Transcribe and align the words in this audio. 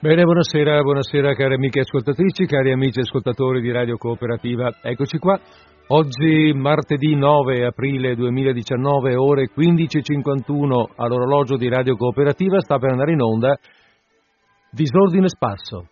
Bene, 0.00 0.22
buonasera, 0.22 0.80
buonasera 0.80 1.34
cari 1.34 1.54
amiche 1.54 1.80
ascoltatrici, 1.80 2.46
cari 2.46 2.70
amici 2.70 3.00
ascoltatori 3.00 3.60
di 3.60 3.72
Radio 3.72 3.96
Cooperativa. 3.96 4.72
Eccoci 4.80 5.18
qua. 5.18 5.36
Oggi 5.88 6.52
martedì 6.54 7.16
9 7.16 7.66
aprile 7.66 8.14
2019, 8.14 9.16
ore 9.16 9.50
15.51 9.52 10.92
all'orologio 10.94 11.56
di 11.56 11.68
Radio 11.68 11.96
Cooperativa, 11.96 12.60
sta 12.60 12.78
per 12.78 12.92
andare 12.92 13.10
in 13.10 13.22
onda 13.22 13.58
Disordine 14.70 15.28
Sparso. 15.28 15.88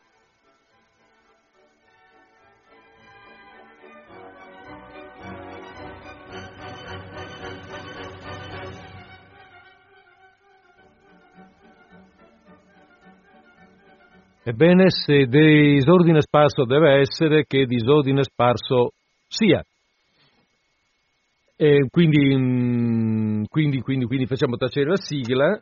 Ebbene, 14.48 14.91
se 14.91 15.27
disordine 15.27 16.20
sparso 16.20 16.64
deve 16.64 17.00
essere, 17.00 17.46
che 17.46 17.66
disordine 17.66 18.23
sparso 18.23 18.91
sia. 19.27 19.60
Quindi, 21.91 22.36
mm, 22.36 23.45
quindi, 23.48 23.80
quindi, 23.80 24.05
quindi 24.05 24.27
facciamo 24.27 24.55
tacere 24.56 24.91
la 24.91 24.96
sigla 24.98 25.60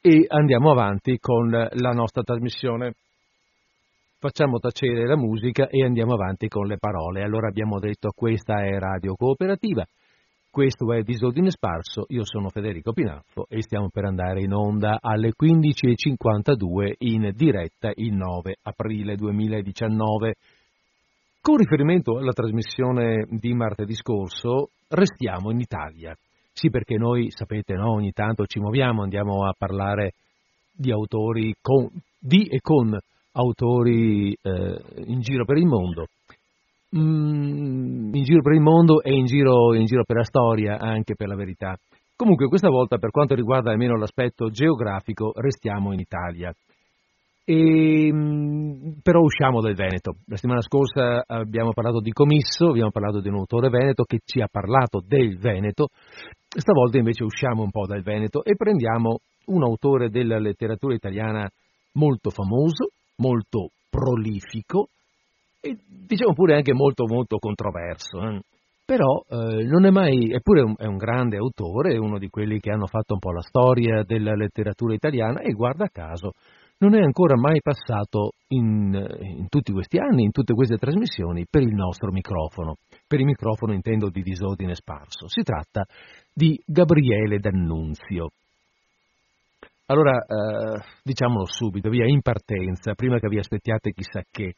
e 0.00 0.26
andiamo 0.28 0.70
avanti 0.70 1.18
con 1.18 1.50
la 1.50 1.90
nostra 1.90 2.22
trasmissione. 2.22 2.92
Facciamo 4.20 4.60
tacere 4.60 5.08
la 5.08 5.16
musica 5.16 5.66
e 5.66 5.82
andiamo 5.82 6.12
avanti 6.12 6.46
con 6.46 6.68
le 6.68 6.76
parole. 6.78 7.24
Allora 7.24 7.48
abbiamo 7.48 7.80
detto 7.80 8.12
questa 8.14 8.62
è 8.62 8.78
Radio 8.78 9.16
Cooperativa. 9.16 9.84
Questo 10.52 10.92
è 10.92 11.02
Disordine 11.02 11.52
Sparso, 11.52 12.06
io 12.08 12.24
sono 12.24 12.48
Federico 12.48 12.92
Pinaffo 12.92 13.46
e 13.48 13.62
stiamo 13.62 13.88
per 13.88 14.04
andare 14.04 14.42
in 14.42 14.52
onda 14.52 14.98
alle 15.00 15.30
15.52 15.40 16.94
in 16.98 17.30
diretta 17.36 17.92
il 17.94 18.12
9 18.12 18.56
aprile 18.62 19.14
2019. 19.14 20.34
Con 21.40 21.56
riferimento 21.56 22.18
alla 22.18 22.32
trasmissione 22.32 23.28
di 23.28 23.54
martedì 23.54 23.94
scorso, 23.94 24.70
restiamo 24.88 25.52
in 25.52 25.60
Italia. 25.60 26.16
Sì, 26.52 26.68
perché 26.68 26.96
noi, 26.96 27.30
sapete, 27.30 27.74
no, 27.74 27.92
ogni 27.92 28.10
tanto 28.10 28.44
ci 28.46 28.58
muoviamo, 28.58 29.02
andiamo 29.02 29.46
a 29.46 29.54
parlare 29.56 30.14
di 30.72 30.90
autori 30.90 31.54
con, 31.62 31.88
di 32.18 32.46
e 32.46 32.58
con 32.60 32.98
autori 33.34 34.36
eh, 34.42 34.82
in 35.06 35.20
giro 35.20 35.44
per 35.44 35.58
il 35.58 35.66
mondo 35.66 36.06
mm, 36.96 38.14
in 38.14 38.22
giro 38.22 38.42
per 38.42 38.52
il 38.54 38.60
mondo 38.60 39.02
e 39.02 39.12
in 39.12 39.24
giro, 39.24 39.74
in 39.74 39.84
giro 39.84 40.04
per 40.04 40.16
la 40.16 40.24
storia, 40.24 40.78
anche 40.78 41.14
per 41.14 41.28
la 41.28 41.36
verità. 41.36 41.78
Comunque 42.16 42.48
questa 42.48 42.68
volta 42.68 42.98
per 42.98 43.10
quanto 43.10 43.34
riguarda 43.34 43.70
almeno 43.70 43.96
l'aspetto 43.96 44.50
geografico 44.50 45.32
restiamo 45.34 45.92
in 45.92 46.00
Italia. 46.00 46.54
E, 47.44 48.12
mm, 48.12 49.00
però 49.02 49.20
usciamo 49.20 49.60
dal 49.60 49.74
Veneto. 49.74 50.16
La 50.26 50.36
settimana 50.36 50.60
scorsa 50.60 51.24
abbiamo 51.26 51.72
parlato 51.72 52.00
di 52.00 52.12
Comisso, 52.12 52.68
abbiamo 52.68 52.90
parlato 52.90 53.20
di 53.20 53.28
un 53.28 53.36
autore 53.36 53.70
veneto 53.70 54.04
che 54.04 54.20
ci 54.24 54.40
ha 54.40 54.48
parlato 54.50 55.02
del 55.04 55.38
Veneto, 55.38 55.88
stavolta 56.46 56.98
invece 56.98 57.24
usciamo 57.24 57.62
un 57.62 57.70
po' 57.70 57.86
dal 57.86 58.02
Veneto 58.02 58.44
e 58.44 58.54
prendiamo 58.54 59.20
un 59.46 59.62
autore 59.64 60.10
della 60.10 60.38
letteratura 60.38 60.94
italiana 60.94 61.50
molto 61.92 62.30
famoso, 62.30 62.90
molto 63.16 63.70
prolifico, 63.88 64.88
e 65.60 65.76
diciamo 65.86 66.32
pure 66.32 66.54
anche 66.54 66.72
molto 66.72 67.04
molto 67.06 67.38
controverso. 67.38 68.20
Eh? 68.22 68.40
Però 68.84 69.22
eh, 69.28 69.64
non 69.64 69.84
è 69.84 69.90
mai, 69.90 70.32
eppure 70.32 70.60
è 70.60 70.64
un, 70.64 70.74
è 70.76 70.86
un, 70.86 70.96
grande 70.96 71.36
autore, 71.36 71.96
uno 71.96 72.18
di 72.18 72.28
quelli 72.28 72.58
che 72.58 72.70
hanno 72.70 72.86
fatto 72.86 73.14
un 73.14 73.20
po' 73.20 73.32
la 73.32 73.42
storia 73.42 74.02
della 74.02 74.34
letteratura 74.34 74.94
italiana 74.94 75.40
e 75.40 75.52
guarda 75.52 75.86
caso 75.86 76.32
non 76.80 76.94
è 76.94 77.02
ancora 77.02 77.36
mai 77.36 77.60
passato 77.60 78.32
in, 78.48 78.94
in 79.20 79.48
tutti 79.48 79.70
questi 79.70 79.98
anni, 79.98 80.22
in 80.24 80.30
tutte 80.30 80.54
queste 80.54 80.76
trasmissioni, 80.76 81.46
per 81.48 81.62
il 81.62 81.74
nostro 81.74 82.10
microfono. 82.10 82.76
Per 83.06 83.18
il 83.20 83.26
microfono 83.26 83.74
intendo 83.74 84.08
di 84.08 84.22
disordine 84.22 84.74
sparso. 84.74 85.28
Si 85.28 85.42
tratta 85.42 85.84
di 86.32 86.58
Gabriele 86.64 87.38
D'Annunzio. 87.38 88.30
Allora, 89.86 90.20
eh, 90.20 90.80
diciamolo 91.02 91.44
subito, 91.46 91.90
via 91.90 92.06
in 92.06 92.22
partenza, 92.22 92.94
prima 92.94 93.18
che 93.18 93.28
vi 93.28 93.38
aspettiate 93.38 93.92
chissà 93.92 94.22
che 94.30 94.54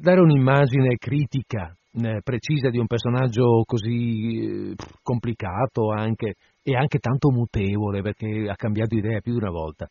dare 0.00 0.20
un'immagine 0.20 0.96
critica, 0.96 1.74
eh, 1.92 2.20
precisa 2.22 2.70
di 2.70 2.78
un 2.78 2.86
personaggio 2.86 3.62
così 3.64 4.70
eh, 4.70 4.74
complicato 5.02 5.90
anche, 5.90 6.34
e 6.62 6.76
anche 6.76 6.98
tanto 6.98 7.30
mutevole 7.30 8.02
perché 8.02 8.48
ha 8.48 8.56
cambiato 8.56 8.94
idea 8.94 9.20
più 9.20 9.32
di 9.32 9.38
una 9.38 9.50
volta. 9.50 9.88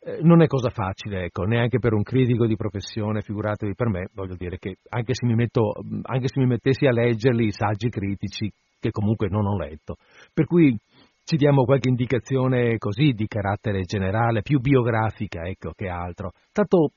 Eh, 0.00 0.20
non 0.22 0.42
è 0.42 0.46
cosa 0.46 0.70
facile, 0.70 1.24
ecco, 1.24 1.42
neanche 1.42 1.78
per 1.78 1.92
un 1.92 2.02
critico 2.02 2.46
di 2.46 2.56
professione, 2.56 3.22
figuratevi 3.22 3.74
per 3.74 3.88
me, 3.88 4.08
voglio 4.14 4.36
dire 4.36 4.58
che 4.58 4.76
anche 4.90 5.14
se 5.14 5.26
mi, 5.26 5.34
metto, 5.34 5.72
anche 6.02 6.28
se 6.28 6.40
mi 6.40 6.46
mettessi 6.46 6.86
a 6.86 6.92
leggerli 6.92 7.46
i 7.46 7.52
saggi 7.52 7.88
critici, 7.88 8.50
che 8.80 8.90
comunque 8.90 9.28
non 9.28 9.46
ho 9.46 9.56
letto, 9.56 9.96
per 10.32 10.46
cui 10.46 10.76
ci 11.24 11.36
diamo 11.36 11.64
qualche 11.64 11.90
indicazione 11.90 12.78
così 12.78 13.12
di 13.12 13.26
carattere 13.26 13.82
generale, 13.82 14.40
più 14.40 14.60
biografica, 14.60 15.42
ecco, 15.42 15.72
che 15.76 15.88
altro. 15.88 16.30
Tanto 16.52 16.92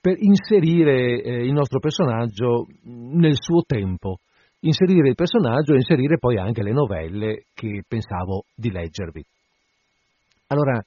per 0.00 0.16
inserire 0.18 1.22
eh, 1.22 1.44
il 1.44 1.52
nostro 1.52 1.78
personaggio 1.78 2.66
nel 2.84 3.36
suo 3.40 3.62
tempo, 3.66 4.18
inserire 4.60 5.08
il 5.08 5.14
personaggio 5.14 5.72
e 5.72 5.76
inserire 5.76 6.18
poi 6.18 6.38
anche 6.38 6.62
le 6.62 6.72
novelle 6.72 7.44
che 7.54 7.82
pensavo 7.86 8.44
di 8.54 8.70
leggervi. 8.70 9.24
Allora, 10.48 10.82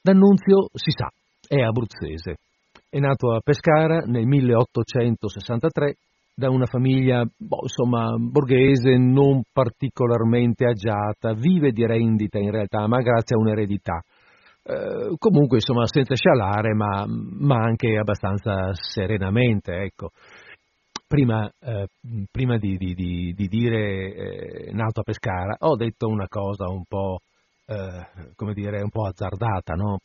D'Annunzio 0.00 0.68
si 0.72 0.90
sa, 0.90 1.08
è 1.46 1.60
abruzzese. 1.60 2.36
È 2.88 2.98
nato 2.98 3.32
a 3.32 3.40
Pescara 3.40 4.00
nel 4.00 4.26
1863 4.26 5.94
da 6.34 6.50
una 6.50 6.66
famiglia, 6.66 7.24
boh, 7.24 7.60
insomma, 7.62 8.16
borghese 8.18 8.96
non 8.96 9.42
particolarmente 9.52 10.66
agiata, 10.66 11.34
vive 11.34 11.70
di 11.72 11.86
rendita 11.86 12.38
in 12.38 12.50
realtà, 12.50 12.86
ma 12.86 13.00
grazie 13.00 13.36
a 13.36 13.38
un'eredità. 13.38 14.02
Eh, 14.64 15.16
comunque 15.18 15.56
insomma 15.56 15.88
senza 15.88 16.14
scialare 16.14 16.72
ma, 16.72 17.04
ma 17.06 17.64
anche 17.64 17.98
abbastanza 17.98 18.72
serenamente 18.74 19.72
ecco. 19.72 20.10
prima, 21.08 21.50
eh, 21.58 21.88
prima 22.30 22.58
di, 22.58 22.76
di, 22.76 22.94
di, 22.94 23.32
di, 23.34 23.48
dire 23.48 24.14
eh, 24.14 24.72
nato 24.72 25.00
a 25.00 25.02
Pescara 25.02 25.56
ho 25.58 25.74
detto 25.74 26.06
una 26.06 26.28
cosa 26.28 26.70
un 26.70 26.84
po' 26.86 27.18
eh, 27.66 28.30
come 28.36 28.54
dire 28.54 28.80
un 28.82 28.90
po' 28.90 29.06
azzardata 29.06 29.74
no? 29.74 29.98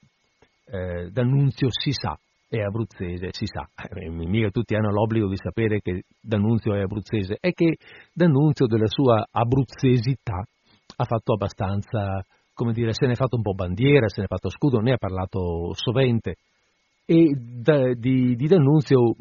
Eh, 0.65 1.11
D'Annunzio 1.11 1.67
si 1.69 1.91
sa 1.91 2.17
è 2.49 2.61
abruzzese, 2.61 3.27
si 3.33 3.45
sa, 3.45 3.67
mica 3.99 4.49
tutti 4.49 4.73
hanno 4.73 4.89
l'obbligo 4.89 5.27
di 5.27 5.35
sapere 5.35 5.81
che 5.81 6.03
D'Annunzio 6.19 6.73
è 6.73 6.81
abruzzese, 6.81 7.37
è 7.39 7.51
che 7.51 7.75
D'Annunzio 8.13 8.65
della 8.67 8.87
sua 8.87 9.27
abruzzesità 9.29 10.43
ha 10.95 11.03
fatto 11.03 11.33
abbastanza 11.33 12.25
come 12.57 12.73
dire, 12.73 12.91
se 12.91 13.05
ne 13.05 13.11
è 13.11 13.15
fatto 13.15 13.35
un 13.35 13.43
po' 13.43 13.53
bandiera, 13.53 14.09
se 14.09 14.19
ne 14.19 14.25
è 14.25 14.27
fatto 14.27 14.49
scudo, 14.49 14.79
ne 14.79 14.93
ha 14.93 14.97
parlato 14.97 15.73
sovente. 15.75 16.37
E 17.05 17.37
da, 17.37 17.93
di, 17.93 18.35
di 18.35 18.47
D'Annunzio 18.47 19.15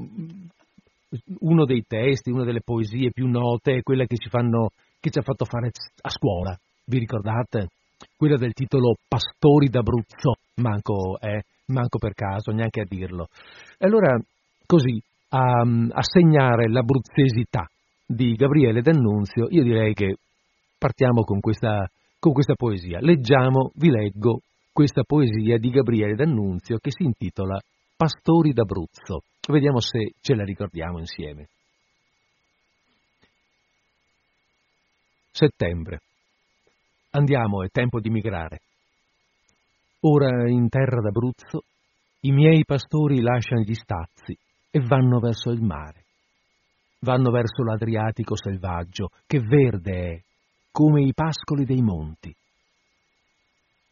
uno 1.41 1.65
dei 1.67 1.85
testi, 1.87 2.31
una 2.31 2.45
delle 2.45 2.63
poesie 2.63 3.11
più 3.13 3.29
note 3.29 3.77
è 3.77 3.83
quella 3.83 4.07
che 4.07 4.17
ci, 4.17 4.31
fanno, 4.31 4.71
che 4.99 5.11
ci 5.11 5.19
ha 5.19 5.23
fatto 5.23 5.45
fare 5.45 5.71
a 6.01 6.09
scuola, 6.09 6.59
vi 6.87 6.99
ricordate? 6.99 7.69
Quella 8.17 8.37
del 8.37 8.55
titolo 8.55 8.95
Pastori 9.07 9.69
d'Abruzzo, 9.69 10.37
manco, 10.57 11.19
eh, 11.21 11.43
manco 11.67 11.99
per 11.99 12.15
caso, 12.15 12.53
neanche 12.53 12.81
a 12.81 12.87
dirlo. 12.89 13.29
E 13.79 13.87
allora, 13.87 14.19
così, 14.65 14.99
a, 15.29 15.61
a 15.61 16.03
segnare 16.03 16.71
l'abruzzesità 16.71 17.69
di 18.07 18.33
Gabriele 18.33 18.81
D'Annunzio, 18.81 19.47
io 19.51 19.63
direi 19.63 19.93
che 19.93 20.17
partiamo 20.79 21.23
con 21.23 21.41
questa 21.41 21.87
con 22.27 22.35
questa 22.35 22.55
poesia. 22.55 22.99
Leggiamo, 23.01 23.71
vi 23.77 23.89
leggo, 23.89 24.41
questa 24.73 25.05
poesia 25.05 25.59
di 25.59 25.71
Gabriele 25.71 26.17
D'Annunzio 26.17 26.79
che 26.79 26.91
si 26.91 27.05
intitola 27.05 27.57
Pastori 27.95 28.53
d'Abruzzo. 28.53 29.23
Vediamo 29.47 29.79
se 29.79 30.15
ce 30.21 30.35
la 30.35 30.43
ricordiamo 30.43 30.99
insieme. 30.99 31.47
Settembre. 35.31 36.01
Andiamo, 37.11 37.63
è 37.63 37.69
tempo 37.69 38.01
di 38.01 38.11
migrare. 38.11 38.59
Ora 40.01 40.51
in 40.51 40.69
terra 40.69 41.01
d'Abruzzo 41.01 41.63
i 42.23 42.33
miei 42.33 42.65
pastori 42.65 43.21
lasciano 43.21 43.61
gli 43.61 43.75
stazzi 43.75 44.37
e 44.69 44.81
vanno 44.81 45.21
verso 45.21 45.51
il 45.51 45.63
mare. 45.63 46.03
Vanno 47.03 47.31
verso 47.31 47.63
l'Adriatico 47.63 48.37
selvaggio, 48.37 49.11
che 49.27 49.39
verde 49.39 49.93
è 49.93 50.21
come 50.77 51.05
i 51.05 51.15
pascoli 51.15 51.65
dei 51.65 51.81
monti. 51.81 52.37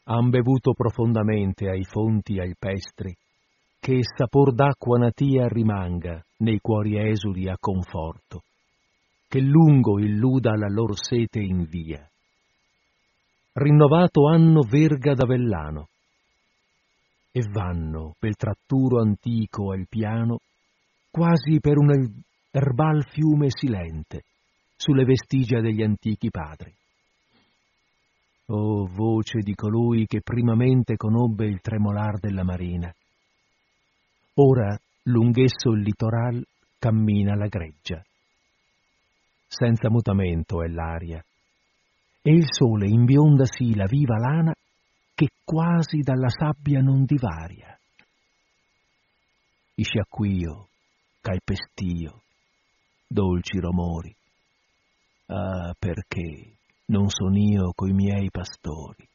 Han 0.05 0.29
bevuto 0.29 0.75
profondamente 0.75 1.67
ai 1.67 1.83
fonti 1.83 2.39
alpestri, 2.39 3.17
che 3.81 4.01
sapor 4.03 4.53
d'acqua 4.53 4.99
natia 4.99 5.49
rimanga 5.49 6.23
nei 6.41 6.59
cuori 6.61 6.99
esuli 6.99 7.49
a 7.49 7.57
conforto, 7.59 8.43
che 9.27 9.41
lungo 9.41 9.99
illuda 9.99 10.51
la 10.59 10.69
lor 10.69 10.95
sete 10.95 11.39
in 11.39 11.65
via. 11.65 12.07
Rinnovato 13.55 14.29
anno 14.29 14.61
verga 14.61 15.15
d'Avellano. 15.15 15.89
e 17.33 17.41
vanno 17.51 18.15
pel 18.19 18.37
tratturo 18.37 19.01
antico 19.01 19.73
il 19.73 19.87
piano, 19.89 20.41
quasi 21.11 21.61
per 21.61 21.79
un 21.79 22.23
erbal 22.51 23.07
fiume 23.09 23.47
silente, 23.49 24.25
sulle 24.77 25.05
vestigia 25.05 25.61
degli 25.61 25.83
antichi 25.83 26.31
padri. 26.31 26.75
Oh 28.47 28.87
voce 28.87 29.39
di 29.39 29.55
colui 29.55 30.07
che 30.07 30.21
primamente 30.21 30.97
conobbe 30.97 31.47
il 31.47 31.61
tremolar 31.61 32.19
della 32.19 32.45
marina. 32.45 32.95
Ora 34.35 34.79
lunghesso 35.05 35.71
il 35.71 35.81
litoral 35.81 36.45
cammina 36.79 37.35
la 37.35 37.47
greggia. 37.47 38.05
Senza 39.47 39.89
mutamento 39.89 40.63
è 40.63 40.69
l'aria, 40.69 41.25
e 42.21 42.31
il 42.33 42.47
sole 42.47 42.89
imbionda 42.89 43.45
sì 43.45 43.75
la 43.75 43.87
viva 43.87 44.19
lana 44.19 44.55
che 45.15 45.29
quasi 45.45 46.01
dalla 46.01 46.29
sabbia 46.29 46.81
non 46.81 47.05
divaria. 47.05 47.79
I 49.77 49.83
sciacquio, 49.83 50.69
calpestio, 51.21 52.23
dolci 53.07 53.59
romori. 53.59 54.15
Ah, 55.27 55.73
perché 55.79 56.57
non 56.87 57.09
son 57.09 57.35
io 57.35 57.73
coi 57.75 57.93
miei 57.93 58.29
pastori? 58.31 59.09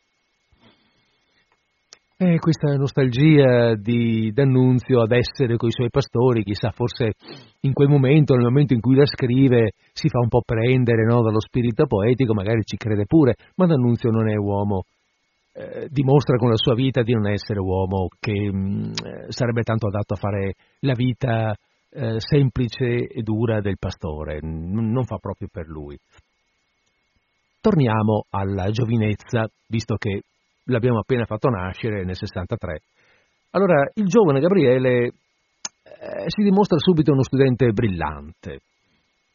E 2.21 2.37
questa 2.37 2.75
nostalgia 2.75 3.75
di 3.75 4.31
D'Annunzio 4.33 5.01
ad 5.01 5.11
essere 5.11 5.55
coi 5.55 5.71
suoi 5.71 5.89
pastori, 5.89 6.43
chissà, 6.43 6.71
forse 6.71 7.13
in 7.61 7.71
quel 7.71 7.87
momento, 7.87 8.33
nel 8.33 8.43
momento 8.43 8.73
in 8.73 8.81
cui 8.81 8.95
la 8.95 9.05
scrive, 9.05 9.71
si 9.93 10.09
fa 10.09 10.19
un 10.19 10.27
po' 10.27 10.41
prendere 10.45 11.05
no, 11.05 11.21
dallo 11.21 11.39
spirito 11.39 11.85
poetico, 11.85 12.33
magari 12.33 12.63
ci 12.63 12.75
crede 12.75 13.05
pure, 13.05 13.35
ma 13.55 13.67
D'Annunzio 13.67 14.09
non 14.09 14.27
è 14.27 14.35
uomo, 14.35 14.83
eh, 15.53 15.87
dimostra 15.89 16.35
con 16.35 16.49
la 16.49 16.57
sua 16.57 16.73
vita 16.73 17.03
di 17.03 17.13
non 17.13 17.27
essere 17.27 17.59
uomo 17.59 18.07
che 18.19 18.51
mh, 18.51 18.57
mm, 18.57 18.91
sarebbe 19.29 19.63
tanto 19.63 19.87
adatto 19.87 20.15
a 20.15 20.17
fare 20.17 20.55
la 20.79 20.93
vita 20.93 21.55
eh, 21.91 22.19
semplice 22.19 23.07
e 23.07 23.21
dura 23.21 23.61
del 23.61 23.77
pastore, 23.77 24.39
non 24.41 25.03
fa 25.05 25.17
proprio 25.17 25.47
per 25.51 25.67
lui. 25.67 25.97
Torniamo 27.61 28.25
alla 28.29 28.69
giovinezza, 28.69 29.47
visto 29.67 29.95
che 29.95 30.21
l'abbiamo 30.65 30.99
appena 30.99 31.25
fatto 31.25 31.49
nascere 31.49 32.05
nel 32.05 32.15
63. 32.15 32.79
Allora, 33.51 33.89
il 33.95 34.05
giovane 34.05 34.39
Gabriele 34.39 35.05
eh, 35.05 35.13
si 36.27 36.43
dimostra 36.43 36.77
subito 36.77 37.11
uno 37.11 37.23
studente 37.23 37.71
brillante. 37.71 38.59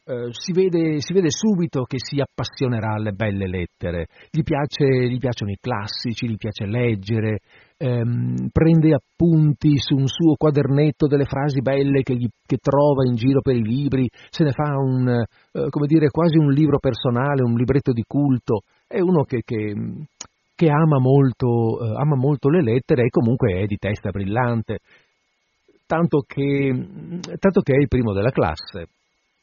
Eh, 0.07 0.27
si, 0.29 0.53
vede, 0.53 1.01
si, 1.01 1.13
vede, 1.13 1.29
subito 1.29 1.83
che 1.83 1.97
si 1.97 2.19
appassionerà 2.19 2.93
alle 2.93 3.11
belle 3.11 3.47
lettere, 3.47 4.07
gli, 4.29 4.43
piace, 4.43 4.85
gli 4.85 5.17
piacciono 5.17 5.51
i 5.51 5.57
classici, 5.59 6.29
gli 6.29 6.37
piace 6.37 6.65
leggere, 6.65 7.39
ehm, 7.77 8.49
prende 8.51 8.93
appunti 8.93 9.77
su 9.77 9.95
un 9.95 10.07
suo 10.07 10.35
quadernetto 10.35 11.07
delle 11.07 11.25
frasi 11.25 11.61
belle 11.61 12.01
che, 12.01 12.15
gli, 12.15 12.27
che 12.45 12.57
trova 12.57 13.05
in 13.07 13.15
giro 13.15 13.41
per 13.41 13.55
i 13.55 13.63
libri, 13.63 14.07
se 14.29 14.43
ne 14.43 14.51
fa 14.51 14.77
un, 14.77 15.07
eh, 15.07 15.69
come 15.69 15.87
dire, 15.87 16.09
quasi 16.09 16.37
un 16.37 16.51
libro 16.51 16.79
personale, 16.79 17.43
un 17.43 17.55
libretto 17.55 17.91
di 17.91 18.03
culto, 18.07 18.61
è 18.87 18.99
uno 18.99 19.23
che, 19.23 19.41
che 19.43 19.73
che 20.55 20.69
ama 20.69 20.99
molto, 20.99 21.83
eh, 21.83 21.99
ama 21.99 22.15
molto 22.15 22.49
le 22.49 22.63
lettere 22.63 23.03
e 23.03 23.09
comunque 23.09 23.59
è 23.59 23.65
di 23.65 23.75
testa 23.75 24.09
brillante, 24.09 24.79
tanto 25.85 26.23
che, 26.25 26.71
tanto 27.37 27.61
che 27.61 27.73
è 27.73 27.79
il 27.79 27.89
primo 27.89 28.13
della 28.13 28.31
classe 28.31 28.87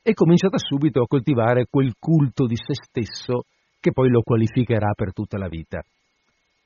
e 0.02 0.14
comincia 0.14 0.48
da 0.48 0.58
subito 0.58 1.02
a 1.02 1.06
coltivare 1.06 1.66
quel 1.70 1.92
culto 1.98 2.46
di 2.46 2.56
se 2.56 2.74
stesso 2.74 3.42
che 3.78 3.92
poi 3.92 4.08
lo 4.08 4.22
qualificherà 4.22 4.92
per 4.96 5.12
tutta 5.12 5.38
la 5.38 5.48
vita. 5.48 5.82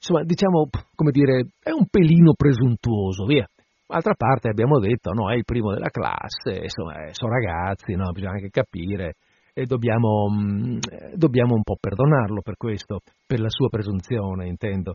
Insomma, 0.06 0.22
diciamo, 0.22 0.68
come 0.94 1.10
dire, 1.10 1.48
è 1.60 1.72
un 1.72 1.86
pelino 1.90 2.32
presuntuoso, 2.34 3.24
via. 3.24 3.44
D'altra 3.88 4.14
parte 4.14 4.48
abbiamo 4.48 4.78
detto, 4.78 5.10
no, 5.12 5.30
è 5.30 5.34
il 5.34 5.44
primo 5.44 5.72
della 5.72 5.90
classe, 5.90 6.62
insomma, 6.62 6.94
sono 7.10 7.32
ragazzi, 7.32 7.92
no, 7.94 8.12
bisogna 8.12 8.34
anche 8.34 8.50
capire 8.50 9.14
e 9.52 9.64
dobbiamo, 9.66 10.28
mm, 10.30 10.78
dobbiamo 11.14 11.54
un 11.54 11.62
po' 11.64 11.76
perdonarlo 11.80 12.40
per 12.40 12.56
questo, 12.56 13.00
per 13.26 13.40
la 13.40 13.48
sua 13.48 13.68
presunzione, 13.68 14.46
intendo. 14.46 14.94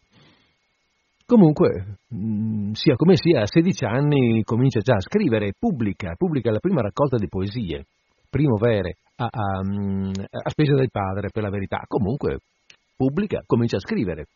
Comunque, 1.25 1.97
mm, 2.15 2.71
sia 2.71 2.95
come 2.95 3.17
sia, 3.17 3.41
a 3.41 3.47
16 3.47 3.83
anni 3.83 4.43
comincia 4.43 4.79
già 4.79 4.95
a 4.95 5.01
scrivere, 5.01 5.51
pubblica, 5.59 6.13
pubblica 6.15 6.51
la 6.51 6.59
prima 6.59 6.81
raccolta 6.81 7.17
di 7.17 7.27
poesie, 7.27 7.83
primo 8.29 8.55
vere, 8.55 8.95
a, 9.17 9.27
a, 9.29 9.61
mm, 9.61 10.11
a 10.29 10.49
spese 10.49 10.73
del 10.73 10.89
padre 10.89 11.29
per 11.33 11.43
la 11.43 11.49
verità. 11.49 11.83
Comunque, 11.85 12.39
pubblica, 12.95 13.41
comincia 13.45 13.75
a 13.75 13.81
scrivere. 13.81 14.27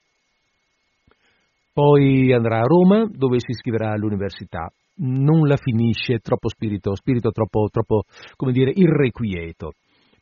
Poi 1.75 2.31
andrà 2.31 2.59
a 2.59 2.65
Roma, 2.65 3.05
dove 3.11 3.39
si 3.39 3.51
iscriverà 3.51 3.91
all'università. 3.91 4.71
Non 4.97 5.45
la 5.45 5.57
finisce, 5.57 6.19
troppo 6.19 6.47
spirito, 6.47 6.95
spirito 6.95 7.31
troppo, 7.31 7.67
troppo 7.69 8.03
come 8.37 8.53
dire, 8.53 8.71
irrequieto 8.73 9.73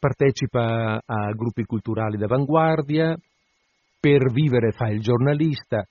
partecipa 0.03 1.01
a 1.05 1.31
gruppi 1.31 1.63
culturali 1.63 2.17
d'avanguardia, 2.17 3.15
per 4.01 4.33
vivere 4.33 4.71
fa 4.71 4.89
il 4.89 4.99
giornalista 4.99 5.81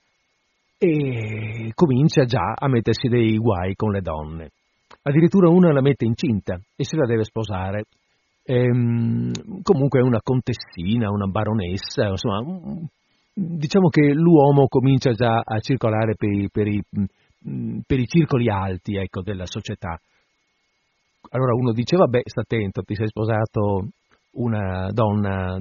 e 0.77 1.71
comincia 1.73 2.23
già 2.25 2.53
a 2.55 2.67
mettersi 2.67 3.07
dei 3.07 3.37
guai 3.37 3.73
con 3.73 3.91
le 3.91 4.01
donne. 4.01 4.51
Addirittura 5.01 5.49
una 5.49 5.73
la 5.73 5.81
mette 5.81 6.05
incinta 6.05 6.59
e 6.75 6.83
se 6.83 6.95
la 6.95 7.07
deve 7.07 7.23
sposare. 7.23 7.85
Ehm, 8.43 9.31
comunque 9.63 9.99
è 9.99 10.03
una 10.03 10.21
contessina, 10.21 11.09
una 11.09 11.25
baronessa, 11.25 12.09
insomma, 12.09 12.43
diciamo 13.33 13.89
che 13.89 14.13
l'uomo 14.13 14.67
comincia 14.67 15.11
già 15.11 15.41
a 15.43 15.59
circolare 15.59 16.15
per 16.15 16.31
i, 16.31 16.49
per 16.51 16.67
i, 16.67 16.83
per 17.85 17.99
i 17.99 18.05
circoli 18.05 18.49
alti 18.49 18.95
ecco, 18.95 19.21
della 19.21 19.45
società. 19.45 19.99
Allora 21.31 21.53
uno 21.55 21.71
dice, 21.71 21.95
vabbè, 21.95 22.21
sta 22.25 22.41
attento, 22.41 22.83
ti 22.83 22.95
sei 22.95 23.07
sposato 23.07 23.87
una 24.33 24.89
donna 24.91 25.57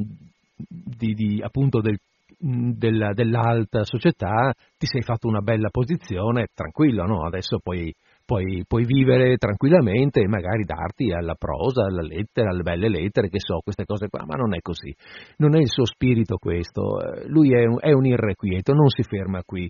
di, 0.69 1.15
di, 1.15 1.41
appunto 1.43 1.81
del, 1.81 1.99
della, 2.39 3.13
dell'alta 3.13 3.85
società, 3.85 4.53
ti 4.77 4.87
sei 4.87 5.03
fatto 5.03 5.29
una 5.29 5.41
bella 5.41 5.69
posizione, 5.71 6.49
tranquillo, 6.53 7.05
no? 7.05 7.25
adesso 7.25 7.59
puoi, 7.63 7.93
puoi, 8.33 8.65
puoi, 8.67 8.85
vivere 8.85 9.37
tranquillamente 9.37 10.21
e 10.21 10.27
magari 10.27 10.65
darti 10.65 11.13
alla 11.13 11.35
prosa, 11.35 11.85
alla 11.85 12.01
lettera, 12.01 12.51
alle 12.51 12.63
belle 12.63 12.89
lettere, 12.89 13.29
che 13.29 13.39
so, 13.39 13.61
queste 13.63 13.85
cose 13.85 14.09
qua, 14.09 14.25
ma 14.27 14.37
non 14.37 14.55
è 14.55 14.61
così, 14.61 14.95
non 15.37 15.55
è 15.55 15.61
il 15.61 15.69
suo 15.69 15.85
spirito 15.85 16.37
questo, 16.39 16.99
lui 17.27 17.53
è 17.53 17.67
un, 17.67 17.77
è 17.79 17.93
un 17.93 18.07
irrequieto, 18.07 18.73
non 18.73 18.89
si 18.89 19.03
ferma 19.03 19.43
qui. 19.45 19.69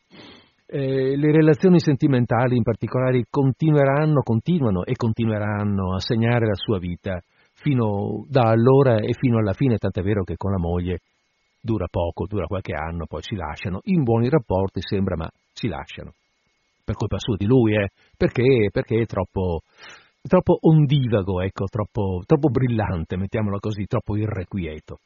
Eh, 0.66 1.16
le 1.16 1.33
relazioni 1.33 1.81
sentimentali 1.81 2.57
in 2.57 2.62
particolare 2.62 3.25
continueranno, 3.28 4.23
continuano 4.23 4.85
e 4.85 4.95
continueranno 4.95 5.95
a 5.95 5.99
segnare 5.99 6.47
la 6.47 6.54
sua 6.54 6.78
vita 6.78 7.21
fino 7.54 8.25
da 8.28 8.49
allora 8.49 8.97
e 8.97 9.12
fino 9.12 9.38
alla 9.38 9.52
fine, 9.52 9.76
tant'è 9.76 10.02
vero 10.02 10.23
che 10.23 10.37
con 10.37 10.52
la 10.52 10.59
moglie 10.59 11.00
dura 11.61 11.87
poco, 11.90 12.26
dura 12.26 12.47
qualche 12.47 12.75
anno, 12.75 13.07
poi 13.07 13.23
si 13.23 13.35
lasciano. 13.35 13.81
In 13.85 14.02
buoni 14.02 14.28
rapporti 14.28 14.81
sembra, 14.83 15.16
ma 15.16 15.28
si 15.52 15.69
lasciano. 15.69 16.12
Per 16.85 16.95
colpa 16.95 17.19
sua 17.19 17.37
di 17.37 17.47
lui, 17.47 17.75
eh? 17.75 17.89
Perché? 18.17 18.69
Perché 18.73 19.03
è 19.03 19.07
troppo, 19.07 19.61
troppo 20.23 20.59
ondivago, 20.61 21.41
ecco, 21.41 21.67
troppo, 21.67 22.23
troppo 22.27 22.49
brillante, 22.49 23.17
mettiamolo 23.17 23.59
così, 23.59 23.85
troppo 23.87 24.17
irrequieto. 24.17 24.99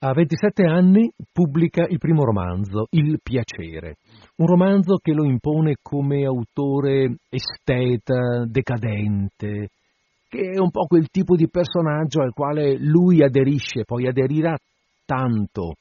A 0.00 0.12
27 0.12 0.64
anni 0.64 1.10
pubblica 1.32 1.86
il 1.88 1.98
primo 1.98 2.24
romanzo, 2.24 2.88
Il 2.90 3.20
piacere, 3.22 3.96
un 4.36 4.46
romanzo 4.46 4.96
che 4.96 5.12
lo 5.12 5.24
impone 5.24 5.76
come 5.80 6.26
autore 6.26 7.14
esteta, 7.30 8.44
decadente, 8.44 9.70
che 10.28 10.50
è 10.50 10.58
un 10.58 10.70
po' 10.70 10.86
quel 10.86 11.08
tipo 11.08 11.36
di 11.36 11.48
personaggio 11.48 12.20
al 12.20 12.34
quale 12.34 12.76
lui 12.76 13.22
aderisce, 13.22 13.84
poi 13.84 14.06
aderirà 14.06 14.54
tanto 15.06 15.74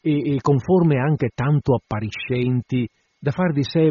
e, 0.00 0.34
e 0.34 0.40
con 0.40 0.58
anche 0.96 1.30
tanto 1.34 1.74
appariscenti 1.74 2.88
da 3.26 3.32
far 3.32 3.52
di 3.52 3.64
sé 3.64 3.90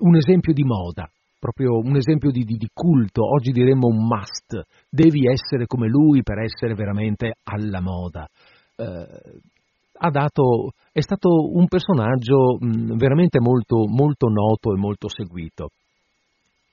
un 0.00 0.16
esempio 0.16 0.52
di 0.52 0.64
moda, 0.64 1.08
proprio 1.38 1.78
un 1.78 1.94
esempio 1.94 2.32
di, 2.32 2.42
di, 2.42 2.56
di, 2.56 2.68
culto, 2.72 3.22
oggi 3.22 3.52
diremmo 3.52 3.86
un 3.86 4.04
must, 4.04 4.66
devi 4.90 5.28
essere 5.30 5.66
come 5.66 5.86
lui 5.86 6.24
per 6.24 6.38
essere 6.38 6.74
veramente 6.74 7.34
alla 7.44 7.80
moda. 7.80 8.26
Eh, 8.74 10.10
dato, 10.10 10.72
è 10.90 11.00
stato 11.00 11.28
un 11.54 11.68
personaggio 11.68 12.56
mh, 12.58 12.96
veramente 12.96 13.38
molto, 13.38 13.86
molto 13.86 14.26
noto 14.26 14.74
e 14.74 14.78
molto 14.78 15.08
seguito. 15.08 15.68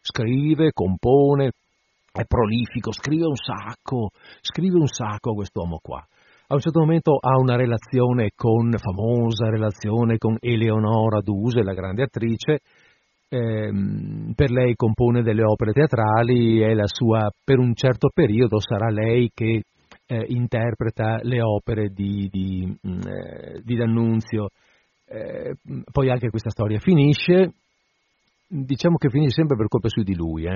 Scrive, 0.02 0.72
compone, 0.72 1.52
è 2.12 2.24
prolifico, 2.26 2.92
scrive 2.92 3.26
un 3.26 3.36
sacco, 3.36 4.10
scrive 4.42 4.80
un 4.80 4.88
sacco 4.88 5.34
quest'uomo 5.34 5.78
qua. 5.80 6.04
A 6.52 6.56
un 6.56 6.60
certo 6.60 6.82
momento 6.82 7.18
ha 7.18 7.40
una 7.40 7.56
relazione 7.56 8.32
con, 8.36 8.76
famosa 8.78 9.50
relazione 9.50 10.18
con 10.18 10.36
Eleonora 10.38 11.22
Duse, 11.22 11.64
la 11.64 11.74
grande 11.74 12.04
attrice, 12.04 12.60
ehm, 13.30 14.34
per 14.36 14.52
lei 14.52 14.76
compone 14.76 15.22
delle 15.22 15.46
opere 15.46 15.72
teatrali, 15.72 16.62
sua, 16.88 17.32
per 17.42 17.58
un 17.58 17.74
certo 17.74 18.10
periodo 18.14 18.60
sarà 18.60 18.90
lei 18.90 19.32
che 19.34 19.64
eh, 20.06 20.26
interpreta 20.28 21.20
le 21.22 21.42
opere 21.42 21.88
di, 21.88 22.28
di, 22.30 22.68
mm, 22.68 23.00
eh, 23.00 23.62
di 23.64 23.76
D'Annunzio. 23.78 24.50
Eh, 25.06 25.56
poi 25.90 26.10
anche 26.10 26.30
questa 26.30 26.50
storia 26.50 26.80
finisce, 26.80 27.54
diciamo 28.46 28.98
che 28.98 29.08
finisce 29.08 29.36
sempre 29.36 29.56
per 29.56 29.70
colpa 29.70 29.88
su 29.88 30.02
di 30.02 30.16
lui. 30.16 30.48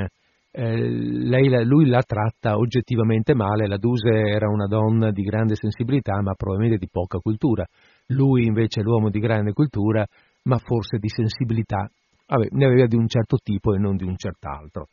Eh. 0.58 0.90
Lei, 0.90 1.66
lui 1.66 1.88
la 1.88 2.02
tratta 2.02 2.56
oggettivamente 2.56 3.36
male, 3.36 3.68
la 3.68 3.76
Duse 3.76 4.10
era 4.10 4.48
una 4.48 4.68
donna 4.68 5.12
di 5.12 5.22
grande 5.22 5.56
sensibilità 5.56 6.22
ma 6.22 6.34
probabilmente 6.34 6.78
di 6.80 6.88
poca 6.90 7.18
cultura, 7.18 7.66
lui 8.08 8.46
invece 8.46 8.80
è 8.80 8.84
l'uomo 8.84 9.10
di 9.10 9.20
grande 9.20 9.52
cultura 9.52 10.06
ma 10.44 10.58
forse 10.58 10.98
di 10.98 11.10
sensibilità, 11.10 11.90
Vabbè, 12.28 12.48
ne 12.52 12.66
aveva 12.66 12.88
di 12.88 12.96
un 12.96 13.08
certo 13.08 13.38
tipo 13.44 13.74
e 13.74 13.80
non 13.80 13.98
di 13.98 14.06
un 14.06 14.16
cert'altro. 14.16 14.88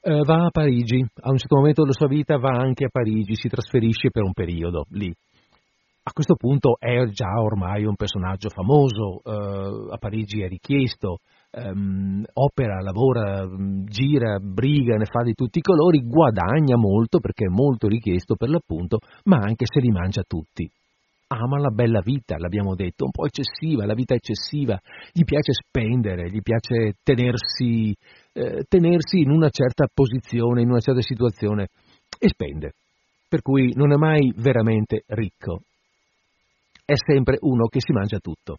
Eh, 0.00 0.20
va 0.24 0.46
a 0.46 0.50
Parigi, 0.50 0.98
a 1.20 1.30
un 1.30 1.38
certo 1.38 1.56
momento 1.56 1.82
della 1.82 1.94
sua 1.94 2.08
vita 2.08 2.36
va 2.36 2.58
anche 2.58 2.86
a 2.86 2.90
Parigi, 2.90 3.36
si 3.36 3.48
trasferisce 3.48 4.10
per 4.10 4.24
un 4.24 4.32
periodo 4.32 4.86
lì. 4.90 5.14
A 6.04 6.12
questo 6.12 6.34
punto 6.34 6.76
è 6.80 7.04
già 7.10 7.40
ormai 7.40 7.84
un 7.84 7.94
personaggio 7.94 8.48
famoso, 8.48 9.22
eh, 9.22 9.94
a 9.94 9.96
Parigi 9.98 10.42
è 10.42 10.48
richiesto, 10.48 11.18
ehm, 11.52 12.24
opera, 12.32 12.80
lavora, 12.80 13.46
gira, 13.84 14.38
briga, 14.38 14.96
ne 14.96 15.04
fa 15.04 15.22
di 15.22 15.34
tutti 15.34 15.58
i 15.58 15.62
colori, 15.62 16.00
guadagna 16.00 16.76
molto 16.76 17.18
perché 17.20 17.44
è 17.44 17.48
molto 17.48 17.86
richiesto 17.88 18.34
per 18.34 18.48
l'appunto, 18.48 18.98
ma 19.24 19.36
anche 19.36 19.66
se 19.66 19.80
li 19.80 19.90
mangia 19.90 20.22
tutti. 20.26 20.68
Ama 21.28 21.58
la 21.58 21.70
bella 21.70 22.00
vita, 22.00 22.36
l'abbiamo 22.36 22.74
detto, 22.74 23.04
un 23.04 23.10
po' 23.10 23.24
eccessiva, 23.24 23.86
la 23.86 23.94
vita 23.94 24.14
eccessiva, 24.14 24.78
gli 25.12 25.24
piace 25.24 25.52
spendere, 25.52 26.30
gli 26.30 26.42
piace 26.42 26.94
tenersi, 27.02 27.94
eh, 28.32 28.64
tenersi 28.68 29.20
in 29.20 29.30
una 29.30 29.48
certa 29.48 29.86
posizione, 29.92 30.60
in 30.60 30.68
una 30.68 30.80
certa 30.80 31.00
situazione 31.00 31.68
e 32.18 32.28
spende. 32.28 32.72
Per 33.28 33.40
cui 33.40 33.72
non 33.74 33.92
è 33.92 33.96
mai 33.96 34.30
veramente 34.36 35.04
ricco, 35.06 35.62
è 36.84 36.94
sempre 36.96 37.38
uno 37.40 37.66
che 37.68 37.80
si 37.80 37.92
mangia 37.92 38.18
tutto. 38.18 38.58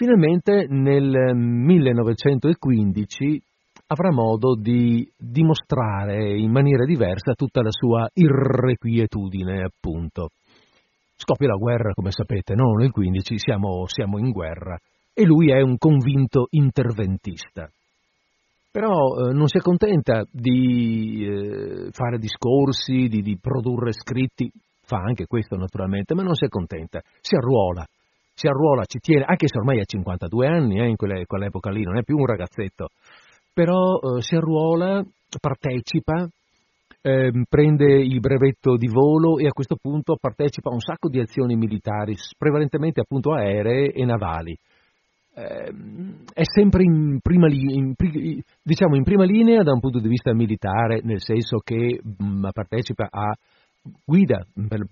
Finalmente 0.00 0.64
nel 0.66 1.36
1915 1.36 3.42
avrà 3.88 4.10
modo 4.10 4.56
di 4.58 5.06
dimostrare 5.14 6.38
in 6.38 6.50
maniera 6.50 6.86
diversa 6.86 7.34
tutta 7.34 7.60
la 7.60 7.68
sua 7.70 8.08
irrequietudine, 8.10 9.62
appunto. 9.62 10.30
Scoppia 11.16 11.48
la 11.48 11.56
guerra, 11.56 11.92
come 11.92 12.12
sapete, 12.12 12.54
no? 12.54 12.72
Nel 12.76 12.92
15 12.92 13.36
siamo, 13.36 13.86
siamo 13.88 14.16
in 14.16 14.30
guerra 14.30 14.78
e 15.12 15.26
lui 15.26 15.52
è 15.52 15.60
un 15.60 15.76
convinto 15.76 16.46
interventista. 16.48 17.68
Però 18.70 18.88
eh, 18.88 19.34
non 19.34 19.48
si 19.48 19.58
accontenta 19.58 20.24
di 20.32 21.26
eh, 21.26 21.90
fare 21.90 22.16
discorsi, 22.16 23.08
di, 23.08 23.20
di 23.20 23.36
produrre 23.38 23.92
scritti, 23.92 24.50
fa 24.82 24.96
anche 24.96 25.26
questo 25.26 25.56
naturalmente, 25.56 26.14
ma 26.14 26.22
non 26.22 26.34
si 26.34 26.46
accontenta, 26.46 27.02
si 27.20 27.34
arruola 27.34 27.84
si 28.40 28.46
arruola, 28.46 28.84
ci 28.86 28.98
tiene, 29.00 29.24
anche 29.24 29.48
se 29.48 29.58
ormai 29.58 29.80
ha 29.80 29.84
52 29.84 30.46
anni, 30.46 30.80
eh, 30.80 30.88
in 30.88 30.96
quelle, 30.96 31.26
quell'epoca 31.26 31.70
lì, 31.70 31.82
non 31.82 31.98
è 31.98 32.02
più 32.02 32.16
un 32.16 32.24
ragazzetto, 32.24 32.88
però 33.52 33.98
eh, 33.98 34.22
si 34.22 34.34
arruola, 34.34 35.04
partecipa, 35.38 36.26
eh, 37.02 37.30
prende 37.46 38.00
il 38.00 38.18
brevetto 38.18 38.76
di 38.76 38.88
volo 38.88 39.38
e 39.38 39.46
a 39.46 39.52
questo 39.52 39.76
punto 39.78 40.16
partecipa 40.18 40.70
a 40.70 40.72
un 40.72 40.80
sacco 40.80 41.10
di 41.10 41.20
azioni 41.20 41.54
militari, 41.54 42.14
prevalentemente 42.38 43.00
appunto 43.00 43.34
aeree 43.34 43.92
e 43.92 44.04
navali. 44.06 44.56
Eh, 45.34 45.72
è 46.32 46.42
sempre 46.42 46.82
in 46.82 47.18
prima, 47.20 47.46
in, 47.50 47.92
diciamo 48.62 48.96
in 48.96 49.04
prima 49.04 49.24
linea 49.24 49.62
da 49.62 49.72
un 49.72 49.80
punto 49.80 50.00
di 50.00 50.08
vista 50.08 50.32
militare, 50.32 51.00
nel 51.02 51.20
senso 51.20 51.58
che 51.58 52.00
mh, 52.02 52.48
partecipa 52.52 53.06
a 53.10 53.34
guida 54.04 54.44
per, 54.68 54.86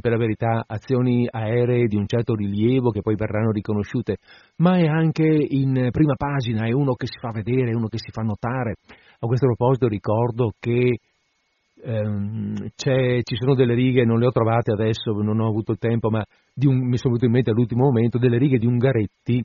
per, 0.00 0.10
la 0.10 0.16
verità 0.16 0.64
azioni 0.66 1.28
aeree 1.30 1.86
di 1.86 1.96
un 1.96 2.06
certo 2.06 2.34
rilievo 2.34 2.90
che 2.90 3.00
poi 3.00 3.14
verranno 3.14 3.50
riconosciute, 3.50 4.16
ma 4.56 4.76
è 4.76 4.86
anche 4.86 5.24
in 5.24 5.88
prima 5.90 6.14
pagina, 6.16 6.66
è 6.66 6.72
uno 6.72 6.94
che 6.94 7.06
si 7.06 7.18
fa 7.18 7.30
vedere, 7.30 7.70
è 7.70 7.74
uno 7.74 7.88
che 7.88 7.98
si 7.98 8.10
fa 8.10 8.22
notare. 8.22 8.76
A 9.20 9.26
questo 9.26 9.46
proposito 9.46 9.86
ricordo 9.86 10.52
che 10.58 10.98
ehm, 11.84 12.68
ci 12.74 13.36
sono 13.36 13.54
delle 13.54 13.74
righe, 13.74 14.04
non 14.04 14.18
le 14.18 14.26
ho 14.26 14.32
trovate 14.32 14.72
adesso, 14.72 15.12
non 15.12 15.40
ho 15.40 15.46
avuto 15.46 15.72
il 15.72 15.78
tempo, 15.78 16.10
ma 16.10 16.24
un, 16.64 16.88
mi 16.88 16.96
sono 16.96 17.14
venute 17.14 17.26
in 17.26 17.32
mente 17.32 17.50
all'ultimo 17.50 17.84
momento, 17.84 18.18
delle 18.18 18.38
righe 18.38 18.58
di 18.58 18.66
Ungaretti, 18.66 19.42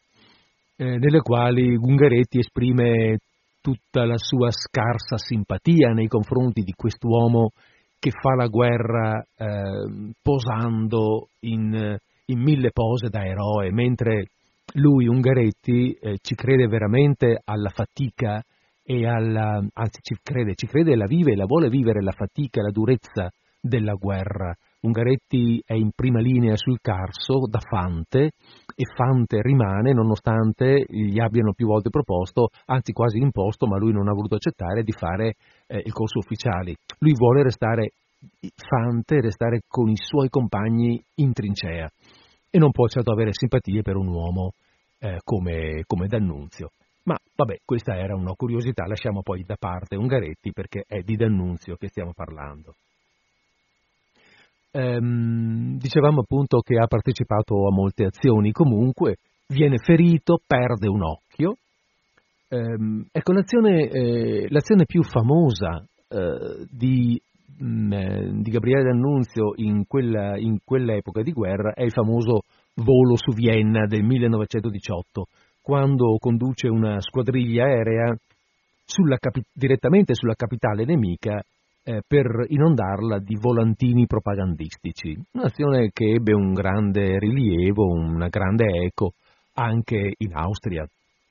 eh, 0.77 0.98
nelle 0.98 1.22
quali 1.22 1.75
Ungaretti 1.75 2.39
esprime 2.39 3.20
tutta 3.62 4.06
la 4.06 4.18
sua 4.18 4.50
scarsa 4.50 5.18
simpatia 5.18 5.92
nei 5.92 6.08
confronti 6.08 6.62
di 6.62 6.74
quest'uomo 6.74 7.51
che 8.00 8.12
fa 8.12 8.36
la 8.36 8.48
guerra 8.48 9.25
eh, 9.36 10.13
posando 10.22 11.30
in, 11.42 11.98
in, 12.25 12.39
mille 12.39 12.72
pose 12.72 13.10
da 13.10 13.25
eroe, 13.25 13.72
mentre 13.72 14.30
lui, 14.74 15.08
Ungaretti, 15.08 15.94
eh, 15.94 16.18
ci 16.22 16.36
crede 16.36 16.68
veramente 16.68 17.42
alla 17.44 17.70
fatica 17.70 18.44
e 18.84 19.08
alla, 19.08 19.66
anzi 19.74 20.00
ci 20.01 20.16
crede, 20.22 20.56
ci 20.56 20.68
crede 20.68 20.92
e 20.92 20.96
la 20.96 21.08
vive 21.08 21.32
e 21.34 21.36
la 21.36 21.46
vuole 21.46 21.70
vivere 21.70 22.01
la 22.01 22.12
fatica 22.12 22.60
e 22.60 22.63
la 22.63 22.72
durezza 22.72 23.30
della 23.60 23.94
guerra. 23.94 24.56
Ungaretti 24.88 25.62
è 25.65 25.74
in 25.74 25.91
prima 25.94 26.20
linea 26.20 26.56
sul 26.56 26.79
Carso 26.82 27.46
da 27.50 27.60
Fante 27.60 28.32
e 28.74 28.84
Fante 28.96 29.41
rimane 29.41 29.91
nonostante 29.91 30.86
gli 30.88 31.20
abbiano 31.20 31.51
più 31.53 31.67
volte 31.67 31.89
proposto, 31.89 32.50
anzi 32.65 32.94
quasi 32.94 33.17
imposto, 33.20 33.67
ma 33.67 33.77
lui 33.77 33.91
non 33.91 34.08
ha 34.08 34.13
voluto 34.13 34.36
accettare 34.36 34.84
di 34.84 34.94
fare 34.94 35.36
eh, 35.67 35.82
il 35.84 35.91
corso 35.91 36.20
ufficiali. 36.20 36.75
Lui 37.00 37.13
vuole 37.13 37.44
restare 37.44 37.91
Fante, 38.56 39.22
restare 39.22 39.62
con 39.67 39.89
i 39.89 39.98
suoi 39.98 40.29
compagni 40.29 41.00
in 41.15 41.34
trincea 41.34 41.88
e 42.50 42.58
non 42.58 42.72
può 42.72 42.88
certo 42.88 43.12
avere 43.12 43.34
simpatie 43.34 43.82
per 43.82 43.96
un 43.96 44.08
uomo 44.08 44.53
eh, 45.00 45.20
come, 45.24 45.84
come 45.86 46.08
D'Annunzio. 46.08 46.72
Ma 47.03 47.15
vabbè, 47.36 47.60
questa 47.63 47.96
era 47.96 48.15
una 48.15 48.34
curiosità, 48.36 48.86
lasciamo 48.88 49.22
poi 49.22 49.44
da 49.44 49.56
parte 49.60 49.96
Ungaretti 49.96 50.51
perché 50.51 50.84
è 50.88 51.01
di 51.01 51.15
D'Annunzio 51.15 51.75
che 51.75 51.89
stiamo 51.89 52.13
parlando. 52.15 52.74
Ehm, 54.72 55.78
dicevamo 55.78 56.22
appunto 56.22 56.60
che 56.60 56.78
ha 56.78 56.88
partecipato 56.88 57.68
a 57.68 57.72
molte 57.72 58.06
azioni, 58.06 58.52
comunque 58.52 59.18
viene 59.48 59.78
ferito, 59.78 60.40
perde 60.46 60.88
un 60.88 61.04
occhio. 61.04 61.56
Ehm, 62.50 63.06
ecco, 63.12 63.34
l'azione, 63.34 63.90
eh, 63.90 64.48
l'azione, 64.50 64.86
più 64.86 65.04
famosa 65.04 65.84
eh, 66.10 66.66
di, 66.70 67.20
mh, 67.58 67.66
mm, 67.66 67.94
eh, 67.94 68.32
di, 68.42 68.52
Gabriele 68.52 68.84
D'Annunzio 68.84 69.54
in, 69.56 69.86
quella, 69.88 70.38
in 70.38 70.60
quell'epoca 70.64 71.22
di 71.22 71.32
guerra 71.32 71.74
è 71.74 71.84
il 71.84 71.92
famoso 71.92 72.42
volo 72.76 73.16
su 73.16 73.32
Vienna 73.32 73.86
del 73.86 74.04
1918, 74.04 75.28
quando 75.62 76.18
conduce 76.20 76.68
una 76.68 77.02
squadriglia 77.02 77.66
aerea 77.66 78.16
sulla 78.86 79.18
direttamente 79.52 80.14
sulla 80.14 80.36
capitale 80.36 80.86
nemica 80.86 81.42
eh, 81.88 82.01
per 82.06 82.44
inondarla 82.50 83.20
di 83.20 83.38
volantini 83.39 84.06
propagandistici. 84.08 85.17
Un'azione 85.32 85.89
che 85.94 86.15
ebbe 86.15 86.34
un 86.34 86.51
grande 86.51 87.17
rilievo, 87.17 87.86
una 87.86 88.27
grande 88.27 88.65
eco 88.65 89.13
anche 89.53 90.13
in 90.17 90.36
Austria, 90.36 90.86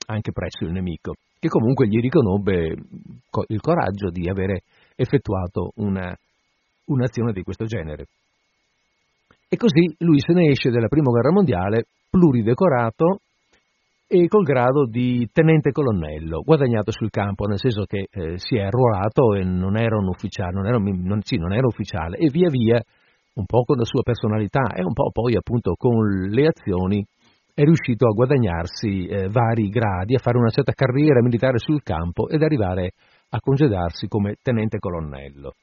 anche 0.07 0.31
presso 0.31 0.65
il 0.65 0.71
nemico, 0.71 1.13
che 1.39 1.47
comunque 1.47 1.87
gli 1.87 1.99
riconobbe 1.99 2.73
il 3.47 3.61
coraggio 3.61 4.09
di 4.09 4.27
avere 4.27 4.63
effettuato 4.95 5.73
una, 5.75 6.11
un'azione 6.85 7.33
di 7.33 7.43
questo 7.43 7.65
genere. 7.65 8.07
E 9.47 9.57
così 9.57 9.93
lui 9.99 10.19
se 10.19 10.33
ne 10.33 10.49
esce 10.49 10.71
dalla 10.71 10.87
Prima 10.87 11.11
Guerra 11.11 11.31
Mondiale 11.31 11.85
pluridecorato 12.09 13.19
e 14.09 14.27
col 14.29 14.43
grado 14.43 14.85
di 14.85 15.27
tenente 15.33 15.71
colonnello, 15.71 16.41
guadagnato 16.41 16.91
sul 16.91 17.09
campo, 17.09 17.45
nel 17.45 17.59
senso 17.59 17.83
che 17.83 18.07
eh, 18.09 18.37
si 18.37 18.55
è 18.55 18.61
arruolato 18.61 19.33
e 19.33 19.43
non 19.43 19.77
era 19.77 19.97
un 19.97 20.07
ufficiale, 20.07 20.53
non 20.53 20.65
era, 20.65 20.77
non, 20.77 21.21
sì, 21.23 21.35
non 21.35 21.51
era 21.51 21.67
ufficiale, 21.67 22.15
e 22.17 22.29
via 22.31 22.49
via, 22.49 22.81
un 23.33 23.45
po' 23.45 23.63
con 23.63 23.75
la 23.75 23.83
sua 23.83 24.03
personalità 24.03 24.73
e 24.73 24.81
un 24.83 24.93
po' 24.93 25.11
poi 25.11 25.35
appunto 25.35 25.75
con 25.77 25.99
le 26.29 26.47
azioni, 26.47 27.05
è 27.53 27.63
riuscito 27.63 28.07
a 28.07 28.13
guadagnarsi 28.13 29.07
eh, 29.07 29.29
vari 29.29 29.67
gradi, 29.69 30.15
a 30.15 30.19
fare 30.19 30.37
una 30.37 30.51
certa 30.51 30.71
carriera 30.71 31.21
militare 31.21 31.57
sul 31.57 31.83
campo 31.83 32.29
ed 32.29 32.43
arrivare 32.43 32.91
a 33.29 33.39
congedarsi 33.39 34.07
come 34.07 34.35
tenente 34.41 34.79
colonnello. 34.79 35.53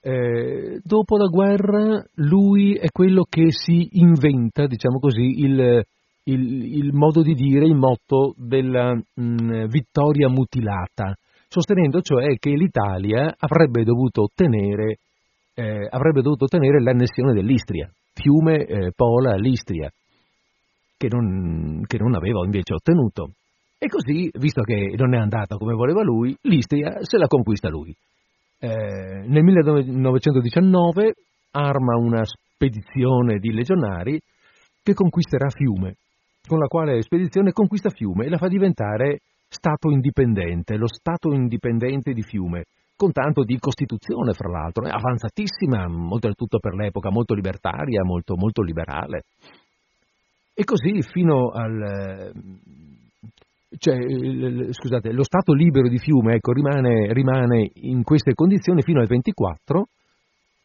Eh, 0.00 0.80
dopo 0.82 1.16
la 1.16 1.26
guerra 1.26 2.02
lui 2.14 2.74
è 2.74 2.88
quello 2.90 3.26
che 3.28 3.50
si 3.50 3.88
inventa, 3.98 4.66
diciamo 4.66 5.00
così, 5.00 5.40
il, 5.40 5.84
il, 6.30 6.76
il 6.76 6.92
modo 6.92 7.22
di 7.22 7.34
dire, 7.34 7.64
il 7.64 7.74
motto 7.74 8.34
della 8.36 8.94
mh, 8.94 9.02
mm, 9.20 9.64
vittoria 9.66 10.28
mutilata, 10.28 11.16
sostenendo 11.48 12.00
cioè 12.02 12.36
che 12.38 12.50
l'Italia 12.50 13.34
avrebbe 13.38 13.82
dovuto 13.82 14.22
ottenere, 14.22 14.98
eh, 15.54 15.88
avrebbe 15.90 16.20
dovuto 16.20 16.44
ottenere 16.44 16.82
l'annessione 16.82 17.32
dell'Istria, 17.32 17.90
fiume, 18.12 18.64
eh, 18.64 18.92
Pola, 18.94 19.36
l'Istria, 19.36 19.90
che 20.96 21.08
non, 21.10 21.82
che 21.86 21.98
non 21.98 22.14
aveva 22.14 22.44
invece 22.44 22.74
ottenuto. 22.74 23.30
E 23.78 23.86
così, 23.86 24.28
visto 24.38 24.62
che 24.62 24.94
non 24.96 25.14
è 25.14 25.18
andata 25.18 25.56
come 25.56 25.74
voleva 25.74 26.02
lui, 26.02 26.36
l'Istria 26.42 26.98
se 27.02 27.16
la 27.16 27.28
conquista 27.28 27.68
lui. 27.68 27.94
Eh, 28.60 28.68
nel 28.68 29.44
1919 29.44 31.14
arma 31.52 31.96
una 31.96 32.22
spedizione 32.24 33.38
di 33.38 33.52
legionari 33.52 34.20
che 34.82 34.94
conquisterà 34.94 35.48
Fiume 35.48 35.94
con 36.48 36.58
la 36.58 36.66
quale 36.66 37.02
spedizione 37.02 37.52
conquista 37.52 37.90
Fiume 37.90 38.24
e 38.24 38.30
la 38.30 38.38
fa 38.38 38.48
diventare 38.48 39.20
Stato 39.48 39.90
indipendente, 39.90 40.76
lo 40.76 40.88
Stato 40.88 41.32
indipendente 41.32 42.12
di 42.12 42.22
Fiume, 42.22 42.64
con 42.96 43.12
tanto 43.12 43.44
di 43.44 43.58
Costituzione, 43.58 44.32
fra 44.32 44.50
l'altro, 44.50 44.84
avanzatissima, 44.84 45.86
oltretutto 46.10 46.58
per 46.58 46.74
l'epoca, 46.74 47.10
molto 47.10 47.32
libertaria, 47.34 48.02
molto, 48.02 48.34
molto 48.36 48.62
liberale. 48.62 49.22
E 50.52 50.64
così 50.64 51.00
fino 51.02 51.50
al... 51.50 52.32
Cioè, 53.78 53.96
scusate, 54.72 55.12
lo 55.12 55.22
Stato 55.22 55.52
libero 55.52 55.88
di 55.88 55.98
Fiume 55.98 56.34
ecco, 56.34 56.52
rimane, 56.52 57.12
rimane 57.12 57.70
in 57.74 58.02
queste 58.02 58.34
condizioni 58.34 58.82
fino 58.82 59.00
al 59.00 59.06
24, 59.06 59.86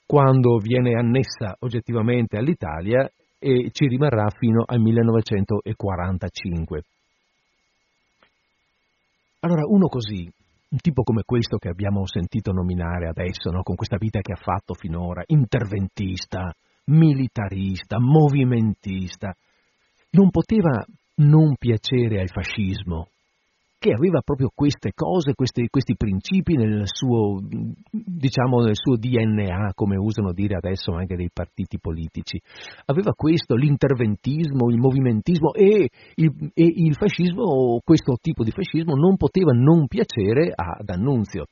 quando 0.05 0.57
viene 0.57 0.97
annessa 0.97 1.55
oggettivamente 1.59 2.37
all'Italia 2.37 3.07
e 3.43 3.71
ci 3.71 3.87
rimarrà 3.87 4.29
fino 4.29 4.63
al 4.65 4.79
1945. 4.79 6.83
Allora, 9.41 9.63
uno 9.67 9.87
così, 9.87 10.31
un 10.69 10.77
tipo 10.77 11.03
come 11.03 11.23
questo 11.25 11.57
che 11.57 11.67
abbiamo 11.67 12.07
sentito 12.07 12.53
nominare 12.53 13.09
adesso, 13.09 13.51
no? 13.51 13.61
con 13.61 13.75
questa 13.75 13.97
vita 13.97 14.21
che 14.21 14.31
ha 14.31 14.37
fatto 14.37 14.73
finora, 14.73 15.23
interventista, 15.25 16.53
militarista, 16.85 17.99
movimentista, 17.99 19.35
non 20.11 20.29
poteva 20.29 20.85
non 21.15 21.57
piacere 21.57 22.21
al 22.21 22.29
fascismo, 22.29 23.09
che 23.83 23.91
aveva 23.91 24.21
proprio 24.21 24.49
queste 24.55 24.91
cose, 24.95 25.33
questi, 25.33 25.67
questi 25.67 25.97
principi 25.97 26.55
nel 26.55 26.83
suo, 26.85 27.41
diciamo, 27.91 28.61
nel 28.61 28.77
suo 28.77 28.95
DNA, 28.95 29.73
come 29.75 29.97
usano 29.97 30.31
dire 30.31 30.55
adesso 30.55 30.93
anche 30.93 31.17
dei 31.17 31.29
partiti 31.33 31.79
politici. 31.81 32.39
Aveva 32.85 33.11
questo, 33.11 33.55
l'interventismo, 33.55 34.69
il 34.69 34.77
movimentismo 34.77 35.51
e 35.51 35.89
il, 36.15 36.51
e 36.53 36.63
il 36.63 36.95
fascismo, 36.95 37.81
questo 37.83 38.15
tipo 38.21 38.45
di 38.45 38.51
fascismo, 38.51 38.95
non 38.95 39.17
poteva 39.17 39.51
non 39.51 39.85
piacere 39.87 40.53
ad 40.55 40.87
Annunzio. 40.87 41.47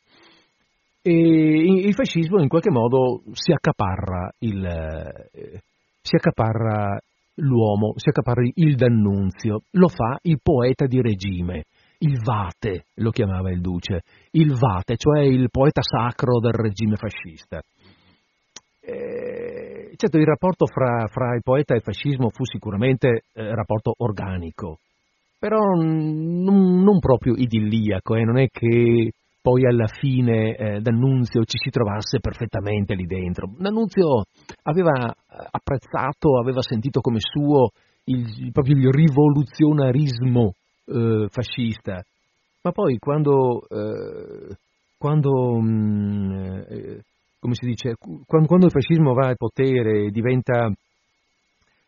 E 1.02 1.12
il 1.12 1.94
fascismo 1.94 2.42
in 2.42 2.48
qualche 2.48 2.72
modo 2.72 3.24
si 3.34 3.52
accaparra, 3.52 4.32
il, 4.40 4.64
eh, 4.64 5.62
si 6.02 6.16
accaparra 6.16 6.98
l'uomo, 7.36 7.92
si 7.98 8.08
accaparra 8.08 8.44
il 8.54 8.76
D'Annunzio, 8.78 9.64
lo 9.72 9.90
fa 9.90 10.18
il 10.22 10.40
poeta 10.42 10.86
di 10.86 11.02
regime 11.02 11.66
il 12.02 12.20
Vate, 12.24 12.86
lo 12.96 13.12
chiamava 13.12 13.52
il 13.52 13.62
Duce, 13.62 14.02
il 14.32 14.54
Vate, 14.56 14.96
cioè 14.98 15.22
il 15.22 15.50
poeta 15.50 15.82
sacro 15.82 16.40
del 16.40 16.54
regime 16.54 16.96
fascista. 16.96 17.62
Eh, 18.84 19.94
certo, 19.96 20.18
il 20.18 20.26
rapporto 20.26 20.66
fra, 20.66 21.06
fra, 21.08 21.36
il 21.36 21.42
poeta 21.44 21.74
e 21.74 21.78
il 21.78 21.84
fascismo 21.84 22.30
fu 22.30 22.44
sicuramente 22.46 23.24
eh, 23.34 23.54
rapporto 23.54 23.94
organico, 23.98 24.80
però 25.38 25.60
non, 25.60 26.82
non 26.82 27.00
proprio 27.00 27.36
idilliaco, 27.36 28.16
eh, 28.16 28.24
non 28.24 28.38
è 28.38 28.48
che 28.48 29.12
poi 29.40 29.66
alla 29.66 29.88
fine 29.88 30.56
eh, 30.56 30.82
D'Annunzio 30.82 31.44
ci 31.46 31.58
si 31.58 31.70
trovasse 31.70 32.20
perfettamente 32.20 32.96
lì 32.96 33.06
dentro. 33.06 33.52
D'Annunzio 33.58 34.24
aveva 34.64 35.14
apprezzato, 35.52 36.40
aveva 36.40 36.62
sentito 36.62 37.02
come 37.02 37.18
suo 37.20 37.70
il, 38.06 38.52
proprio 38.52 38.78
il 38.78 38.90
rivoluzionarismo 38.92 40.54
eh, 40.92 41.28
fascista, 41.30 42.04
ma 42.64 42.72
poi 42.72 42.98
quando, 43.00 43.62
eh, 43.68 44.56
quando 44.98 45.60
mh, 45.60 45.70
mm, 45.70 46.32
eh, 46.70 47.02
come 47.40 47.56
si 47.56 47.66
dice, 47.66 47.96
quando, 47.98 48.48
quando, 48.48 48.66
il 48.68 48.72
fascismo 48.72 49.14
va 49.14 49.28
al 49.28 49.38
potere 49.38 50.12
diventa, 50.12 50.72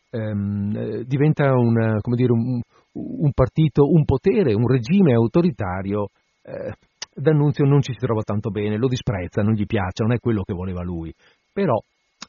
ehm, 0.10 0.76
eh, 0.76 1.04
diventa 1.06 1.54
una, 1.54 2.00
dire, 2.16 2.32
un, 2.32 2.60
un, 2.94 3.32
partito, 3.34 3.84
un 3.88 4.04
potere, 4.04 4.54
un 4.54 4.68
regime 4.68 5.14
autoritario, 5.14 6.08
eh, 6.42 6.74
D'Annunzio 7.16 7.66
non 7.66 7.82
ci 7.82 7.92
si 7.94 8.00
trova 8.00 8.24
tanto 8.24 8.50
bene, 8.50 8.78
lo 8.78 8.88
disprezza, 8.88 9.44
non 9.44 9.54
gli 9.54 9.68
piace, 9.68 10.02
non 10.02 10.14
è 10.14 10.18
quello 10.18 10.42
che 10.42 10.54
voleva 10.54 10.82
lui, 10.82 11.14
però 11.52 11.80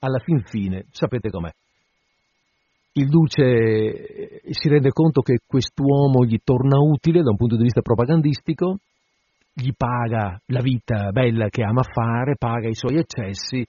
alla 0.01 0.19
fin 0.19 0.43
fine 0.45 0.85
sapete 0.91 1.31
com'è 1.31 1.51
il 2.97 3.09
duce 3.09 3.43
eh, 3.43 4.41
si 4.51 4.69
rende 4.69 4.91
conto 4.91 5.21
che 5.21 5.39
quest'uomo 5.47 6.25
gli 6.25 6.39
torna 6.45 6.79
utile 6.79 7.23
da 7.23 7.31
un 7.31 7.37
punto 7.37 7.57
di 7.57 7.63
vista 7.63 7.81
propagandistico, 7.81 8.77
gli 9.53 9.71
paga 9.77 10.41
la 10.47 10.61
vita 10.61 11.11
bella 11.11 11.49
che 11.49 11.63
ama 11.63 11.83
fare, 11.83 12.37
paga 12.37 12.69
i 12.69 12.75
suoi 12.75 12.99
eccessi 12.99 13.65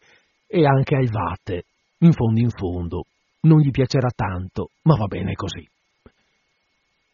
e 0.48 0.66
anche 0.66 0.96
al 0.96 1.10
vate, 1.10 1.64
in 2.00 2.12
fondo 2.12 2.40
in 2.40 2.50
fondo. 2.50 3.06
Non 3.42 3.60
gli 3.60 3.72
piacerà 3.72 4.10
tanto, 4.16 4.70
ma 4.84 4.96
va 4.96 5.06
bene 5.06 5.34
così. 5.34 5.68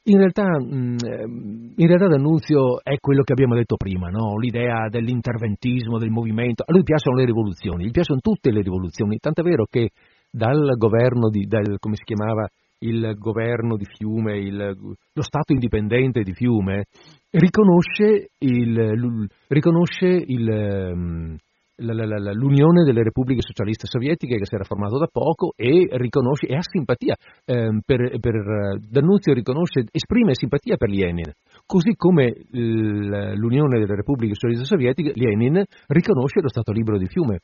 In 0.04 0.18
realtà, 0.18 0.60
mm, 0.60 0.98
ehm, 1.00 1.74
in 1.76 1.88
realtà 1.88 2.08
D'Annunzio 2.08 2.82
è 2.82 2.98
quello 2.98 3.22
che 3.22 3.34
abbiamo 3.34 3.56
detto 3.56 3.76
prima, 3.76 4.10
no? 4.10 4.38
l'idea 4.38 4.90
dell'interventismo, 4.90 6.00
del 6.00 6.10
movimento. 6.10 6.64
A 6.66 6.72
lui 6.72 6.84
piacciono 6.84 7.18
le 7.18 7.26
rivoluzioni, 7.26 7.86
gli 7.86 7.92
piacciono 7.92 8.20
tutte 8.20 8.52
le 8.52 8.62
rivoluzioni, 8.62 9.18
tant'è 9.18 9.44
vero 9.44 9.66
che 9.70 9.92
dal 10.32 10.78
governo 10.78 11.30
di, 11.30 11.46
dal, 11.46 11.78
come 11.80 11.96
si 11.96 12.04
chiamava, 12.04 12.48
il 12.84 13.16
governo 13.18 13.76
di 13.76 13.86
Fiume, 13.86 14.40
il, 14.40 14.56
lo 14.56 15.22
Stato 15.22 15.54
indipendente 15.54 16.24
di 16.24 16.34
Fiume, 16.34 16.86
riconosce, 17.30 18.30
il, 18.40 19.28
riconosce 19.48 20.08
il, 20.08 20.50
ehm, 20.50 21.38
l'Unione 21.82 22.84
delle 22.84 23.04
Repubbliche 23.04 23.42
Socialiste 23.42 23.88
Sovietiche 23.88 24.38
che 24.38 24.46
si 24.46 24.56
era 24.56 24.64
formato 24.64 24.98
da 24.98 25.08
poco 25.12 25.54
e 25.56 25.88
riconosce 25.92 26.48
e 26.48 26.56
ha 26.56 26.62
simpatia 26.62 27.16
eh, 27.46 27.80
per, 27.86 28.20
per, 28.20 28.80
D'Annunzio 28.88 29.34
riconosce, 29.34 29.86
esprime 29.92 30.36
simpatia 30.36 30.78
per 30.78 30.90
Lenin, 30.90 31.32
così 31.66 31.96
come 31.96 32.34
l'Unione 32.52 33.80
delle 33.80 33.96
Repubbliche 33.96 34.34
Socialiste 34.34 34.66
Sovietiche, 34.66 35.14
Lenin 35.16 35.64
riconosce 35.88 36.42
lo 36.42 36.50
Stato 36.50 36.72
libero 36.72 36.98
di 36.98 37.08
Fiume. 37.08 37.40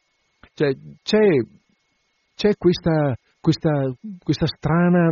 Cioè, 0.54 0.74
c'è 1.04 1.28
c'è 2.38 2.54
questa, 2.56 3.16
questa, 3.42 3.92
questa 4.22 4.46
strana, 4.46 5.10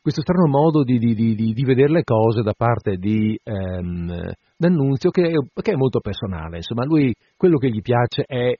questo 0.00 0.20
strano 0.20 0.46
modo 0.46 0.84
di, 0.84 0.98
di, 0.98 1.12
di, 1.14 1.34
di, 1.34 1.64
vedere 1.64 1.90
le 1.90 2.04
cose 2.04 2.42
da 2.42 2.52
parte 2.56 2.94
di 2.96 3.36
ehm, 3.42 4.32
D'Annunzio 4.56 5.10
che 5.10 5.30
è, 5.30 5.60
che 5.60 5.72
è 5.72 5.74
molto 5.74 5.98
personale. 5.98 6.58
Insomma, 6.58 6.84
lui 6.84 7.12
quello 7.36 7.58
che 7.58 7.70
gli 7.70 7.82
piace 7.82 8.22
è 8.22 8.54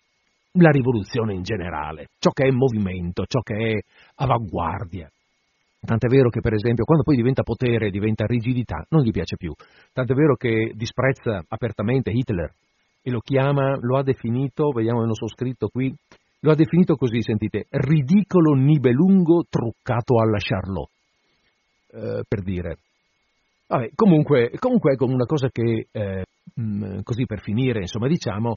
la 0.52 0.70
rivoluzione 0.70 1.34
in 1.34 1.42
generale, 1.42 2.08
ciò 2.18 2.30
che 2.30 2.48
è 2.48 2.50
movimento, 2.50 3.24
ciò 3.26 3.38
che 3.40 3.54
è 3.54 3.80
avanguardia. 4.16 5.08
Tant'è 5.80 6.08
vero 6.08 6.30
che, 6.30 6.40
per 6.40 6.54
esempio, 6.54 6.82
quando 6.82 7.04
poi 7.04 7.14
diventa 7.14 7.44
potere, 7.44 7.90
diventa 7.90 8.26
rigidità, 8.26 8.84
non 8.88 9.02
gli 9.02 9.12
piace 9.12 9.36
più. 9.36 9.52
Tant'è 9.92 10.14
vero 10.14 10.34
che 10.34 10.72
disprezza 10.74 11.44
apertamente 11.46 12.10
Hitler 12.10 12.52
e 13.00 13.10
lo 13.12 13.20
chiama, 13.20 13.76
lo 13.80 13.96
ha 13.96 14.02
definito, 14.02 14.70
vediamo 14.70 15.02
il 15.02 15.06
nostro 15.06 15.28
scritto 15.28 15.68
qui, 15.68 15.94
lo 16.40 16.52
ha 16.52 16.54
definito 16.54 16.96
così, 16.96 17.22
sentite, 17.22 17.66
ridicolo 17.70 18.54
nibelungo 18.54 19.44
truccato 19.48 20.20
alla 20.20 20.38
Charlot, 20.38 20.90
eh, 21.92 22.22
per 22.26 22.42
dire. 22.42 22.78
Vabbè, 23.66 23.90
comunque, 23.94 24.50
comunque 24.58 24.96
una 25.00 25.26
cosa 25.26 25.48
che, 25.50 25.88
eh, 25.90 26.24
mm, 26.60 27.00
così 27.02 27.26
per 27.26 27.40
finire, 27.40 27.80
insomma, 27.80 28.08
diciamo, 28.08 28.56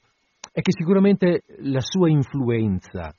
è 0.52 0.62
che 0.62 0.72
sicuramente 0.72 1.44
la 1.60 1.82
sua 1.82 2.10
influenza 2.10 3.13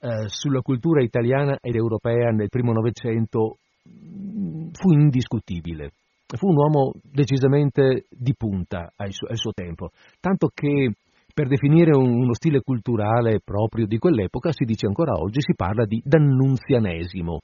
eh, 0.00 0.28
sulla 0.28 0.60
cultura 0.60 1.02
italiana 1.02 1.58
ed 1.60 1.74
europea 1.74 2.30
nel 2.30 2.48
primo 2.48 2.72
Novecento 2.72 3.58
mm, 3.88 4.68
fu 4.72 4.92
indiscutibile. 4.92 5.92
Fu 6.26 6.48
un 6.48 6.56
uomo 6.56 6.92
decisamente 7.02 8.06
di 8.10 8.34
punta 8.36 8.92
al 8.96 9.12
suo, 9.12 9.28
al 9.28 9.36
suo 9.36 9.52
tempo, 9.52 9.90
tanto 10.20 10.50
che 10.52 10.92
per 11.34 11.48
definire 11.48 11.90
uno 11.96 12.32
stile 12.32 12.60
culturale 12.60 13.40
proprio 13.44 13.86
di 13.86 13.98
quell'epoca 13.98 14.52
si 14.52 14.64
dice 14.64 14.86
ancora 14.86 15.14
oggi, 15.14 15.40
si 15.40 15.54
parla 15.54 15.84
di 15.84 16.00
d'annunzianesimo. 16.02 17.40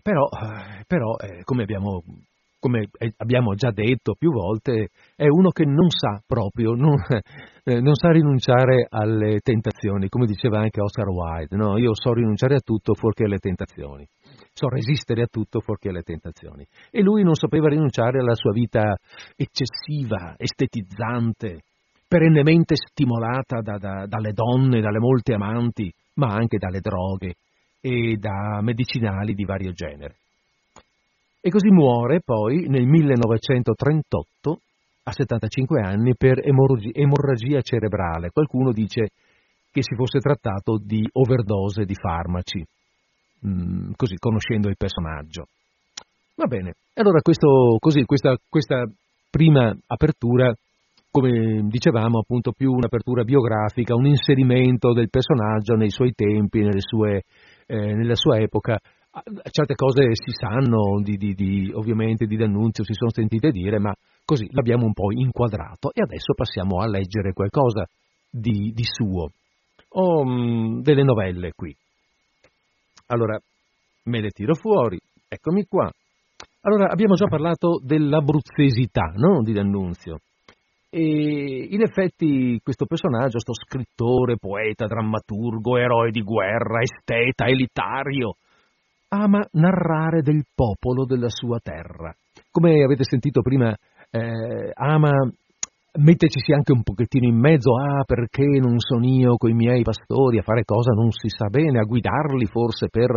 Però, 0.00 0.28
eh, 0.28 0.84
però 0.86 1.16
eh, 1.16 1.42
come, 1.42 1.64
abbiamo, 1.64 2.02
come, 2.60 2.88
abbiamo, 3.18 3.54
già 3.54 3.70
detto 3.72 4.14
più 4.16 4.30
volte, 4.30 4.88
è 5.16 5.26
uno 5.26 5.50
che 5.50 5.64
non 5.64 5.90
sa 5.90 6.22
proprio, 6.24 6.72
non, 6.74 6.94
eh, 7.64 7.80
non 7.80 7.94
sa 7.94 8.10
rinunciare 8.10 8.86
alle 8.88 9.40
tentazioni, 9.40 10.08
come 10.08 10.26
diceva 10.26 10.60
anche 10.60 10.80
Oscar 10.80 11.08
Wilde, 11.08 11.56
no? 11.56 11.76
io 11.76 11.90
so 11.92 12.14
rinunciare 12.14 12.54
a 12.54 12.60
tutto 12.60 12.94
fuorché 12.94 13.24
alle 13.24 13.38
tentazioni 13.38 14.06
so 14.52 14.68
resistere 14.68 15.22
a 15.22 15.26
tutto 15.26 15.60
fuorché 15.60 15.88
alle 15.88 16.02
tentazioni. 16.02 16.66
E 16.90 17.00
lui 17.00 17.22
non 17.22 17.34
sapeva 17.34 17.68
rinunciare 17.68 18.18
alla 18.18 18.34
sua 18.34 18.52
vita 18.52 18.94
eccessiva, 19.36 20.34
estetizzante, 20.36 21.62
perennemente 22.10 22.74
stimolata 22.74 23.60
da, 23.60 23.78
da, 23.78 24.04
dalle 24.08 24.32
donne, 24.32 24.80
dalle 24.80 24.98
molte 24.98 25.32
amanti, 25.32 25.88
ma 26.14 26.34
anche 26.34 26.58
dalle 26.58 26.80
droghe 26.80 27.34
e 27.80 28.16
da 28.16 28.60
medicinali 28.62 29.32
di 29.32 29.44
vario 29.44 29.70
genere. 29.70 30.16
E 31.40 31.50
così 31.50 31.68
muore 31.68 32.20
poi 32.20 32.66
nel 32.66 32.84
1938 32.84 34.60
a 35.04 35.12
75 35.12 35.80
anni 35.80 36.16
per 36.16 36.40
emorragia 36.44 37.60
cerebrale. 37.60 38.30
Qualcuno 38.30 38.72
dice 38.72 39.10
che 39.70 39.82
si 39.82 39.94
fosse 39.94 40.18
trattato 40.18 40.80
di 40.82 41.08
overdose 41.12 41.84
di 41.84 41.94
farmaci. 41.94 42.66
mm, 43.46 43.92
così 43.94 44.16
conoscendo 44.16 44.68
il 44.68 44.76
personaggio. 44.76 45.46
Va 46.34 46.46
bene, 46.46 46.74
allora 46.94 47.20
questo, 47.20 47.76
così, 47.78 48.04
questa, 48.04 48.36
questa 48.48 48.84
prima 49.30 49.74
apertura, 49.86 50.52
come 51.10 51.66
dicevamo, 51.68 52.20
appunto 52.20 52.52
più 52.52 52.70
un'apertura 52.72 53.24
biografica, 53.24 53.94
un 53.94 54.06
inserimento 54.06 54.92
del 54.92 55.10
personaggio 55.10 55.74
nei 55.74 55.90
suoi 55.90 56.12
tempi, 56.12 56.64
sue, 56.78 57.22
eh, 57.66 57.94
nella 57.94 58.14
sua 58.14 58.38
epoca. 58.38 58.78
Certe 59.50 59.74
cose 59.74 60.14
si 60.14 60.30
sanno, 60.30 61.00
di, 61.02 61.16
di, 61.16 61.34
di, 61.34 61.72
ovviamente 61.74 62.26
di 62.26 62.36
D'Annunzio 62.36 62.84
si 62.84 62.92
sono 62.92 63.10
sentite 63.10 63.50
dire, 63.50 63.80
ma 63.80 63.92
così 64.24 64.46
l'abbiamo 64.52 64.86
un 64.86 64.92
po' 64.92 65.10
inquadrato 65.10 65.90
e 65.92 66.02
adesso 66.02 66.32
passiamo 66.34 66.78
a 66.78 66.86
leggere 66.86 67.32
qualcosa 67.32 67.84
di, 68.30 68.70
di 68.72 68.84
suo. 68.84 69.30
Ho 69.94 70.24
mh, 70.24 70.82
delle 70.82 71.02
novelle 71.02 71.50
qui. 71.56 71.74
Allora, 73.06 73.36
me 74.04 74.20
le 74.20 74.30
tiro 74.30 74.54
fuori, 74.54 75.00
eccomi 75.26 75.64
qua. 75.64 75.90
Allora, 76.60 76.88
abbiamo 76.88 77.14
già 77.14 77.26
parlato 77.26 77.80
dell'abruzzesità 77.82 79.12
no? 79.16 79.42
di 79.42 79.52
D'Annunzio. 79.52 80.20
E 80.92 81.68
in 81.70 81.82
effetti 81.82 82.58
questo 82.62 82.84
personaggio, 82.84 83.38
questo 83.38 83.54
scrittore, 83.54 84.38
poeta, 84.38 84.86
drammaturgo, 84.86 85.76
eroe 85.76 86.10
di 86.10 86.20
guerra, 86.20 86.80
esteta, 86.82 87.46
elitario, 87.46 88.34
ama 89.10 89.46
narrare 89.52 90.22
del 90.22 90.44
popolo 90.52 91.04
della 91.04 91.28
sua 91.28 91.60
terra. 91.62 92.12
Come 92.50 92.82
avete 92.82 93.04
sentito 93.04 93.40
prima, 93.40 93.72
eh, 94.10 94.72
ama 94.74 95.12
metterci 95.92 96.52
anche 96.52 96.72
un 96.72 96.82
pochettino 96.82 97.26
in 97.26 97.38
mezzo, 97.38 97.76
ah 97.76 98.02
perché 98.04 98.44
non 98.58 98.78
sono 98.78 99.06
io 99.06 99.36
con 99.36 99.50
i 99.50 99.54
miei 99.54 99.82
pastori 99.82 100.38
a 100.38 100.42
fare 100.42 100.64
cosa 100.64 100.92
non 100.92 101.10
si 101.10 101.28
sa 101.28 101.46
bene, 101.46 101.78
a 101.78 101.84
guidarli 101.84 102.46
forse 102.46 102.88
per 102.88 103.10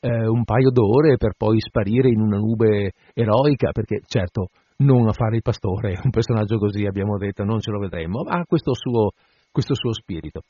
eh, 0.00 0.26
un 0.26 0.44
paio 0.44 0.70
d'ore 0.70 1.16
per 1.16 1.32
poi 1.36 1.60
sparire 1.60 2.08
in 2.08 2.20
una 2.20 2.36
nube 2.36 2.92
eroica, 3.14 3.72
perché 3.72 4.00
certo 4.06 4.48
non 4.78 5.06
a 5.08 5.12
fare 5.12 5.36
il 5.36 5.42
pastore, 5.42 6.00
un 6.02 6.10
personaggio 6.10 6.58
così 6.58 6.84
abbiamo 6.84 7.16
detto 7.16 7.44
non 7.44 7.60
ce 7.60 7.70
lo 7.70 7.78
vedremo, 7.78 8.22
ma 8.22 8.38
ha 8.38 8.44
questo 8.46 8.74
suo, 8.74 9.10
questo 9.50 9.74
suo 9.74 9.92
spirito. 9.92 10.42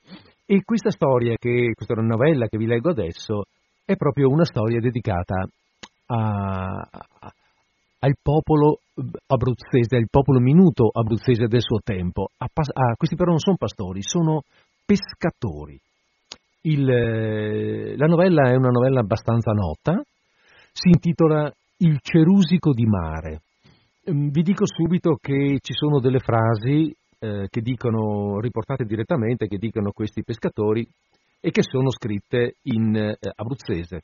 E 0.47 0.63
questa 0.65 0.91
storia, 0.91 1.37
che, 1.37 1.73
questa 1.75 1.95
novella 2.01 2.47
che 2.47 2.59
vi 2.59 2.67
leggo 2.67 2.91
adesso, 2.91 3.45
è 3.85 3.97
proprio 3.97 4.29
una 4.29 4.45
storia 4.45 4.81
dedicata 4.81 5.47
a, 6.07 6.89
al 8.01 8.15
popolo 8.21 8.79
abruzzese, 9.27 9.97
al 9.97 10.09
popolo 10.11 10.39
minuto 10.39 10.91
abruzzese 10.93 11.47
del 11.47 11.63
suo 11.63 11.79
tempo. 11.83 12.29
A, 12.39 12.47
a, 12.47 12.95
questi 12.97 13.17
però 13.17 13.31
non 13.31 13.39
sono 13.39 13.57
pastori, 13.57 14.03
sono 14.03 14.43
pescatori. 14.85 15.79
Il, 16.63 16.89
eh, 16.89 17.97
la 17.97 18.07
novella 18.07 18.51
è 18.51 18.57
una 18.57 18.71
novella 18.71 19.01
abbastanza 19.01 19.53
nota, 19.53 20.03
si 20.73 20.89
intitola 20.89 21.53
Il 21.79 21.99
cerusico 22.01 22.73
di 22.73 22.87
mare. 22.87 23.41
Mm, 24.11 24.29
vi 24.29 24.43
dico 24.43 24.65
subito 24.67 25.17
che 25.19 25.59
ci 25.63 25.73
sono 25.73 25.99
delle 25.99 26.19
frasi 26.19 26.95
eh, 27.19 27.47
che 27.49 27.61
dicono, 27.63 28.39
riportate 28.39 28.85
direttamente, 28.85 29.47
che 29.47 29.57
dicono 29.57 29.93
questi 29.93 30.23
pescatori 30.23 30.87
e 31.41 31.51
che 31.51 31.63
sono 31.63 31.91
scritte 31.91 32.57
in 32.65 32.95
eh, 32.95 33.17
abruzzese. 33.35 34.03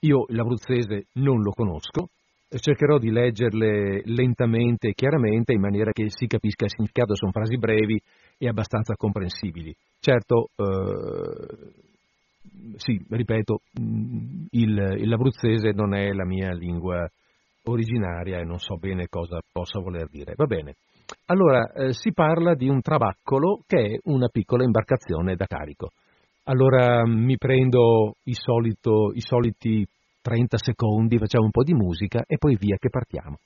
Io 0.00 0.26
l'abruzzese 0.28 1.06
non 1.14 1.42
lo 1.42 1.50
conosco, 1.50 2.08
cercherò 2.56 2.98
di 2.98 3.10
leggerle 3.10 4.02
lentamente 4.04 4.88
e 4.88 4.94
chiaramente 4.94 5.52
in 5.52 5.60
maniera 5.60 5.90
che 5.90 6.04
si 6.08 6.26
capisca 6.26 6.64
il 6.64 6.70
significato, 6.70 7.16
sono 7.16 7.32
frasi 7.32 7.56
brevi 7.56 8.00
e 8.38 8.46
abbastanza 8.46 8.94
comprensibili. 8.94 9.74
Certo, 9.98 10.50
eh, 10.54 11.72
sì, 12.76 13.04
ripeto, 13.08 13.60
mm, 13.80 14.44
il, 14.50 15.08
l'abruzzese 15.08 15.72
non 15.72 15.94
è 15.94 16.12
la 16.12 16.24
mia 16.24 16.52
lingua 16.52 17.08
originaria 17.64 18.38
e 18.38 18.44
non 18.44 18.58
so 18.58 18.76
bene 18.76 19.06
cosa 19.08 19.40
possa 19.50 19.80
voler 19.80 20.08
dire. 20.08 20.34
Va 20.36 20.46
bene. 20.46 20.74
Allora, 21.26 21.72
eh, 21.72 21.92
si 21.92 22.12
parla 22.12 22.54
di 22.54 22.68
un 22.68 22.80
trabaccolo 22.80 23.62
che 23.66 23.78
è 23.78 23.98
una 24.04 24.28
piccola 24.28 24.64
imbarcazione 24.64 25.36
da 25.36 25.46
carico. 25.46 25.90
Allora 26.44 27.06
mi 27.06 27.36
prendo 27.36 28.14
i, 28.24 28.34
solito, 28.34 29.12
i 29.14 29.20
soliti 29.20 29.86
30 30.20 30.56
secondi, 30.58 31.18
facciamo 31.18 31.44
un 31.44 31.50
po' 31.50 31.62
di 31.62 31.74
musica 31.74 32.24
e 32.26 32.36
poi 32.38 32.56
via 32.56 32.76
che 32.78 32.88
partiamo. 32.88 33.36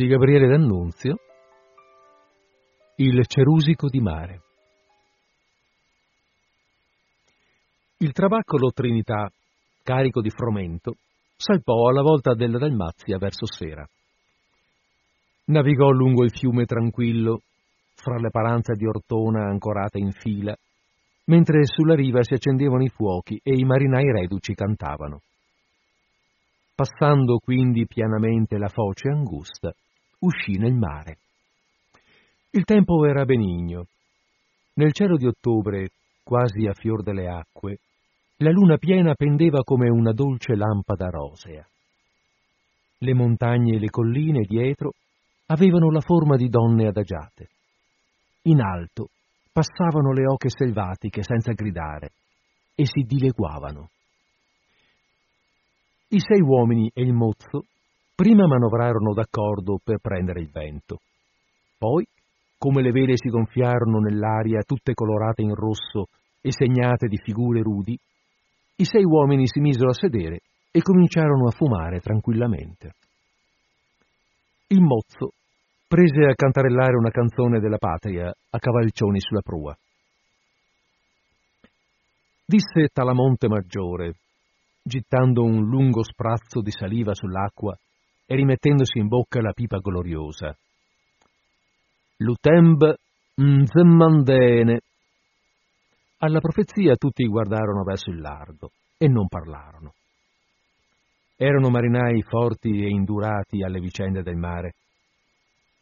Di 0.00 0.06
Gabriele 0.06 0.46
D'Annunzio, 0.46 1.18
Il 2.96 3.26
cerusico 3.26 3.90
di 3.90 4.00
mare. 4.00 4.40
Il 7.98 8.12
trabaccolo 8.12 8.70
Trinità, 8.70 9.30
carico 9.82 10.22
di 10.22 10.30
frumento, 10.30 10.94
salpò 11.36 11.88
alla 11.88 12.00
volta 12.00 12.32
della 12.32 12.56
Dalmazia 12.56 13.18
verso 13.18 13.44
sera. 13.44 13.86
Navigò 15.48 15.90
lungo 15.90 16.24
il 16.24 16.30
fiume 16.30 16.64
tranquillo, 16.64 17.42
fra 17.94 18.16
le 18.16 18.30
paranze 18.30 18.76
di 18.76 18.86
Ortona 18.86 19.50
ancorate 19.50 19.98
in 19.98 20.12
fila, 20.12 20.56
mentre 21.26 21.66
sulla 21.66 21.94
riva 21.94 22.22
si 22.22 22.32
accendevano 22.32 22.84
i 22.84 22.88
fuochi 22.88 23.38
e 23.42 23.54
i 23.54 23.64
marinai 23.64 24.10
reduci 24.10 24.54
cantavano. 24.54 25.20
Passando 26.74 27.36
quindi 27.36 27.86
pianamente 27.86 28.56
la 28.56 28.68
foce 28.68 29.10
angusta, 29.10 29.74
uscì 30.20 30.52
nel 30.58 30.74
mare. 30.74 31.18
Il 32.50 32.64
tempo 32.64 33.04
era 33.06 33.24
benigno. 33.24 33.86
Nel 34.74 34.92
cielo 34.92 35.16
di 35.16 35.26
ottobre, 35.26 35.90
quasi 36.22 36.66
a 36.66 36.72
fior 36.74 37.02
delle 37.02 37.28
acque, 37.28 37.78
la 38.38 38.50
luna 38.50 38.76
piena 38.78 39.14
pendeva 39.14 39.62
come 39.62 39.88
una 39.88 40.12
dolce 40.12 40.54
lampada 40.54 41.10
rosea. 41.10 41.66
Le 42.98 43.14
montagne 43.14 43.76
e 43.76 43.78
le 43.78 43.90
colline 43.90 44.44
dietro 44.46 44.92
avevano 45.46 45.90
la 45.90 46.00
forma 46.00 46.36
di 46.36 46.48
donne 46.48 46.86
adagiate. 46.86 47.48
In 48.42 48.60
alto 48.60 49.08
passavano 49.52 50.12
le 50.12 50.26
oche 50.26 50.48
selvatiche 50.48 51.22
senza 51.22 51.52
gridare 51.52 52.12
e 52.74 52.84
si 52.86 53.02
dileguavano. 53.02 53.90
I 56.08 56.20
sei 56.20 56.40
uomini 56.40 56.90
e 56.92 57.02
il 57.02 57.12
mozzo 57.12 57.66
Prima 58.20 58.46
manovrarono 58.46 59.14
d'accordo 59.14 59.78
per 59.82 59.96
prendere 59.96 60.42
il 60.42 60.50
vento. 60.50 60.98
Poi, 61.78 62.06
come 62.58 62.82
le 62.82 62.90
vele 62.90 63.14
si 63.16 63.30
gonfiarono 63.30 63.98
nell'aria 63.98 64.60
tutte 64.60 64.92
colorate 64.92 65.40
in 65.40 65.54
rosso 65.54 66.04
e 66.42 66.52
segnate 66.52 67.06
di 67.06 67.16
figure 67.16 67.62
rudi, 67.62 67.98
i 68.76 68.84
sei 68.84 69.04
uomini 69.04 69.46
si 69.46 69.60
misero 69.60 69.88
a 69.88 69.94
sedere 69.94 70.40
e 70.70 70.82
cominciarono 70.82 71.46
a 71.46 71.52
fumare 71.52 72.00
tranquillamente. 72.00 72.92
Il 74.66 74.82
mozzo 74.82 75.30
prese 75.88 76.20
a 76.24 76.34
cantarellare 76.34 76.98
una 76.98 77.10
canzone 77.10 77.58
della 77.58 77.78
patria 77.78 78.26
a 78.28 78.58
cavalcioni 78.58 79.18
sulla 79.18 79.40
prua. 79.40 79.74
Disse 82.44 82.88
Talamonte 82.92 83.48
Maggiore, 83.48 84.12
gittando 84.82 85.42
un 85.42 85.64
lungo 85.64 86.02
sprazzo 86.04 86.60
di 86.60 86.70
saliva 86.70 87.14
sull'acqua 87.14 87.74
e 88.30 88.36
rimettendosi 88.36 88.96
in 89.00 89.08
bocca 89.08 89.40
la 89.40 89.52
pipa 89.52 89.78
gloriosa. 89.78 90.56
Lutemb 92.18 92.94
Nzemmandene. 93.34 94.80
Alla 96.18 96.38
profezia 96.38 96.94
tutti 96.94 97.26
guardarono 97.26 97.82
verso 97.82 98.10
il 98.10 98.20
largo 98.20 98.70
e 98.96 99.08
non 99.08 99.26
parlarono. 99.26 99.94
Erano 101.34 101.70
marinai 101.70 102.22
forti 102.22 102.68
e 102.68 102.88
indurati 102.90 103.64
alle 103.64 103.80
vicende 103.80 104.22
del 104.22 104.36
mare. 104.36 104.74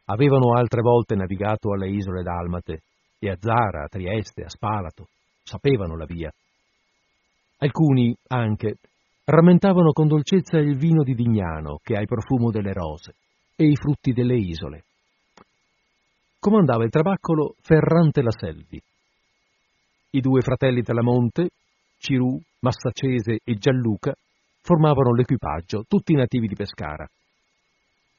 Avevano 0.07 0.55
altre 0.57 0.81
volte 0.81 1.17
navigato 1.17 1.75
alle 1.75 1.91
isole 1.91 2.23
dalmate 2.23 2.81
e 3.19 3.29
a 3.29 3.37
Zara, 3.39 3.85
a 3.85 3.89
Trieste, 3.89 4.45
a 4.45 4.49
Spalato, 4.49 5.09
sapevano 5.43 5.99
la 5.99 6.07
via. 6.07 6.33
Alcuni, 7.59 8.17
anche, 8.29 8.77
rammentavano 9.31 9.93
con 9.93 10.09
dolcezza 10.09 10.57
il 10.57 10.79
vino 10.79 11.03
di 11.03 11.15
Dignano, 11.15 11.81
che 11.83 11.95
ha 11.95 12.01
il 12.01 12.07
profumo 12.07 12.51
delle 12.51 12.73
rose, 12.73 13.15
e 13.55 13.67
i 13.67 13.77
frutti 13.77 14.13
delle 14.13 14.37
isole. 14.37 14.85
Comandava 16.39 16.85
il 16.85 16.91
trabaccolo 16.91 17.55
Ferrante 17.61 18.23
la 18.23 18.31
Selvi. 18.31 18.81
I 20.13 20.21
due 20.21 20.41
fratelli 20.41 20.83
Talamonte, 20.83 21.51
Cirù, 21.99 22.41
Massacese 22.61 23.41
e 23.45 23.55
Gianluca, 23.57 24.15
formavano 24.63 25.13
l'equipaggio, 25.13 25.85
tutti 25.87 26.15
nativi 26.15 26.47
di 26.47 26.55
Pescara. 26.55 27.07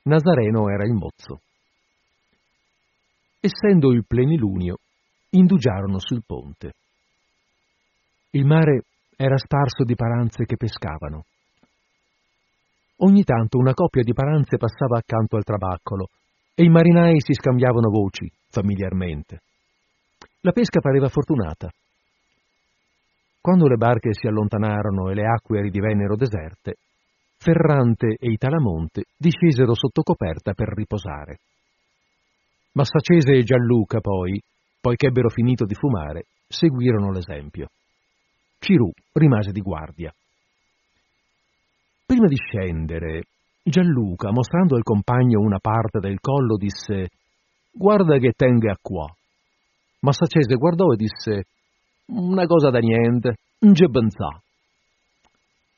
Nazareno 0.03 0.69
era 0.69 0.85
il 0.85 0.93
mozzo. 0.93 1.41
Essendo 3.39 3.91
il 3.91 4.05
plenilunio, 4.05 4.77
indugiarono 5.31 5.97
sul 5.97 6.21
ponte. 6.23 6.73
Il 8.31 8.45
mare 8.45 8.83
era 9.21 9.37
sparso 9.37 9.83
di 9.83 9.95
paranze 9.95 10.45
che 10.45 10.55
pescavano. 10.55 11.25
Ogni 13.01 13.25
tanto 13.25 13.57
una 13.57 13.73
coppia 13.73 14.01
di 14.01 14.13
paranze 14.13 14.55
passava 14.55 14.97
accanto 14.97 15.35
al 15.35 15.43
trabaccolo 15.43 16.07
e 16.55 16.63
i 16.63 16.69
marinai 16.69 17.19
si 17.19 17.33
scambiavano 17.33 17.89
voci, 17.89 18.31
familiarmente. 18.49 19.41
La 20.39 20.53
pesca 20.53 20.79
pareva 20.79 21.09
fortunata. 21.09 21.69
Quando 23.41 23.67
le 23.67 23.75
barche 23.75 24.13
si 24.13 24.25
allontanarono 24.25 25.09
e 25.09 25.15
le 25.15 25.25
acque 25.25 25.63
ridivennero 25.63 26.15
deserte, 26.15 26.75
Ferrante 27.37 28.15
e 28.17 28.31
Italamonte 28.31 29.03
discesero 29.17 29.75
sotto 29.75 30.01
coperta 30.01 30.53
per 30.53 30.69
riposare. 30.69 31.39
Massacese 32.71 33.33
e 33.33 33.43
Gianluca 33.43 33.99
poi, 33.99 34.41
poiché 34.79 35.07
ebbero 35.07 35.27
finito 35.27 35.65
di 35.65 35.75
fumare, 35.75 36.27
seguirono 36.47 37.11
l'esempio. 37.11 37.67
Cirù 38.59 38.91
rimase 39.13 39.51
di 39.51 39.61
guardia. 39.61 40.13
Prima 42.05 42.27
di 42.27 42.35
scendere, 42.35 43.23
Gianluca, 43.63 44.31
mostrando 44.31 44.75
al 44.75 44.83
compagno 44.83 45.39
una 45.39 45.59
parte 45.59 45.99
del 45.99 46.19
collo, 46.19 46.57
disse 46.57 47.07
«Guarda 47.71 48.17
che 48.17 48.33
tenga 48.35 48.75
qua». 48.81 49.05
Massacese 50.01 50.55
guardò 50.55 50.91
e 50.91 50.97
disse 50.97 51.43
«Una 52.07 52.45
cosa 52.45 52.69
da 52.69 52.79
niente, 52.79 53.35
un 53.59 53.73
gebenzà». 53.73 54.41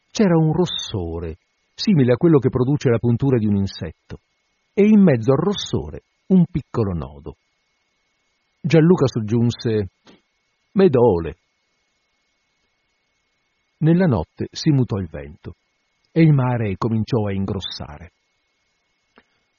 C'era 0.10 0.38
un 0.38 0.52
rossore, 0.52 1.38
simile 1.76 2.14
a 2.14 2.18
quello 2.18 2.40
che 2.40 2.50
produce 2.50 2.90
la 2.90 2.98
puntura 2.98 3.38
di 3.38 3.46
un 3.46 3.58
insetto, 3.58 4.20
e 4.74 4.86
in 4.88 5.02
mezzo 5.02 5.32
al 5.32 5.38
rossore 5.38 6.02
un 6.28 6.46
piccolo 6.50 6.94
nodo. 6.94 7.36
Gianluca 8.60 9.06
soggiunse 9.06 9.90
«Medole». 10.72 11.36
Nella 13.82 14.06
notte 14.06 14.48
si 14.52 14.70
mutò 14.70 14.98
il 14.98 15.08
vento 15.10 15.56
e 16.12 16.22
il 16.22 16.34
mare 16.34 16.76
cominciò 16.78 17.26
a 17.26 17.34
ingrossare. 17.34 18.12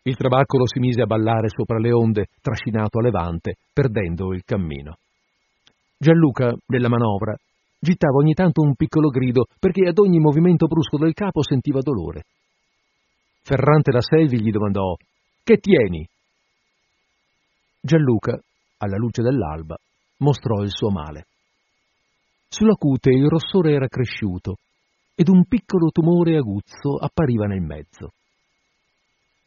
Il 0.02 0.16
trabaccolo 0.16 0.66
si 0.66 0.78
mise 0.78 1.02
a 1.02 1.06
ballare 1.06 1.48
sopra 1.48 1.78
le 1.78 1.92
onde, 1.92 2.26
trascinato 2.40 2.98
a 2.98 3.02
levante, 3.02 3.56
perdendo 3.72 4.32
il 4.32 4.44
cammino. 4.44 4.96
Gianluca, 5.96 6.54
nella 6.66 6.88
manovra, 6.88 7.34
gittava 7.80 8.18
ogni 8.18 8.34
tanto 8.34 8.62
un 8.62 8.74
piccolo 8.76 9.08
grido 9.08 9.46
perché 9.58 9.88
ad 9.88 9.98
ogni 9.98 10.20
movimento 10.20 10.66
brusco 10.66 10.98
del 10.98 11.14
capo 11.14 11.42
sentiva 11.42 11.80
dolore. 11.80 12.22
Ferrante 13.42 13.90
da 13.90 14.00
Selvi 14.00 14.40
gli 14.40 14.50
domandò 14.50 14.94
Che 15.42 15.56
tieni? 15.56 16.06
Gianluca, 17.80 18.38
alla 18.78 18.96
luce 18.96 19.22
dell'alba, 19.22 19.76
mostrò 20.18 20.62
il 20.62 20.70
suo 20.70 20.90
male. 20.90 21.26
Sulla 22.52 22.74
cute 22.74 23.08
il 23.08 23.28
rossore 23.28 23.72
era 23.72 23.88
cresciuto 23.88 24.56
ed 25.14 25.30
un 25.30 25.46
piccolo 25.46 25.88
tumore 25.88 26.36
aguzzo 26.36 26.98
appariva 27.00 27.46
nel 27.46 27.62
mezzo. 27.62 28.12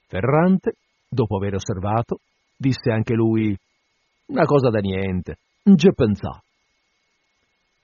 Ferrante, 0.07 0.73
dopo 1.07 1.35
aver 1.35 1.53
osservato, 1.53 2.17
disse 2.57 2.89
anche 2.89 3.13
lui 3.13 3.55
una 4.29 4.45
cosa 4.45 4.71
da 4.71 4.79
niente, 4.79 5.37
già 5.61 5.91
pensà. 5.91 6.41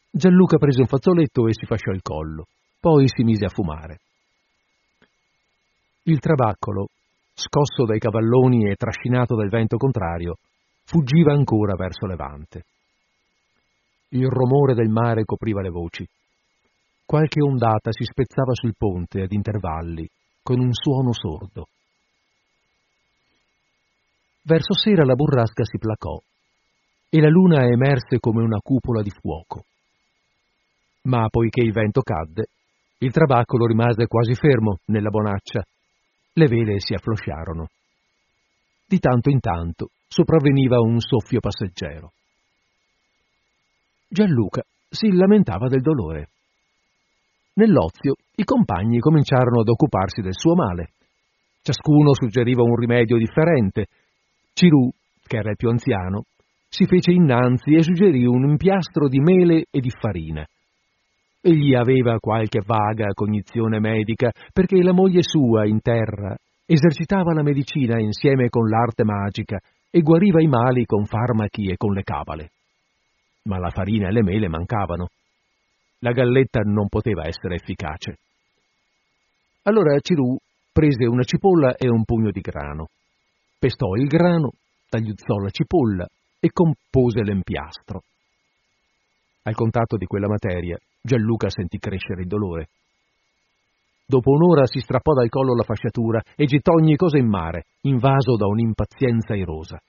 Gianluca 0.10 0.57
prese 0.57 0.81
un 0.81 0.88
fazzoletto 0.88 1.45
e 1.47 1.53
si 1.53 1.67
fasciò 1.67 1.91
il 1.91 2.01
collo, 2.01 2.47
poi 2.79 3.07
si 3.07 3.21
mise 3.21 3.45
a 3.45 3.49
fumare. 3.49 3.99
Il 6.05 6.17
trabaccolo, 6.17 6.88
scosso 7.36 7.86
dai 7.86 7.99
cavalloni 7.99 8.71
e 8.71 8.75
trascinato 8.75 9.36
dal 9.36 9.49
vento 9.49 9.77
contrario, 9.77 10.38
fuggiva 10.84 11.31
ancora 11.31 11.75
verso 11.75 12.07
levante. 12.07 12.65
Il 14.13 14.28
rumore 14.28 14.74
del 14.74 14.89
mare 14.89 15.24
copriva 15.24 15.62
le 15.62 15.69
voci. 15.69 16.06
Qualche 17.06 17.41
ondata 17.41 17.91
si 17.91 18.04
spezzava 18.04 18.54
sul 18.54 18.76
ponte 18.78 19.21
ad 19.21 19.32
intervalli, 19.32 20.06
con 20.43 20.60
un 20.60 20.74
suono 20.74 21.13
sordo. 21.13 21.67
Verso 24.43 24.74
sera 24.74 25.06
la 25.06 25.15
burrasca 25.15 25.63
si 25.63 25.78
placò 25.78 26.19
e 27.10 27.19
la 27.21 27.30
luna 27.30 27.65
emerse 27.65 28.19
come 28.19 28.41
una 28.43 28.60
cupola 28.60 29.02
di 29.02 29.12
fuoco. 29.12 29.63
Ma 31.04 31.28
poiché 31.30 31.62
il 31.62 31.71
vento 31.71 32.02
cadde, 32.02 32.47
il 33.00 33.12
trabaccolo 33.12 33.65
rimase 33.65 34.08
quasi 34.08 34.34
fermo 34.34 34.80
nella 34.88 35.10
bonaccia. 35.10 35.63
Le 36.34 36.47
vele 36.47 36.80
si 36.80 36.93
afflosciarono. 36.93 37.67
Di 38.86 39.00
tanto 39.00 39.30
in 39.30 39.39
tanto 39.39 39.89
sopravveniva 40.08 40.80
un 40.80 41.00
soffio 41.00 41.39
passeggero. 41.39 42.12
Gianluca 44.13 44.62
si 44.89 45.10
lamentava 45.13 45.69
del 45.69 45.80
dolore. 45.80 46.32
Nell'ozio 47.54 48.15
i 48.36 48.43
compagni 48.43 49.00
cominciarono 49.00 49.62
ad 49.62 49.69
occuparsi 49.69 50.19
del 50.19 50.34
suo 50.36 50.54
male. 50.54 50.89
Ciascuno 51.62 52.13
suggeriva 52.13 52.62
un 52.62 52.76
rimedio 52.76 53.15
differente. 53.15 53.86
Cirù, 54.52 54.89
che 55.26 55.38
era 55.38 55.52
il 55.52 55.56
più 55.56 55.69
anziano, 55.69 56.24
si 56.67 56.86
fece 56.88 57.13
innanzi 57.13 57.71
e 57.74 57.84
suggerì 57.84 58.26
un 58.26 58.50
impiastro 58.50 59.08
di 59.08 59.21
mele 59.21 59.67
e 59.71 59.80
di 59.80 59.91
farina. 59.97 60.45
Egli 61.39 61.74
aveva 61.74 62.19
qualche 62.19 62.60
vaga 62.65 63.13
cognizione 63.13 63.80
medica 63.80 64.30
perché 64.52 64.84
la 64.84 64.91
moglie 64.91 65.24
sua 65.24 65.65
in 65.65 65.80
terra 65.80 66.36
esercitava 66.65 67.34
la 67.34 67.43
medicina 67.43 67.97
insieme 67.97 68.50
con 68.50 68.67
l'arte 68.67 69.06
magica 69.06 69.58
e 69.89 70.02
guariva 70.02 70.41
i 70.41 70.47
mali 70.47 70.84
con 70.84 71.06
farmachi 71.06 71.71
e 71.71 71.78
con 71.78 71.93
le 71.93 72.04
cabale 72.04 72.50
ma 73.43 73.58
la 73.58 73.69
farina 73.69 74.08
e 74.08 74.12
le 74.12 74.23
mele 74.23 74.47
mancavano. 74.47 75.08
La 75.99 76.12
galletta 76.12 76.62
non 76.62 76.88
poteva 76.88 77.27
essere 77.27 77.56
efficace. 77.56 78.17
Allora 79.63 79.99
Cirù 79.99 80.36
prese 80.71 81.06
una 81.06 81.23
cipolla 81.23 81.75
e 81.75 81.89
un 81.89 82.04
pugno 82.04 82.32
di 82.32 82.39
grano, 82.39 82.88
pestò 83.60 83.93
il 83.95 84.08
grano, 84.08 84.51
tagliuzzò 84.89 85.38
la 85.38 85.49
cipolla 85.49 86.08
e 86.39 86.49
compose 86.51 87.23
l'empiastro. 87.23 88.01
Al 89.43 89.54
contatto 89.54 89.97
di 89.97 90.06
quella 90.06 90.27
materia, 90.27 90.77
Gianluca 91.01 91.49
sentì 91.49 91.77
crescere 91.77 92.21
il 92.21 92.27
dolore. 92.27 92.69
Dopo 94.06 94.32
un'ora 94.32 94.65
si 94.65 94.80
strappò 94.80 95.13
dal 95.13 95.30
collo 95.30 95.56
la 95.56 95.63
fasciatura 95.63 96.21
e 96.36 96.45
gittò 96.45 96.73
ogni 96.73 96.95
cosa 96.95 97.17
in 97.17 97.27
mare, 97.27 97.65
invaso 97.82 98.36
da 98.36 98.45
un'impazienza 98.47 99.36
irosa. 99.36 99.80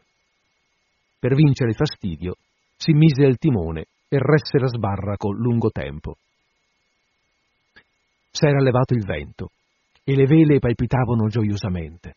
Per 1.19 1.35
vincere 1.35 1.71
il 1.71 1.77
fastidio, 1.77 2.35
si 2.83 2.93
mise 2.95 3.25
al 3.25 3.39
timone 3.39 3.85
e 4.09 4.19
resse 4.19 4.59
la 4.59 4.67
sbarra 4.67 5.15
lungo 5.37 5.71
tempo. 5.71 6.17
S'era 8.29 8.61
levato 8.61 8.95
il 8.95 9.05
vento 9.05 9.51
e 10.03 10.17
le 10.17 10.27
vele 10.27 10.59
palpitavano 10.59 11.29
gioiosamente. 11.29 12.17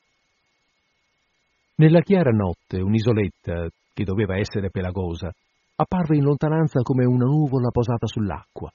Nella 1.75 1.99
chiara 1.99 2.32
notte 2.32 2.80
un'isoletta, 2.80 3.67
che 3.93 4.04
doveva 4.04 4.38
essere 4.38 4.71
pelagosa, 4.71 5.32
apparve 5.75 6.15
in 6.15 6.23
lontananza 6.23 6.82
come 6.82 7.06
una 7.06 7.25
nuvola 7.25 7.69
posata 7.69 8.08
sull'acqua. 8.08 8.73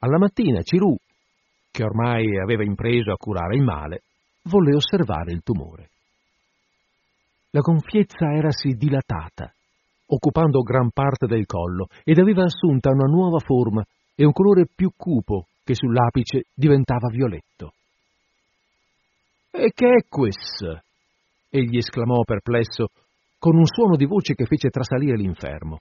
Alla 0.00 0.18
mattina 0.18 0.62
Cirù, 0.62 0.94
che 1.72 1.82
ormai 1.82 2.38
aveva 2.38 2.62
impreso 2.62 3.10
a 3.10 3.16
curare 3.16 3.56
il 3.56 3.62
male, 3.62 4.02
volle 4.42 4.76
osservare 4.76 5.32
il 5.32 5.42
tumore. 5.42 5.90
La 7.50 7.60
gonfiezza 7.60 8.30
erasi 8.30 8.74
dilatata 8.76 9.50
occupando 10.06 10.60
gran 10.60 10.90
parte 10.90 11.26
del 11.26 11.46
collo, 11.46 11.86
ed 12.04 12.18
aveva 12.18 12.44
assunta 12.44 12.90
una 12.90 13.06
nuova 13.06 13.38
forma 13.38 13.84
e 14.14 14.24
un 14.24 14.32
colore 14.32 14.66
più 14.72 14.90
cupo 14.96 15.46
che 15.64 15.74
sull'apice 15.74 16.44
diventava 16.54 17.08
violetto. 17.08 17.72
E 19.50 19.72
che 19.74 19.88
è 19.88 20.06
questo? 20.08 20.82
egli 21.48 21.78
esclamò 21.78 22.22
perplesso, 22.22 22.88
con 23.38 23.56
un 23.56 23.66
suono 23.66 23.96
di 23.96 24.04
voce 24.04 24.34
che 24.34 24.44
fece 24.44 24.68
trasalire 24.68 25.16
l'infermo, 25.16 25.80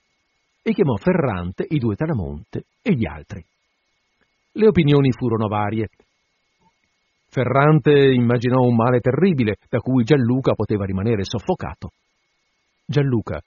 e 0.61 0.73
chiamò 0.73 0.95
Ferrante, 0.95 1.65
i 1.69 1.77
due 1.77 1.95
Talamonte 1.95 2.65
e 2.81 2.93
gli 2.93 3.05
altri. 3.05 3.43
Le 4.53 4.67
opinioni 4.67 5.11
furono 5.11 5.47
varie. 5.47 5.89
Ferrante 7.27 7.91
immaginò 7.91 8.61
un 8.61 8.75
male 8.75 8.99
terribile 8.99 9.57
da 9.69 9.79
cui 9.79 10.03
Gianluca 10.03 10.53
poteva 10.53 10.85
rimanere 10.85 11.23
soffocato. 11.23 11.91
Gianluca, 12.85 13.41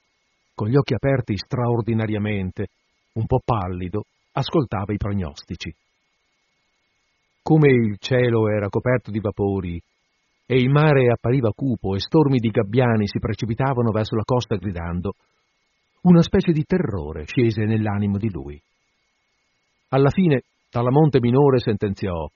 con 0.59 0.67
gli 0.67 0.77
occhi 0.77 0.93
aperti 0.93 1.37
straordinariamente, 1.37 2.67
un 3.13 3.27
po' 3.27 3.41
pallido, 3.45 4.07
ascoltava 4.33 4.93
i 4.93 4.97
prognostici. 4.97 5.73
Come 7.41 7.69
il 7.69 7.97
cielo 8.01 8.49
era 8.49 8.69
coperto 8.69 9.13
di 9.13 9.21
vapori 9.21 9.81
e 10.47 10.57
il 10.57 10.69
mare 10.69 11.13
appariva 11.13 11.53
cupo 11.55 11.95
e 11.95 12.01
stormi 12.01 12.39
di 12.39 12.49
gabbiani 12.49 13.07
si 13.07 13.21
precipitavano 13.21 13.93
verso 13.93 14.17
la 14.17 14.25
costa 14.25 14.57
gridando, 14.57 15.15
una 16.03 16.23
specie 16.23 16.51
di 16.51 16.65
terrore 16.65 17.25
scese 17.25 17.63
nell'animo 17.63 18.19
di 18.19 18.29
lui. 18.29 18.61
Alla 19.91 20.11
fine, 20.11 20.43
dalla 20.73 20.91
monte 20.91 21.21
minore 21.21 21.61
sentenziò 21.61 22.29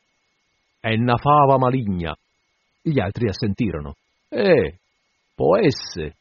«È 0.78 0.94
una 0.94 1.16
fava 1.16 1.58
maligna». 1.58 2.14
Gli 2.80 3.00
altri 3.00 3.28
assentirono. 3.28 3.94
«Eh, 4.28 4.78
può 5.34 5.56
essere». 5.58 6.14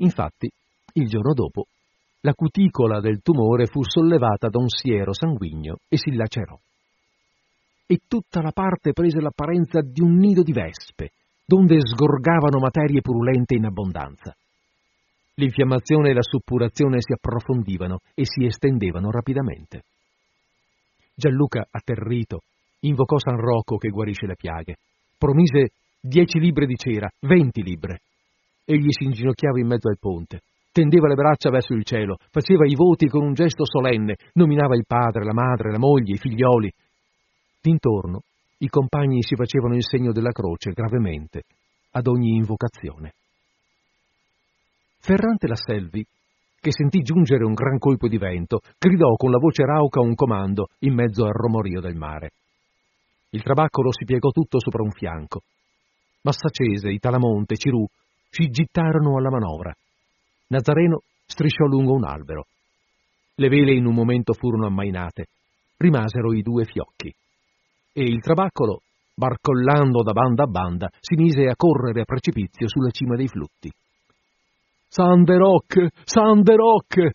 Infatti, 0.00 0.50
il 0.94 1.08
giorno 1.08 1.32
dopo, 1.34 1.66
la 2.20 2.34
cuticola 2.34 3.00
del 3.00 3.22
tumore 3.22 3.66
fu 3.66 3.82
sollevata 3.82 4.48
da 4.48 4.58
un 4.58 4.68
siero 4.68 5.12
sanguigno 5.14 5.78
e 5.88 5.96
si 5.96 6.14
lacerò. 6.14 6.58
E 7.86 8.00
tutta 8.06 8.42
la 8.42 8.52
parte 8.52 8.92
prese 8.92 9.20
l'apparenza 9.20 9.80
di 9.80 10.00
un 10.00 10.16
nido 10.16 10.42
di 10.42 10.52
vespe, 10.52 11.12
donde 11.44 11.78
sgorgavano 11.80 12.58
materie 12.58 13.00
purulente 13.00 13.54
in 13.54 13.64
abbondanza. 13.64 14.34
L'infiammazione 15.34 16.10
e 16.10 16.12
la 16.12 16.22
suppurazione 16.22 16.98
si 17.00 17.12
approfondivano 17.12 18.00
e 18.14 18.24
si 18.26 18.44
estendevano 18.44 19.10
rapidamente. 19.10 19.82
Gianluca, 21.14 21.66
atterrito, 21.70 22.42
invocò 22.80 23.18
San 23.18 23.36
Rocco 23.36 23.76
che 23.76 23.88
guarisce 23.88 24.26
le 24.26 24.36
piaghe, 24.36 24.76
promise 25.18 25.72
dieci 26.00 26.38
libbre 26.38 26.66
di 26.66 26.76
cera, 26.76 27.10
venti 27.20 27.62
libbre. 27.62 28.00
Egli 28.70 28.92
si 28.92 29.02
inginocchiava 29.02 29.58
in 29.58 29.66
mezzo 29.66 29.88
al 29.88 29.98
ponte, 29.98 30.42
tendeva 30.70 31.08
le 31.08 31.16
braccia 31.16 31.50
verso 31.50 31.74
il 31.74 31.84
cielo, 31.84 32.18
faceva 32.30 32.64
i 32.68 32.76
voti 32.76 33.08
con 33.08 33.24
un 33.24 33.34
gesto 33.34 33.64
solenne, 33.66 34.14
nominava 34.34 34.76
il 34.76 34.84
padre, 34.86 35.24
la 35.24 35.32
madre, 35.32 35.72
la 35.72 35.78
moglie, 35.78 36.14
i 36.14 36.18
figlioli. 36.18 36.70
D'intorno 37.60 38.20
i 38.58 38.68
compagni 38.68 39.24
si 39.24 39.34
facevano 39.34 39.74
il 39.74 39.82
segno 39.84 40.12
della 40.12 40.30
croce 40.30 40.70
gravemente 40.70 41.42
ad 41.92 42.06
ogni 42.06 42.36
invocazione. 42.36 43.14
Ferrante 45.00 45.48
la 45.48 45.56
Selvi, 45.56 46.06
che 46.60 46.70
sentì 46.70 47.00
giungere 47.00 47.44
un 47.44 47.54
gran 47.54 47.78
colpo 47.78 48.06
di 48.06 48.18
vento, 48.18 48.60
gridò 48.78 49.16
con 49.16 49.32
la 49.32 49.38
voce 49.38 49.64
rauca 49.64 49.98
un 50.00 50.14
comando 50.14 50.68
in 50.80 50.94
mezzo 50.94 51.24
al 51.24 51.32
romorio 51.32 51.80
del 51.80 51.96
mare. 51.96 52.30
Il 53.30 53.42
trabaccolo 53.42 53.90
si 53.90 54.04
piegò 54.04 54.28
tutto 54.28 54.60
sopra 54.60 54.82
un 54.82 54.92
fianco. 54.92 55.40
Massacese, 56.22 56.90
Italamonte, 56.90 57.56
Cirù 57.56 57.84
si 58.30 58.48
gittarono 58.48 59.16
alla 59.16 59.30
manovra. 59.30 59.74
Nazareno 60.48 61.02
strisciò 61.26 61.64
lungo 61.66 61.94
un 61.94 62.04
albero. 62.04 62.46
Le 63.34 63.48
vele 63.48 63.72
in 63.74 63.86
un 63.86 63.94
momento 63.94 64.32
furono 64.32 64.66
ammainate. 64.66 65.26
Rimasero 65.76 66.32
i 66.32 66.42
due 66.42 66.64
fiocchi. 66.64 67.12
E 67.92 68.02
il 68.02 68.20
trabaccolo, 68.20 68.82
barcollando 69.14 70.02
da 70.02 70.12
banda 70.12 70.44
a 70.44 70.46
banda, 70.46 70.88
si 71.00 71.16
mise 71.16 71.46
a 71.48 71.56
correre 71.56 72.02
a 72.02 72.04
precipizio 72.04 72.68
sulla 72.68 72.90
cima 72.90 73.16
dei 73.16 73.28
flutti. 73.28 73.70
Sanderoc! 74.88 75.88
Sanderoc! 76.04 77.10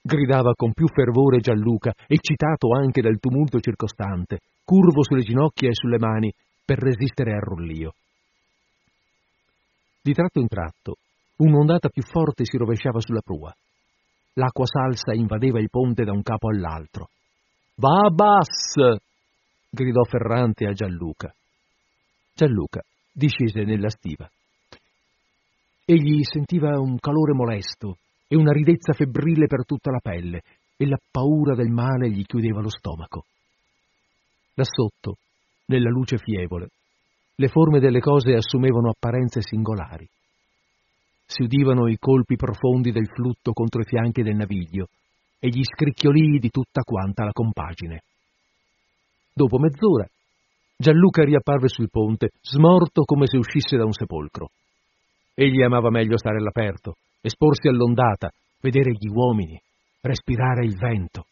gridava 0.00 0.52
con 0.54 0.72
più 0.72 0.86
fervore 0.86 1.40
Gianluca, 1.40 1.92
eccitato 2.06 2.72
anche 2.72 3.02
dal 3.02 3.18
tumulto 3.18 3.58
circostante, 3.58 4.38
curvo 4.64 5.02
sulle 5.02 5.22
ginocchia 5.22 5.68
e 5.68 5.74
sulle 5.74 5.98
mani 5.98 6.32
per 6.64 6.78
resistere 6.78 7.32
al 7.32 7.40
rullio. 7.40 7.92
Di 10.06 10.12
tratto 10.12 10.38
in 10.38 10.46
tratto, 10.46 10.98
un'ondata 11.38 11.88
più 11.88 12.04
forte 12.04 12.44
si 12.44 12.56
rovesciava 12.56 13.00
sulla 13.00 13.22
prua. 13.22 13.52
L'acqua 14.34 14.64
salsa 14.64 15.12
invadeva 15.12 15.58
il 15.58 15.68
ponte 15.68 16.04
da 16.04 16.12
un 16.12 16.22
capo 16.22 16.48
all'altro. 16.48 17.08
Va 17.74 18.08
bass! 18.10 19.00
gridò 19.68 20.04
Ferrante 20.04 20.64
a 20.64 20.70
Gianluca. 20.70 21.34
Gianluca 22.32 22.82
discese 23.12 23.64
nella 23.64 23.88
stiva. 23.88 24.30
Egli 25.84 26.22
sentiva 26.22 26.78
un 26.78 27.00
calore 27.00 27.32
molesto 27.32 27.98
e 28.28 28.36
una 28.36 28.52
ridezza 28.52 28.92
febbrile 28.92 29.48
per 29.48 29.64
tutta 29.64 29.90
la 29.90 29.98
pelle 30.00 30.42
e 30.76 30.86
la 30.86 31.00
paura 31.10 31.56
del 31.56 31.70
male 31.70 32.10
gli 32.10 32.24
chiudeva 32.24 32.60
lo 32.60 32.70
stomaco. 32.70 33.24
Da 34.54 34.62
sotto, 34.62 35.16
nella 35.64 35.90
luce 35.90 36.16
fievole, 36.16 36.68
le 37.38 37.48
forme 37.48 37.80
delle 37.80 38.00
cose 38.00 38.34
assumevano 38.34 38.90
apparenze 38.90 39.40
singolari. 39.42 40.08
Si 41.26 41.42
udivano 41.42 41.88
i 41.88 41.98
colpi 41.98 42.36
profondi 42.36 42.92
del 42.92 43.08
flutto 43.08 43.52
contro 43.52 43.80
i 43.80 43.84
fianchi 43.84 44.22
del 44.22 44.36
naviglio 44.36 44.88
e 45.38 45.48
gli 45.48 45.62
scricchiolii 45.62 46.38
di 46.38 46.50
tutta 46.50 46.82
quanta 46.82 47.24
la 47.24 47.32
compagine. 47.32 48.02
Dopo 49.32 49.58
mezz'ora, 49.58 50.06
Gianluca 50.78 51.24
riapparve 51.24 51.68
sul 51.68 51.90
ponte, 51.90 52.30
smorto 52.40 53.02
come 53.04 53.26
se 53.26 53.36
uscisse 53.36 53.76
da 53.76 53.84
un 53.84 53.92
sepolcro. 53.92 54.50
Egli 55.34 55.62
amava 55.62 55.90
meglio 55.90 56.16
stare 56.16 56.36
all'aperto, 56.36 56.96
esporsi 57.20 57.68
all'ondata, 57.68 58.30
vedere 58.60 58.92
gli 58.92 59.08
uomini, 59.08 59.60
respirare 60.00 60.64
il 60.64 60.76
vento. 60.76 61.26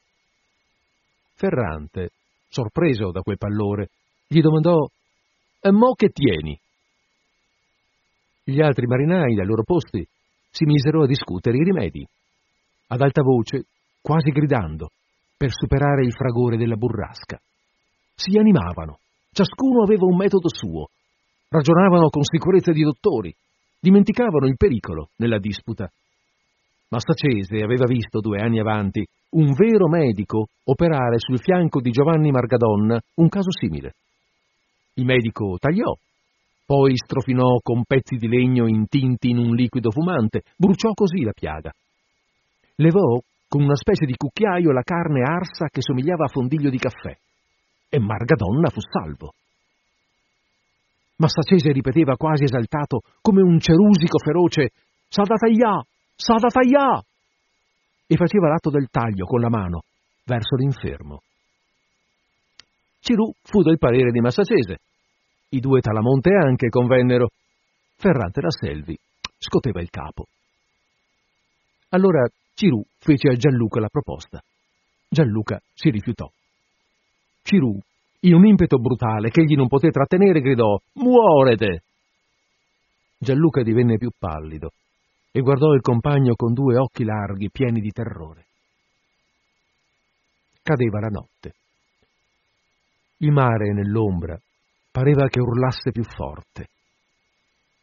Ferrante, 1.34 2.10
sorpreso 2.48 3.10
da 3.10 3.20
quel 3.20 3.38
pallore, 3.38 3.88
gli 4.26 4.40
domandò 4.40 4.86
e 5.66 5.72
mo 5.72 5.94
che 5.94 6.10
tieni? 6.10 6.60
Gli 8.44 8.60
altri 8.60 8.86
marinai, 8.86 9.34
dai 9.34 9.46
loro 9.46 9.62
posti, 9.62 10.06
si 10.50 10.66
misero 10.66 11.04
a 11.04 11.06
discutere 11.06 11.56
i 11.56 11.64
rimedi, 11.64 12.06
ad 12.88 13.00
alta 13.00 13.22
voce, 13.22 13.64
quasi 14.02 14.30
gridando, 14.30 14.90
per 15.38 15.48
superare 15.50 16.04
il 16.04 16.12
fragore 16.12 16.58
della 16.58 16.76
burrasca. 16.76 17.40
Si 18.14 18.36
animavano, 18.36 18.98
ciascuno 19.32 19.84
aveva 19.84 20.04
un 20.04 20.16
metodo 20.16 20.50
suo, 20.54 20.90
ragionavano 21.48 22.10
con 22.10 22.24
sicurezza 22.24 22.72
di 22.72 22.82
dottori, 22.82 23.34
dimenticavano 23.80 24.46
il 24.46 24.58
pericolo 24.58 25.12
nella 25.16 25.38
disputa. 25.38 25.90
Massacese 26.90 27.64
aveva 27.64 27.86
visto 27.86 28.20
due 28.20 28.38
anni 28.38 28.60
avanti 28.60 29.02
un 29.30 29.54
vero 29.54 29.88
medico 29.88 30.48
operare 30.64 31.18
sul 31.18 31.40
fianco 31.40 31.80
di 31.80 31.90
Giovanni 31.90 32.30
Margadonna 32.30 33.00
un 33.14 33.28
caso 33.30 33.50
simile. 33.50 33.94
Il 34.94 35.04
medico 35.04 35.56
tagliò, 35.58 35.92
poi 36.66 36.96
strofinò 36.96 37.58
con 37.62 37.84
pezzi 37.84 38.16
di 38.16 38.28
legno 38.28 38.66
intinti 38.66 39.28
in 39.30 39.38
un 39.38 39.54
liquido 39.54 39.90
fumante, 39.90 40.42
bruciò 40.56 40.92
così 40.92 41.22
la 41.22 41.32
piaga. 41.32 41.72
Levò 42.76 43.20
con 43.48 43.62
una 43.62 43.76
specie 43.76 44.06
di 44.06 44.16
cucchiaio 44.16 44.72
la 44.72 44.82
carne 44.82 45.22
arsa 45.22 45.66
che 45.66 45.82
somigliava 45.82 46.24
a 46.24 46.28
fondiglio 46.28 46.70
di 46.70 46.78
caffè. 46.78 47.16
E 47.88 47.98
Margadonna 47.98 48.70
fu 48.70 48.80
salvo. 48.80 49.34
Massacese 51.16 51.70
ripeteva 51.70 52.16
quasi 52.16 52.44
esaltato, 52.44 53.02
come 53.20 53.42
un 53.42 53.60
cerusico 53.60 54.18
feroce, 54.18 54.70
Sadataya! 55.08 55.84
Sadataya! 56.16 57.00
E 58.06 58.16
faceva 58.16 58.48
l'atto 58.48 58.70
del 58.70 58.88
taglio 58.90 59.26
con 59.26 59.40
la 59.40 59.48
mano 59.48 59.82
verso 60.24 60.56
l'infermo. 60.56 61.20
Cirù 63.04 63.30
fu 63.42 63.60
del 63.60 63.76
parere 63.76 64.10
di 64.10 64.20
Massacese. 64.20 64.78
I 65.50 65.60
due 65.60 65.82
Talamonte 65.82 66.30
anche 66.30 66.70
convennero. 66.70 67.28
Ferrante 67.96 68.40
la 68.40 68.50
Selvi 68.50 68.96
scoteva 69.36 69.82
il 69.82 69.90
capo. 69.90 70.24
Allora 71.90 72.26
Cirù 72.54 72.82
fece 72.96 73.28
a 73.28 73.36
Gianluca 73.36 73.78
la 73.78 73.90
proposta. 73.90 74.42
Gianluca 75.06 75.60
si 75.74 75.90
rifiutò. 75.90 76.30
Cirù, 77.42 77.78
in 78.20 78.32
un 78.32 78.46
impeto 78.46 78.78
brutale 78.78 79.28
che 79.28 79.42
egli 79.42 79.54
non 79.54 79.68
poté 79.68 79.90
trattenere, 79.90 80.40
gridò 80.40 80.74
Muorete! 80.94 81.82
Gianluca 83.18 83.62
divenne 83.62 83.98
più 83.98 84.08
pallido 84.18 84.70
e 85.30 85.40
guardò 85.40 85.74
il 85.74 85.82
compagno 85.82 86.34
con 86.36 86.54
due 86.54 86.78
occhi 86.78 87.04
larghi 87.04 87.50
pieni 87.50 87.80
di 87.80 87.90
terrore. 87.90 88.46
Cadeva 90.62 91.00
la 91.00 91.08
notte. 91.08 91.52
Il 93.24 93.32
mare 93.32 93.72
nell'ombra 93.72 94.38
pareva 94.92 95.28
che 95.28 95.40
urlasse 95.40 95.92
più 95.92 96.02
forte. 96.04 96.68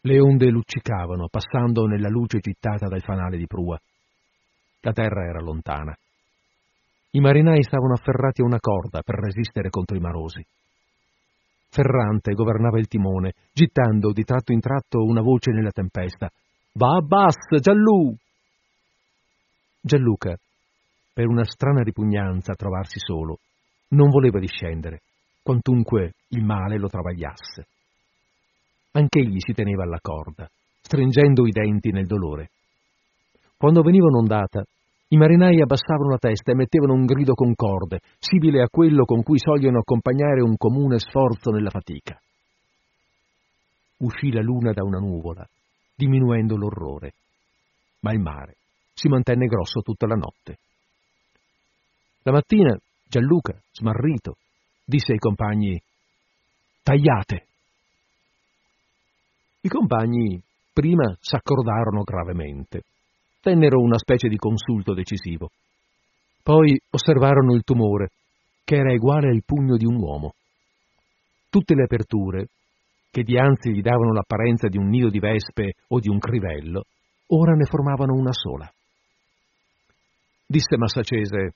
Le 0.02 0.20
onde 0.20 0.52
luccicavano, 0.52 1.30
passando 1.30 1.88
nella 1.88 2.10
luce 2.10 2.38
gittata 2.38 2.88
dal 2.88 3.02
fanale 3.02 3.38
di 3.38 3.48
prua. 3.48 3.76
La 4.82 4.92
terra 4.92 5.26
era 5.26 5.40
lontana. 5.40 5.98
I 7.14 7.20
marinai 7.20 7.64
stavano 7.64 7.94
afferrati 7.94 8.42
a 8.42 8.46
una 8.46 8.60
corda 8.60 9.02
per 9.02 9.16
resistere 9.16 9.72
contro 9.72 9.98
i 9.98 10.00
marosi. 10.00 10.46
Ferrante 11.70 12.34
governava 12.34 12.78
il 12.78 12.88
timone, 12.88 13.34
gittando 13.52 14.12
di 14.12 14.24
tratto 14.24 14.52
in 14.52 14.60
tratto 14.60 15.04
una 15.04 15.22
voce 15.22 15.50
nella 15.50 15.72
tempesta. 15.72 16.30
Va 16.74 16.98
a 16.98 17.02
bass, 17.02 17.60
Giallù! 17.60 18.16
Gianluca, 19.82 20.38
per 21.12 21.26
una 21.26 21.46
strana 21.46 21.82
ripugnanza 21.82 22.52
a 22.52 22.56
trovarsi 22.56 23.00
solo, 23.00 23.40
non 23.90 24.10
voleva 24.10 24.38
discendere 24.38 25.02
quantunque 25.42 26.14
il 26.30 26.44
male 26.44 26.78
lo 26.78 26.88
travagliasse. 26.88 27.68
Anch'egli 28.92 29.40
si 29.40 29.54
teneva 29.54 29.84
alla 29.84 30.00
corda, 30.02 30.50
stringendo 30.82 31.46
i 31.46 31.52
denti 31.52 31.92
nel 31.92 32.06
dolore. 32.06 32.50
Quando 33.58 33.82
veniva 33.82 34.08
un'ondata, 34.08 34.64
i 35.10 35.18
marinai 35.18 35.62
abbassavano 35.62 36.10
la 36.10 36.18
testa 36.18 36.52
e 36.52 36.56
mettevano 36.56 36.94
un 36.94 37.06
grido 37.06 37.34
concorde, 37.34 38.00
simile 38.18 38.62
a 38.62 38.70
quello 38.70 39.06
con 39.06 39.24
cui 39.24 39.38
sogliono 39.40 39.80
accompagnare 39.80 40.42
un 40.42 40.56
comune 40.58 41.00
sforzo 41.00 41.52
nella 41.52 41.70
fatica. 41.70 42.20
Uscì 43.98 44.32
la 44.32 44.42
luna 44.42 44.72
da 44.72 44.84
una 44.84 45.00
nuvola, 45.00 45.48
diminuendo 45.96 46.56
l'orrore, 46.56 47.14
ma 48.00 48.14
il 48.14 48.20
mare 48.20 48.56
si 48.94 49.08
mantenne 49.08 49.48
grosso 49.48 49.82
tutta 49.82 50.08
la 50.08 50.16
notte. 50.16 50.58
La 52.24 52.32
mattina 52.32 52.78
Gianluca, 53.04 53.60
smarrito, 53.72 54.38
disse 54.84 55.14
ai 55.14 55.20
compagni 55.20 55.82
Tagliate! 56.84 57.46
I 59.62 59.70
compagni 59.70 60.42
prima 60.74 61.16
s'accordarono 61.20 62.02
gravemente, 62.04 62.84
tennero 63.42 63.80
una 63.80 63.98
specie 63.98 64.28
di 64.28 64.38
consulto 64.38 64.94
decisivo. 64.94 65.52
Poi 66.42 66.80
osservarono 66.90 67.54
il 67.54 67.64
tumore, 67.64 68.10
che 68.64 68.78
era 68.78 68.92
uguale 68.94 69.30
al 69.30 69.44
pugno 69.46 69.78
di 69.78 69.86
un 69.86 69.96
uomo. 69.98 70.34
Tutte 71.50 71.76
le 71.76 71.84
aperture, 71.84 72.48
che 73.12 73.24
dianzi 73.24 73.72
gli 73.72 73.82
davano 73.82 74.14
l'apparenza 74.14 74.68
di 74.68 74.78
un 74.78 74.88
nido 74.88 75.10
di 75.10 75.20
vespe 75.20 75.74
o 75.90 76.00
di 76.00 76.10
un 76.10 76.18
crivello, 76.18 76.86
ora 77.28 77.54
ne 77.54 77.66
formavano 77.66 78.14
una 78.14 78.32
sola. 78.32 78.72
Disse 80.48 80.78
Massacese, 80.78 81.54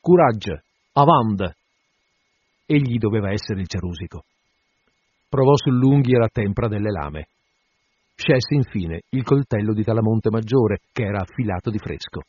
Coraggio, 0.00 0.62
avant! 0.92 1.56
Egli 2.66 2.98
doveva 2.98 3.30
essere 3.30 3.60
il 3.60 3.68
cerusico. 3.68 4.24
Provò 5.28 5.56
sull'unghia 5.56 6.18
la 6.18 6.28
tempra 6.32 6.68
delle 6.68 6.90
lame. 6.90 7.28
Scelse 8.14 8.54
infine 8.54 9.02
il 9.10 9.24
coltello 9.24 9.74
di 9.74 9.82
Talamonte 9.82 10.30
Maggiore, 10.30 10.80
che 10.92 11.02
era 11.04 11.20
affilato 11.20 11.70
di 11.70 11.78
fresco. 11.78 12.22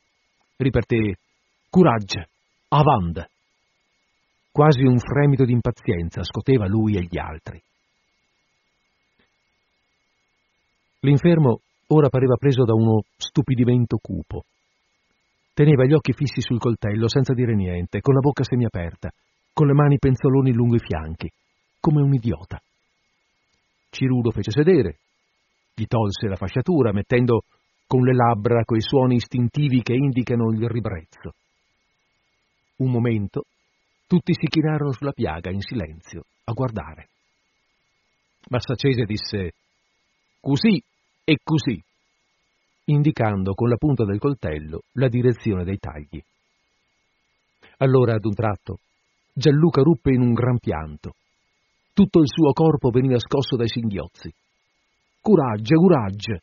Ripeté, 0.57 1.15
Coraggio, 1.69 2.25
avant! 2.69 3.29
Quasi 4.51 4.81
un 4.81 4.97
fremito 4.97 5.45
di 5.45 5.51
impazienza 5.51 6.23
scoteva 6.23 6.65
lui 6.65 6.95
e 6.95 7.01
gli 7.03 7.19
altri. 7.19 7.61
L'infermo 11.01 11.59
ora 11.87 12.09
pareva 12.09 12.35
preso 12.35 12.63
da 12.63 12.73
uno 12.73 13.03
stupidimento 13.17 13.97
cupo. 14.01 14.43
Teneva 15.53 15.85
gli 15.85 15.93
occhi 15.93 16.13
fissi 16.13 16.41
sul 16.41 16.59
coltello 16.59 17.07
senza 17.07 17.33
dire 17.33 17.53
niente, 17.53 18.01
con 18.01 18.13
la 18.13 18.21
bocca 18.21 18.43
semiaperta, 18.43 19.11
con 19.55 19.67
le 19.67 19.73
mani 19.73 19.97
penzoloni 19.97 20.51
lungo 20.51 20.75
i 20.75 20.79
fianchi, 20.85 21.31
come 21.79 22.01
un 22.01 22.13
idiota. 22.13 22.61
Cirulo 23.89 24.31
fece 24.31 24.51
sedere, 24.51 24.97
gli 25.73 25.85
tolse 25.85 26.27
la 26.27 26.35
fasciatura, 26.35 26.91
mettendo 26.91 27.43
con 27.87 28.03
le 28.03 28.13
labbra 28.13 28.65
quei 28.65 28.81
suoni 28.81 29.15
istintivi 29.15 29.81
che 29.81 29.93
indicano 29.93 30.51
il 30.51 30.67
ribrezzo. 30.67 31.35
Un 32.79 32.91
momento 32.91 33.45
tutti 34.07 34.33
si 34.33 34.45
chinarono 34.47 34.91
sulla 34.91 35.13
piaga 35.13 35.49
in 35.51 35.61
silenzio, 35.61 36.25
a 36.43 36.51
guardare. 36.51 37.07
Massacese 38.49 39.05
disse 39.05 39.53
Così 40.41 40.83
e 41.23 41.37
così, 41.41 41.81
indicando 42.87 43.53
con 43.53 43.69
la 43.69 43.77
punta 43.77 44.03
del 44.03 44.19
coltello 44.19 44.81
la 44.95 45.07
direzione 45.07 45.63
dei 45.63 45.77
tagli. 45.77 46.21
Allora, 47.77 48.15
ad 48.15 48.25
un 48.25 48.33
tratto, 48.33 48.79
Gianluca 49.37 49.81
ruppe 49.81 50.13
in 50.13 50.21
un 50.21 50.31
gran 50.31 50.59
pianto. 50.59 51.15
Tutto 51.91 52.19
il 52.19 52.27
suo 52.27 52.53
corpo 52.53 52.89
veniva 52.89 53.19
scosso 53.19 53.57
dai 53.57 53.67
singhiozzi. 53.67 54.33
Coraggio, 55.19 55.75
coraggio! 55.75 56.39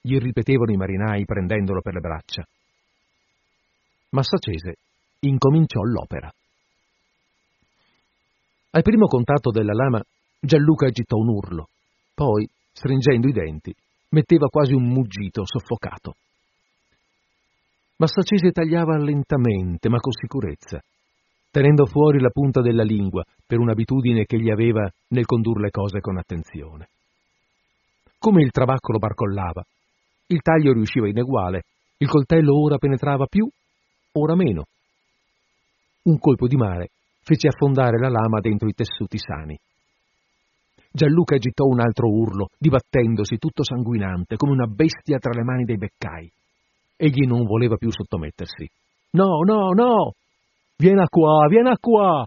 gli 0.00 0.18
ripetevano 0.18 0.72
i 0.72 0.76
marinai 0.76 1.24
prendendolo 1.24 1.80
per 1.80 1.94
le 1.94 2.00
braccia. 2.00 2.44
Massacese 4.10 4.74
incominciò 5.20 5.80
l'opera. 5.82 6.32
Al 8.70 8.82
primo 8.82 9.06
contatto 9.06 9.50
della 9.50 9.74
lama 9.74 10.02
Gianluca 10.40 10.86
agitò 10.86 11.16
un 11.18 11.28
urlo, 11.28 11.68
poi, 12.14 12.48
stringendo 12.72 13.28
i 13.28 13.32
denti, 13.32 13.72
metteva 14.10 14.48
quasi 14.48 14.72
un 14.72 14.88
muggito 14.88 15.42
soffocato. 15.44 16.16
Massacese 17.96 18.50
tagliava 18.50 18.96
lentamente, 18.96 19.88
ma 19.88 19.98
con 19.98 20.12
sicurezza, 20.12 20.82
tenendo 21.50 21.86
fuori 21.86 22.20
la 22.20 22.30
punta 22.30 22.60
della 22.60 22.82
lingua 22.82 23.24
per 23.46 23.58
un'abitudine 23.58 24.24
che 24.24 24.38
gli 24.38 24.50
aveva 24.50 24.88
nel 25.08 25.26
condurre 25.26 25.62
le 25.62 25.70
cose 25.70 26.00
con 26.00 26.18
attenzione. 26.18 26.88
Come 28.18 28.42
il 28.42 28.50
trabaccolo 28.50 28.98
barcollava, 28.98 29.62
il 30.26 30.42
taglio 30.42 30.72
riusciva 30.72 31.08
ineguale, 31.08 31.62
il 31.98 32.08
coltello 32.08 32.60
ora 32.60 32.76
penetrava 32.76 33.26
più, 33.26 33.48
ora 34.12 34.34
meno. 34.34 34.64
Un 36.02 36.18
colpo 36.18 36.46
di 36.46 36.56
mare 36.56 36.88
fece 37.22 37.48
affondare 37.48 37.98
la 37.98 38.08
lama 38.08 38.40
dentro 38.40 38.68
i 38.68 38.72
tessuti 38.72 39.18
sani. 39.18 39.58
Gianluca 40.90 41.36
agitò 41.36 41.64
un 41.64 41.80
altro 41.80 42.08
urlo, 42.08 42.48
dibattendosi 42.58 43.36
tutto 43.36 43.62
sanguinante, 43.62 44.36
come 44.36 44.52
una 44.52 44.66
bestia 44.66 45.18
tra 45.18 45.32
le 45.32 45.44
mani 45.44 45.64
dei 45.64 45.76
beccai. 45.76 46.30
Egli 46.96 47.26
non 47.26 47.44
voleva 47.44 47.76
più 47.76 47.90
sottomettersi. 47.90 48.68
No, 49.12 49.40
no, 49.44 49.70
no! 49.72 50.12
Vieni 50.80 51.04
qua, 51.08 51.48
vieni 51.48 51.74
qua! 51.80 52.24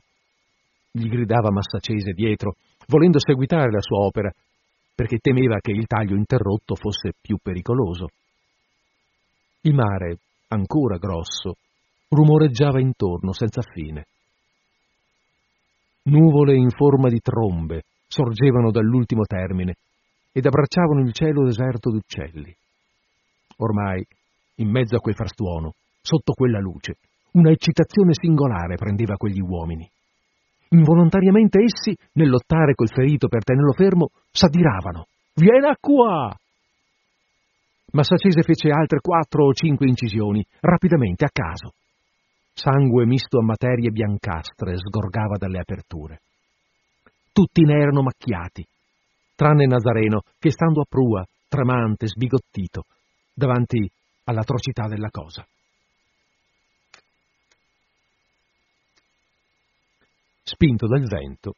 gli 0.91 1.07
gridava 1.07 1.51
Massacese 1.51 2.11
dietro, 2.11 2.55
volendo 2.87 3.17
seguitare 3.17 3.71
la 3.71 3.79
sua 3.79 4.05
opera, 4.05 4.29
perché 4.93 5.19
temeva 5.19 5.59
che 5.61 5.71
il 5.71 5.87
taglio 5.87 6.17
interrotto 6.17 6.75
fosse 6.75 7.13
più 7.21 7.37
pericoloso. 7.41 8.09
Il 9.61 9.73
mare, 9.73 10.17
ancora 10.49 10.97
grosso, 10.97 11.55
rumoreggiava 12.09 12.81
intorno 12.81 13.31
senza 13.31 13.61
fine. 13.61 14.05
Nuvole 16.03 16.53
in 16.57 16.71
forma 16.71 17.07
di 17.07 17.21
trombe 17.21 17.83
sorgevano 18.05 18.69
dall'ultimo 18.69 19.23
termine 19.23 19.75
ed 20.33 20.45
abbracciavano 20.45 20.99
il 20.99 21.13
cielo 21.13 21.45
deserto 21.45 21.89
d'uccelli. 21.89 22.53
Ormai, 23.59 24.05
in 24.55 24.69
mezzo 24.69 24.97
a 24.97 24.99
quel 24.99 25.15
frastuono, 25.15 25.73
sotto 26.01 26.33
quella 26.33 26.59
luce, 26.59 26.97
una 27.33 27.51
eccitazione 27.51 28.13
singolare 28.13 28.75
prendeva 28.75 29.15
quegli 29.15 29.39
uomini. 29.39 29.89
Involontariamente 30.69 31.59
essi, 31.63 31.95
nel 32.13 32.29
lottare 32.29 32.73
col 32.73 32.89
ferito 32.89 33.27
per 33.27 33.43
tenerlo 33.43 33.73
fermo, 33.73 34.09
s'addiravano. 34.31 35.05
Vieni 35.33 35.73
qua! 35.79 36.35
Massacese 37.91 38.41
fece 38.41 38.69
altre 38.69 38.99
quattro 39.01 39.45
o 39.45 39.53
cinque 39.53 39.87
incisioni, 39.87 40.45
rapidamente, 40.61 41.25
a 41.25 41.29
caso. 41.31 41.73
Sangue 42.53 43.05
misto 43.05 43.39
a 43.39 43.43
materie 43.43 43.91
biancastre 43.91 44.77
sgorgava 44.77 45.35
dalle 45.37 45.59
aperture 45.59 46.21
tutti 47.31 47.63
ne 47.63 47.73
erano 47.73 48.01
macchiati, 48.01 48.65
tranne 49.35 49.65
Nazareno 49.65 50.21
che 50.37 50.51
stando 50.51 50.81
a 50.81 50.85
prua, 50.87 51.25
tremante, 51.47 52.07
sbigottito, 52.07 52.83
davanti 53.33 53.89
all'atrocità 54.25 54.87
della 54.87 55.09
cosa. 55.09 55.45
Spinto 60.43 60.87
dal 60.87 61.05
vento, 61.07 61.53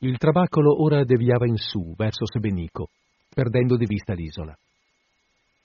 il 0.00 0.16
trabaccolo 0.18 0.82
ora 0.82 1.02
deviava 1.04 1.46
in 1.46 1.56
su, 1.56 1.94
verso 1.96 2.24
Sebenico, 2.24 2.90
perdendo 3.34 3.76
di 3.76 3.86
vista 3.86 4.12
l'isola. 4.12 4.56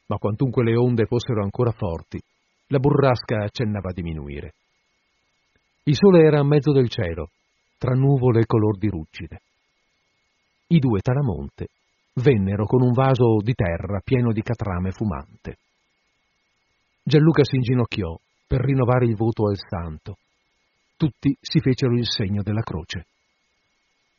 Ma 0.07 0.17
quantunque 0.17 0.63
le 0.63 0.75
onde 0.75 1.05
fossero 1.05 1.43
ancora 1.43 1.71
forti, 1.71 2.19
la 2.67 2.79
burrasca 2.79 3.43
accennava 3.43 3.89
a 3.89 3.93
diminuire. 3.93 4.53
Il 5.83 5.95
sole 5.95 6.25
era 6.25 6.39
a 6.39 6.43
mezzo 6.43 6.71
del 6.71 6.89
cielo 6.89 7.29
tra 7.77 7.93
nuvole 7.93 8.45
color 8.45 8.77
di 8.77 8.87
ruggine. 8.87 9.41
I 10.67 10.79
due 10.79 11.01
Talamonte 11.01 11.67
vennero 12.13 12.65
con 12.65 12.81
un 12.81 12.91
vaso 12.91 13.37
di 13.43 13.53
terra 13.53 13.99
pieno 14.03 14.31
di 14.31 14.41
catrame 14.41 14.91
fumante. 14.91 15.57
Gianluca 17.03 17.43
si 17.43 17.57
inginocchiò 17.57 18.17
per 18.47 18.61
rinnovare 18.61 19.05
il 19.05 19.15
voto 19.15 19.47
al 19.47 19.57
santo. 19.57 20.17
Tutti 20.95 21.35
si 21.39 21.59
fecero 21.59 21.93
il 21.93 22.05
segno 22.05 22.41
della 22.41 22.61
croce. 22.61 23.05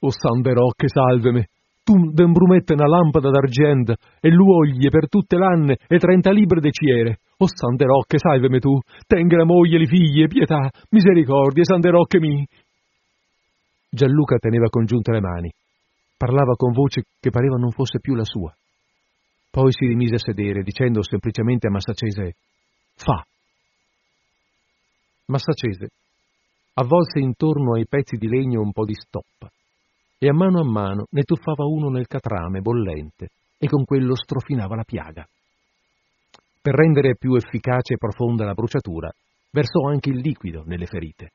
O 0.01 0.11
San 0.11 0.43
Rocche, 0.43 0.89
salveme! 0.89 1.49
Tu 1.85 2.12
d'embrumette 2.12 2.72
una 2.72 2.87
lampada 2.87 3.31
d'argento 3.31 3.97
e 4.18 4.31
l'uoglie 4.31 4.89
per 4.89 5.09
tutte 5.09 5.37
l'anne 5.37 5.77
e 5.87 5.99
trenta 5.99 6.31
libre 6.31 6.61
de 6.61 6.70
ciere. 6.70 7.18
O 7.39 7.47
San 7.47 7.77
Rocche, 7.77 8.18
salveme 8.18 8.59
tu! 8.59 8.79
Tenga 9.07 9.37
la 9.37 9.45
moglie 9.45 9.77
e 9.77 9.79
le 9.81 9.87
figlie, 9.87 10.27
pietà, 10.27 10.70
misericordia, 10.91 11.64
San 11.64 11.83
Rocche 11.83 12.18
mi! 12.20 12.47
Gianluca 13.91 14.37
teneva 14.39 14.68
congiunte 14.68 15.12
le 15.12 15.20
mani. 15.20 15.53
Parlava 16.16 16.55
con 16.57 16.72
voce 16.72 17.05
che 17.20 17.31
pareva 17.31 17.57
non 17.57 17.70
fosse 17.70 18.01
più 18.01 18.14
la 18.14 18.25
sua. 18.25 18.55
Poi 19.51 19.70
si 19.70 19.87
rimise 19.87 20.14
a 20.14 20.18
sedere, 20.18 20.62
dicendo 20.62 21.03
semplicemente 21.03 21.66
a 21.66 21.70
Massacese 21.70 22.35
Fa. 22.97 23.25
Massacese 25.27 25.89
avvolse 26.75 27.18
intorno 27.18 27.75
ai 27.75 27.87
pezzi 27.87 28.16
di 28.16 28.29
legno 28.29 28.61
un 28.61 28.72
po' 28.72 28.85
di 28.85 28.95
stoppa 28.95 29.51
e 30.18 30.29
a 30.29 30.33
mano 30.33 30.61
a 30.61 30.64
mano 30.64 31.07
ne 31.11 31.22
tuffava 31.22 31.64
uno 31.64 31.91
nel 31.91 32.07
catrame 32.07 32.61
bollente 32.61 33.29
e 33.59 33.68
con 33.68 33.85
quello 33.85 34.14
strofinava 34.16 34.75
la 34.77 34.85
piaga. 34.85 35.27
per 36.64 36.75
rendere 36.75 37.14
più 37.16 37.35
efficace 37.35 37.93
e 37.93 37.99
profonda 37.99 38.47
la 38.47 38.55
bruciatura, 38.55 39.12
versò 39.51 39.87
anche 39.87 40.09
il 40.09 40.20
liquido 40.20 40.62
nelle 40.64 40.87
ferite. 40.87 41.33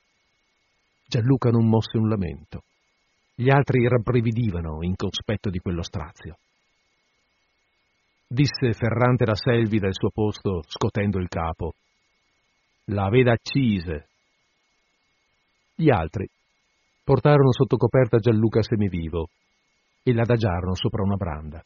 Gianluca 1.05 1.51
non 1.51 1.69
mosse 1.69 1.99
un 1.99 2.09
lamento. 2.09 2.63
Gli 3.35 3.51
altri 3.51 3.87
rabbrividivano 3.87 4.79
in 4.81 4.95
cospetto 4.95 5.51
di 5.51 5.59
quello 5.59 5.83
strazio. 5.83 6.37
Disse 8.27 8.73
Ferrante 8.73 9.25
da 9.25 9.35
Selvi 9.35 9.77
dal 9.77 9.93
suo 9.93 10.09
posto, 10.09 10.61
scotendo 10.67 11.19
il 11.19 11.27
capo. 11.27 11.73
La 12.85 13.09
veda 13.09 13.31
accise. 13.31 14.08
Gli 15.79 15.89
altri 15.89 16.27
portarono 17.05 17.53
sotto 17.53 17.77
coperta 17.77 18.17
Gianluca 18.17 18.61
semivivo 18.61 19.29
e 20.03 20.13
l'adagiarono 20.13 20.75
sopra 20.75 21.03
una 21.03 21.15
branda. 21.15 21.63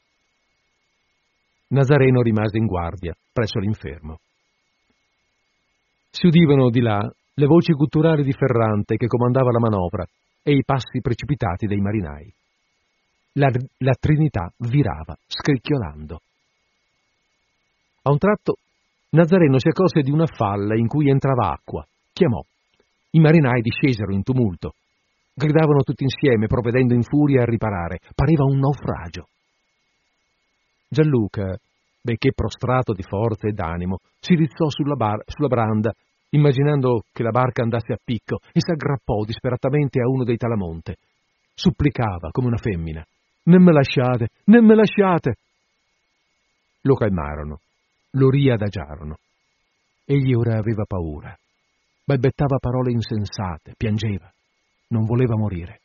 Nazareno 1.70 2.22
rimase 2.22 2.60
in 2.60 2.68
guardia 2.68 3.16
presso 3.32 3.58
l'infermo. 3.58 4.20
Si 6.12 6.28
udivano 6.28 6.70
di 6.70 6.80
là 6.80 7.12
le 7.34 7.46
voci 7.48 7.74
gutturali 7.74 8.22
di 8.22 8.34
Ferrante 8.34 8.98
che 8.98 9.08
comandava 9.08 9.52
la 9.52 9.58
manovra 9.58 10.06
e 10.44 10.52
i 10.52 10.64
passi 10.64 11.02
precipitati 11.02 11.66
dei 11.66 11.82
marinai. 11.82 12.32
La, 13.32 13.50
la 13.78 13.96
Trinità 14.00 14.54
virava, 14.60 15.18
scricchiolando. 15.26 16.22
A 18.04 18.12
un 18.12 18.18
tratto 18.20 18.58
Nazareno 19.10 19.58
si 19.58 19.70
accorse 19.70 20.02
di 20.02 20.12
una 20.12 20.28
falla 20.28 20.76
in 20.76 20.86
cui 20.86 21.10
entrava 21.10 21.50
acqua. 21.50 21.84
Chiamò. 22.14 22.44
I 23.16 23.20
marinai 23.20 23.62
discesero 23.62 24.12
in 24.12 24.24
tumulto. 24.24 24.74
Gridavano 25.36 25.82
tutti 25.82 26.04
insieme, 26.04 26.48
provvedendo 26.48 26.96
in 26.96 27.04
furia 27.04 27.44
a 27.44 27.46
riparare. 27.46 28.00
Pareva 28.16 28.44
un 28.44 28.58
naufragio. 28.58 29.28
Gianluca, 30.88 31.56
benché 32.02 32.32
prostrato 32.34 32.92
di 32.94 33.04
forza 33.04 33.48
e 33.48 33.52
d'animo, 33.52 34.00
si 34.20 34.34
rizzò 34.34 34.68
sulla, 34.70 34.96
bar- 34.96 35.24
sulla 35.28 35.48
branda, 35.48 35.94
immaginando 36.30 37.04
che 37.12 37.22
la 37.22 37.30
barca 37.30 37.62
andasse 37.62 37.94
a 37.94 38.00
picco, 38.04 38.40
e 38.52 38.60
s'aggrappò 38.60 39.24
disperatamente 39.26 40.00
a 40.02 40.10
uno 40.10 40.24
dei 40.24 40.38
talamonte. 40.38 40.96
Supplicava 41.54 42.30
come 42.32 42.48
una 42.48 42.58
femmina. 42.58 43.06
Non 43.44 43.62
me 43.62 43.74
lasciate, 43.74 44.30
non 44.46 44.66
me 44.66 44.74
lasciate! 44.74 45.36
Lo 46.82 46.96
calmarono, 46.96 47.60
lo 48.12 48.30
riadagiarono. 48.30 49.18
Egli 50.06 50.34
ora 50.34 50.58
aveva 50.58 50.86
paura. 50.86 51.38
Balbettava 52.06 52.58
parole 52.58 52.92
insensate, 52.92 53.74
piangeva 53.78 54.32
non 54.94 55.06
voleva 55.06 55.36
morire. 55.36 55.82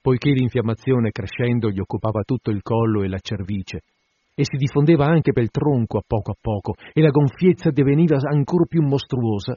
Poiché 0.00 0.30
l'infiammazione 0.30 1.10
crescendo 1.10 1.70
gli 1.70 1.80
occupava 1.80 2.22
tutto 2.22 2.50
il 2.50 2.62
collo 2.62 3.02
e 3.02 3.08
la 3.08 3.18
cervice, 3.18 3.82
e 4.34 4.44
si 4.44 4.56
diffondeva 4.56 5.06
anche 5.06 5.32
per 5.32 5.42
il 5.42 5.50
tronco 5.50 5.98
a 5.98 6.02
poco 6.06 6.30
a 6.30 6.36
poco, 6.40 6.74
e 6.92 7.00
la 7.00 7.10
gonfiezza 7.10 7.70
diveniva 7.70 8.16
ancora 8.30 8.64
più 8.66 8.82
mostruosa, 8.82 9.56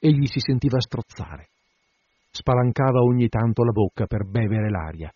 egli 0.00 0.26
si 0.26 0.40
sentiva 0.40 0.80
strozzare. 0.80 1.48
Spalancava 2.30 3.00
ogni 3.00 3.28
tanto 3.28 3.62
la 3.62 3.72
bocca 3.72 4.06
per 4.06 4.24
bevere 4.24 4.70
l'aria. 4.70 5.12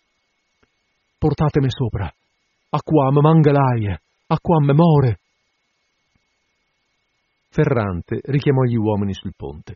Portatemi 1.17 1.69
sopra, 1.69 2.05
a 2.05 2.79
qua 2.81 3.11
mi 3.11 3.21
manca 3.21 3.51
l'aria, 3.51 3.99
a 4.27 4.37
qua 4.39 4.59
mi 4.61 4.73
more. 4.73 5.19
Ferrante 7.53 8.19
richiamò 8.23 8.63
gli 8.63 8.75
uomini 8.75 9.13
sul 9.13 9.35
ponte. 9.37 9.75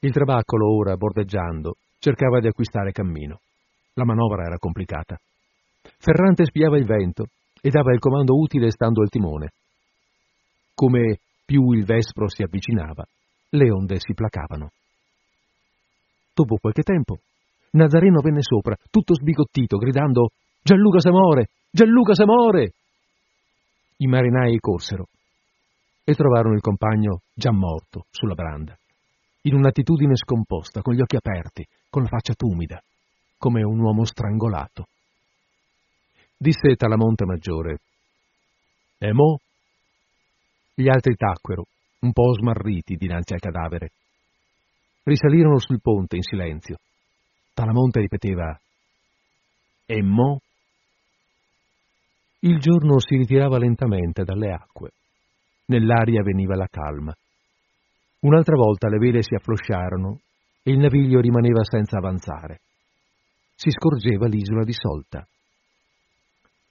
Il 0.00 0.10
trabaccolo, 0.10 0.74
ora 0.74 0.96
bordeggiando, 0.96 1.74
cercava 1.98 2.40
di 2.40 2.46
acquistare 2.46 2.92
cammino. 2.92 3.40
La 3.92 4.06
manovra 4.06 4.44
era 4.44 4.56
complicata. 4.56 5.20
Ferrante 5.98 6.46
spiava 6.46 6.78
il 6.78 6.86
vento 6.86 7.26
e 7.60 7.68
dava 7.68 7.92
il 7.92 7.98
comando 7.98 8.38
utile 8.38 8.70
stando 8.70 9.02
al 9.02 9.10
timone. 9.10 9.52
Come 10.72 11.18
più 11.44 11.72
il 11.72 11.84
vespro 11.84 12.26
si 12.26 12.42
avvicinava, 12.42 13.04
le 13.50 13.70
onde 13.70 13.96
si 13.98 14.14
placavano. 14.14 14.70
Dopo 16.32 16.56
qualche 16.56 16.82
tempo, 16.82 17.18
Nazareno 17.72 18.22
venne 18.22 18.40
sopra, 18.40 18.74
tutto 18.88 19.14
sbigottito, 19.14 19.76
gridando 19.76 20.30
Gianluca 20.62 21.00
Samore! 21.00 21.48
Gianluca 21.70 22.14
Samore! 22.14 22.72
I 23.98 24.06
marinai 24.06 24.58
corsero 24.58 25.08
e 26.08 26.14
trovarono 26.14 26.54
il 26.54 26.60
compagno 26.60 27.22
già 27.34 27.50
morto 27.50 28.06
sulla 28.10 28.34
branda 28.34 28.78
in 29.46 29.54
un'attitudine 29.54 30.16
scomposta, 30.16 30.82
con 30.82 30.94
gli 30.94 31.00
occhi 31.00 31.16
aperti, 31.16 31.66
con 31.88 32.02
la 32.02 32.08
faccia 32.08 32.34
tumida, 32.34 32.82
come 33.38 33.62
un 33.62 33.78
uomo 33.78 34.04
strangolato. 34.04 34.88
Disse 36.36 36.74
Talamonte 36.74 37.24
Maggiore, 37.24 37.78
E 38.98 39.12
mo? 39.12 39.38
Gli 40.74 40.88
altri 40.88 41.14
tacquero, 41.14 41.64
un 42.00 42.12
po' 42.12 42.34
smarriti 42.34 42.96
dinanzi 42.96 43.34
al 43.34 43.40
cadavere. 43.40 43.92
Risalirono 45.04 45.60
sul 45.60 45.80
ponte 45.80 46.16
in 46.16 46.22
silenzio. 46.22 46.78
Talamonte 47.54 48.00
ripeteva, 48.00 48.58
E 49.86 50.02
mo? 50.02 50.40
Il 52.40 52.58
giorno 52.58 52.98
si 52.98 53.16
ritirava 53.16 53.58
lentamente 53.58 54.24
dalle 54.24 54.50
acque. 54.50 54.90
Nell'aria 55.66 56.22
veniva 56.22 56.54
la 56.56 56.68
calma. 56.70 57.14
Un'altra 58.20 58.56
volta 58.56 58.88
le 58.88 58.98
vele 58.98 59.22
si 59.22 59.34
afflosciarono 59.34 60.20
e 60.62 60.70
il 60.72 60.78
naviglio 60.78 61.20
rimaneva 61.20 61.62
senza 61.64 61.98
avanzare. 61.98 62.60
Si 63.54 63.70
scorgeva 63.70 64.26
l'isola 64.26 64.64
di 64.64 64.72
Solta. 64.72 65.26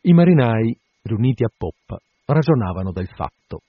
I 0.02 0.14
marinai, 0.14 0.78
riuniti 1.04 1.44
a 1.44 1.52
poppa, 1.56 1.98
ragionavano 2.26 2.92
del 2.92 3.08
fatto. 3.08 3.62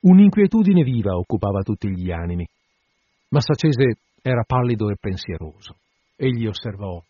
Un'inquietudine 0.00 0.82
viva 0.82 1.16
occupava 1.16 1.62
tutti 1.62 1.88
gli 1.90 2.10
animi. 2.10 2.46
Massacese 3.28 3.98
era 4.22 4.44
pallido 4.44 4.90
e 4.90 4.96
pensieroso. 4.98 5.76
Egli 6.16 6.46
osservò. 6.46 7.02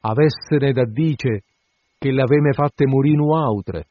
Avessene 0.00 0.72
da 0.72 0.84
dice 0.84 1.42
che 1.98 2.10
l'aveme 2.10 2.52
fatte 2.52 2.86
morinu 2.86 3.34
autre, 3.34 3.86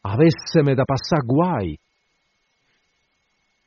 avesseme 0.00 0.74
da 0.74 0.84
passà 0.84 1.16
guai, 1.24 1.78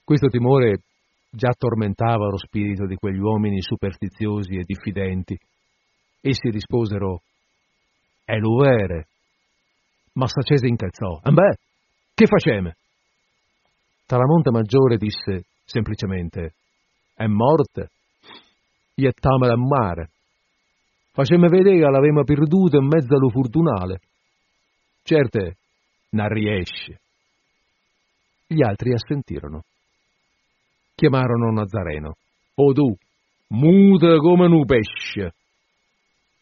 questo 0.04 0.28
timore 0.28 0.82
già 1.30 1.54
tormentava 1.58 2.28
lo 2.28 2.38
spirito 2.38 2.86
di 2.86 2.96
quegli 2.96 3.20
uomini 3.20 3.62
superstiziosi 3.62 4.56
e 4.56 4.64
diffidenti. 4.64 5.38
Essi 6.20 6.50
risposero, 6.50 7.22
è 8.26 8.36
l'uvere. 8.36 9.08
Ma 10.14 10.28
Sacese 10.28 10.68
incalzò, 10.68 11.22
e 11.24 11.32
beh, 11.32 11.56
che 12.14 12.26
faceme? 12.26 12.76
Talamonte 14.06 14.52
Maggiore 14.52 14.98
disse 14.98 15.46
semplicemente, 15.64 16.56
è 17.14 17.26
morte, 17.28 17.92
iettamela 18.96 19.54
a 19.54 19.58
mare. 19.58 20.10
Facemme 21.14 21.48
vedere 21.48 21.78
che 21.78 21.90
l'avemo 21.90 22.24
perduta 22.24 22.78
in 22.78 22.88
mezzo 22.88 23.16
allo 23.16 23.30
fortunale. 23.30 24.02
Certe, 25.04 25.56
non 26.12 26.28
riesce. 26.30 27.00
Gli 28.48 28.64
altri 28.64 28.94
assentirono 28.94 29.64
chiamarono 31.02 31.52
Nazareno. 31.52 32.16
O 32.56 32.74
tu, 32.74 32.96
muta 33.48 34.18
come 34.18 34.46
un 34.46 34.66
pesce! 34.66 35.34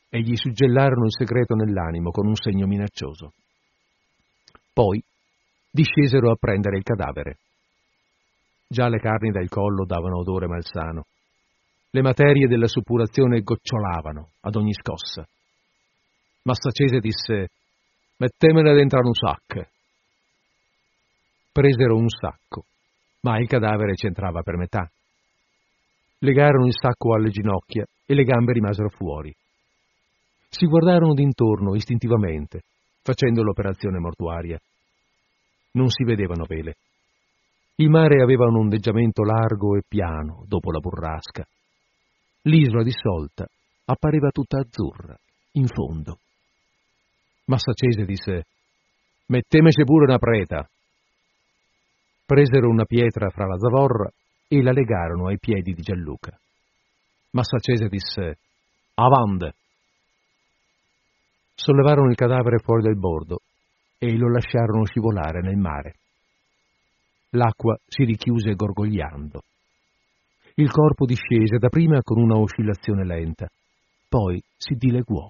E 0.09 0.19
gli 0.21 0.35
suggellarono 0.35 1.05
il 1.05 1.15
segreto 1.15 1.53
nell'animo 1.55 2.11
con 2.11 2.27
un 2.27 2.35
segno 2.35 2.65
minaccioso. 2.65 3.31
Poi 4.73 5.01
discesero 5.71 6.31
a 6.31 6.35
prendere 6.35 6.77
il 6.77 6.83
cadavere. 6.83 7.37
Già 8.67 8.89
le 8.89 8.99
carni 8.99 9.31
dal 9.31 9.47
collo 9.47 9.85
davano 9.85 10.19
odore 10.19 10.47
malsano. 10.47 11.05
Le 11.91 12.01
materie 12.01 12.47
della 12.47 12.67
suppurazione 12.67 13.41
gocciolavano 13.41 14.31
ad 14.41 14.55
ogni 14.55 14.73
scossa. 14.73 15.25
Massacese 16.43 16.99
disse: 16.99 17.49
Mettemene 18.19 18.73
dentro 18.73 18.99
un 18.99 19.13
sacco. 19.13 19.67
Presero 21.51 21.95
un 21.95 22.07
sacco 22.07 22.65
ma 23.21 23.37
il 23.39 23.47
cadavere 23.47 23.93
c'entrava 23.93 24.41
per 24.41 24.55
metà. 24.55 24.89
Legarono 26.19 26.65
il 26.67 26.73
sacco 26.73 27.15
alle 27.15 27.29
ginocchia 27.29 27.85
e 28.05 28.13
le 28.13 28.23
gambe 28.23 28.53
rimasero 28.53 28.89
fuori. 28.89 29.33
Si 30.49 30.65
guardarono 30.65 31.13
d'intorno 31.13 31.75
istintivamente, 31.75 32.61
facendo 33.01 33.43
l'operazione 33.43 33.99
mortuaria. 33.99 34.59
Non 35.71 35.89
si 35.89 36.03
vedevano 36.03 36.45
vele. 36.45 36.75
Il 37.75 37.89
mare 37.89 38.21
aveva 38.21 38.45
un 38.47 38.57
ondeggiamento 38.57 39.23
largo 39.23 39.75
e 39.75 39.83
piano 39.87 40.43
dopo 40.47 40.71
la 40.71 40.79
burrasca. 40.79 41.45
L'isola 42.43 42.83
dissolta 42.83 43.47
appareva 43.85 44.29
tutta 44.29 44.59
azzurra, 44.59 45.17
in 45.53 45.67
fondo. 45.67 46.19
Massacese 47.49 48.05
disse: 48.05 48.45
Mettemeci 49.25 49.83
pure 49.83 50.05
una 50.05 50.19
preta 50.19 50.69
presero 52.23 52.69
una 52.69 52.85
pietra 52.85 53.31
fra 53.31 53.47
la 53.47 53.57
zavorra 53.57 54.07
e 54.47 54.61
la 54.61 54.71
legarono 54.71 55.29
ai 55.29 55.39
piedi 55.39 55.73
di 55.73 55.81
Gianluca. 55.81 56.39
Massacese 57.31 57.87
disse 57.87 58.37
Avande. 58.93 59.55
Sollevarono 61.55 62.11
il 62.11 62.15
cadavere 62.15 62.59
fuori 62.59 62.83
del 62.83 62.99
bordo 62.99 63.39
e 63.97 64.15
lo 64.15 64.29
lasciarono 64.29 64.85
scivolare 64.85 65.41
nel 65.41 65.57
mare. 65.57 65.95
L'acqua 67.31 67.75
si 67.83 68.03
richiuse 68.03 68.53
gorgogliando. 68.53 69.41
Il 70.55 70.69
corpo 70.69 71.05
discese 71.05 71.57
dapprima 71.57 72.01
con 72.03 72.21
una 72.21 72.37
oscillazione 72.37 73.05
lenta, 73.05 73.49
poi 74.07 74.39
si 74.55 74.75
dileguò. 74.75 75.27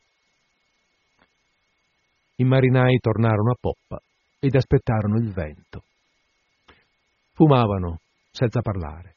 I 2.40 2.46
marinai 2.46 3.00
tornarono 3.00 3.52
a 3.52 3.58
poppa 3.60 4.02
ed 4.40 4.56
aspettarono 4.56 5.18
il 5.18 5.34
vento. 5.34 5.84
Fumavano 7.34 8.00
senza 8.32 8.62
parlare. 8.62 9.16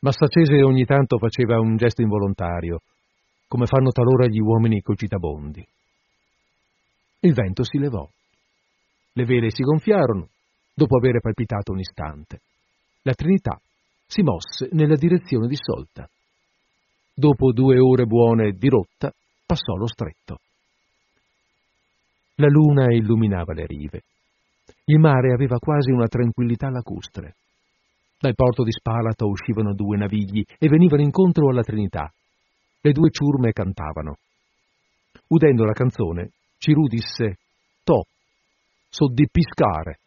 Massacese 0.00 0.62
ogni 0.62 0.84
tanto 0.84 1.18
faceva 1.18 1.58
un 1.58 1.76
gesto 1.76 2.02
involontario, 2.02 2.82
come 3.48 3.66
fanno 3.66 3.90
talora 3.90 4.26
gli 4.26 4.38
uomini 4.38 4.80
cogitabondi. 4.80 5.66
Il 7.20 7.34
vento 7.34 7.64
si 7.64 7.78
levò. 7.78 8.08
Le 9.14 9.24
vele 9.24 9.50
si 9.50 9.64
gonfiarono, 9.64 10.28
dopo 10.72 10.98
aver 10.98 11.18
palpitato 11.20 11.72
un 11.72 11.80
istante. 11.80 12.40
La 13.02 13.14
Trinità 13.14 13.60
si 14.06 14.22
mosse 14.22 14.68
nella 14.70 14.94
direzione 14.94 15.48
di 15.48 15.56
Solta. 15.56 16.08
Dopo 17.12 17.50
due 17.50 17.80
ore 17.80 18.04
buone 18.04 18.52
di 18.52 18.68
rotta, 18.68 19.12
passò 19.44 19.74
lo 19.74 19.88
stretto. 19.88 20.38
La 22.40 22.46
luna 22.46 22.94
illuminava 22.94 23.52
le 23.52 23.66
rive. 23.66 24.02
Il 24.84 25.00
mare 25.00 25.32
aveva 25.32 25.58
quasi 25.58 25.90
una 25.90 26.06
tranquillità 26.06 26.70
lacustre. 26.70 27.34
Dal 28.16 28.34
porto 28.36 28.62
di 28.62 28.70
Spalato 28.70 29.26
uscivano 29.26 29.74
due 29.74 29.96
navigli 29.96 30.44
e 30.56 30.68
venivano 30.68 31.02
incontro 31.02 31.48
alla 31.50 31.62
Trinità. 31.62 32.08
Le 32.80 32.92
due 32.92 33.10
ciurme 33.10 33.50
cantavano. 33.50 34.18
Udendo 35.26 35.64
la 35.64 35.72
canzone, 35.72 36.30
Cirù 36.58 36.86
disse 36.86 37.38
To, 37.82 38.04
so 38.88 39.08
di 39.08 39.26
piscare. 39.28 39.98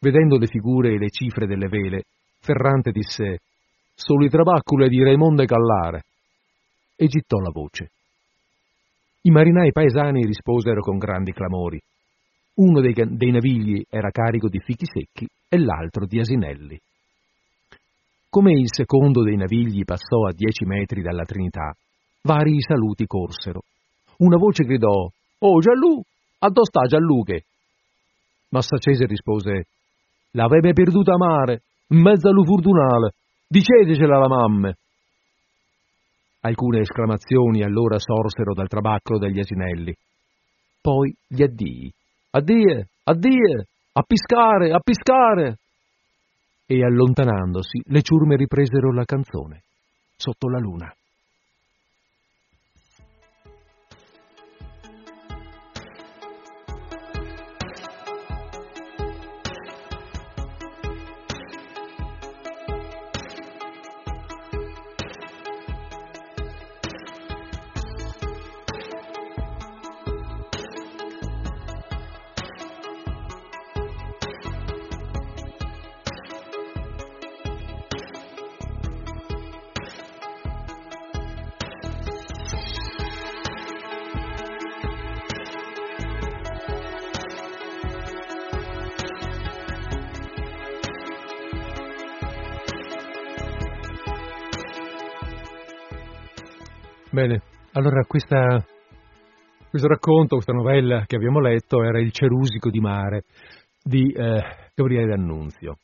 Vedendo 0.00 0.36
le 0.36 0.46
figure 0.48 0.92
e 0.92 0.98
le 0.98 1.08
cifre 1.08 1.46
delle 1.46 1.68
vele, 1.68 2.02
Ferrante 2.40 2.90
disse 2.90 3.38
Soli 3.94 4.28
trabaccule 4.28 4.88
di 4.88 5.02
Raimonde 5.02 5.46
Callare 5.46 6.04
e 6.94 7.06
gittò 7.06 7.38
la 7.38 7.50
voce. 7.50 7.90
I 9.26 9.30
marinai 9.30 9.72
paesani 9.72 10.26
risposero 10.26 10.82
con 10.82 10.98
grandi 10.98 11.32
clamori. 11.32 11.80
Uno 12.56 12.82
dei, 12.82 12.92
dei 12.92 13.30
navigli 13.30 13.82
era 13.88 14.10
carico 14.10 14.50
di 14.50 14.60
fichi 14.60 14.84
secchi 14.84 15.26
e 15.48 15.58
l'altro 15.58 16.04
di 16.04 16.18
asinelli. 16.18 16.78
Come 18.28 18.52
il 18.52 18.66
secondo 18.66 19.22
dei 19.22 19.36
navigli 19.36 19.82
passò 19.84 20.26
a 20.26 20.34
dieci 20.34 20.66
metri 20.66 21.00
dalla 21.00 21.24
Trinità, 21.24 21.72
vari 22.22 22.60
saluti 22.60 23.06
corsero. 23.06 23.62
Una 24.18 24.36
voce 24.36 24.64
gridò 24.64 25.08
«Oh 25.38 25.58
Giallù! 25.58 26.02
Addo 26.40 26.64
sta 26.66 26.82
Giallughe?» 26.82 27.44
Massacese 28.50 29.06
rispose 29.06 29.68
«L'avete 30.32 30.74
perduta 30.74 31.14
a 31.14 31.16
mare, 31.16 31.62
in 31.88 32.00
mezzo 32.02 32.28
allo 32.28 32.44
furdunale, 32.44 33.14
dicetecela 33.48 34.18
la 34.18 34.28
mamme!» 34.28 34.74
Alcune 36.46 36.80
esclamazioni 36.80 37.62
allora 37.62 37.98
sorsero 37.98 38.52
dal 38.52 38.68
trabacco 38.68 39.18
degli 39.18 39.38
asinelli. 39.38 39.94
Poi 40.78 41.14
gli 41.26 41.42
addii. 41.42 41.90
Addie, 42.32 42.88
addie, 43.04 43.66
a 43.92 44.02
piscare, 44.02 44.70
a 44.70 44.78
piscare! 44.80 45.56
E 46.66 46.84
allontanandosi, 46.84 47.80
le 47.86 48.02
ciurme 48.02 48.36
ripresero 48.36 48.92
la 48.92 49.04
canzone, 49.04 49.62
sotto 50.16 50.50
la 50.50 50.58
luna. 50.58 50.94
Bene, 97.14 97.42
allora 97.74 98.02
questa, 98.08 98.60
questo 99.70 99.86
racconto, 99.86 100.34
questa 100.34 100.52
novella 100.52 101.04
che 101.06 101.14
abbiamo 101.14 101.38
letto 101.38 101.84
era 101.84 102.00
Il 102.00 102.10
Cerusico 102.10 102.70
di 102.70 102.80
mare 102.80 103.22
di 103.80 104.10
eh, 104.10 104.42
Gabriele 104.74 105.06
D'Annunzio. 105.06 105.76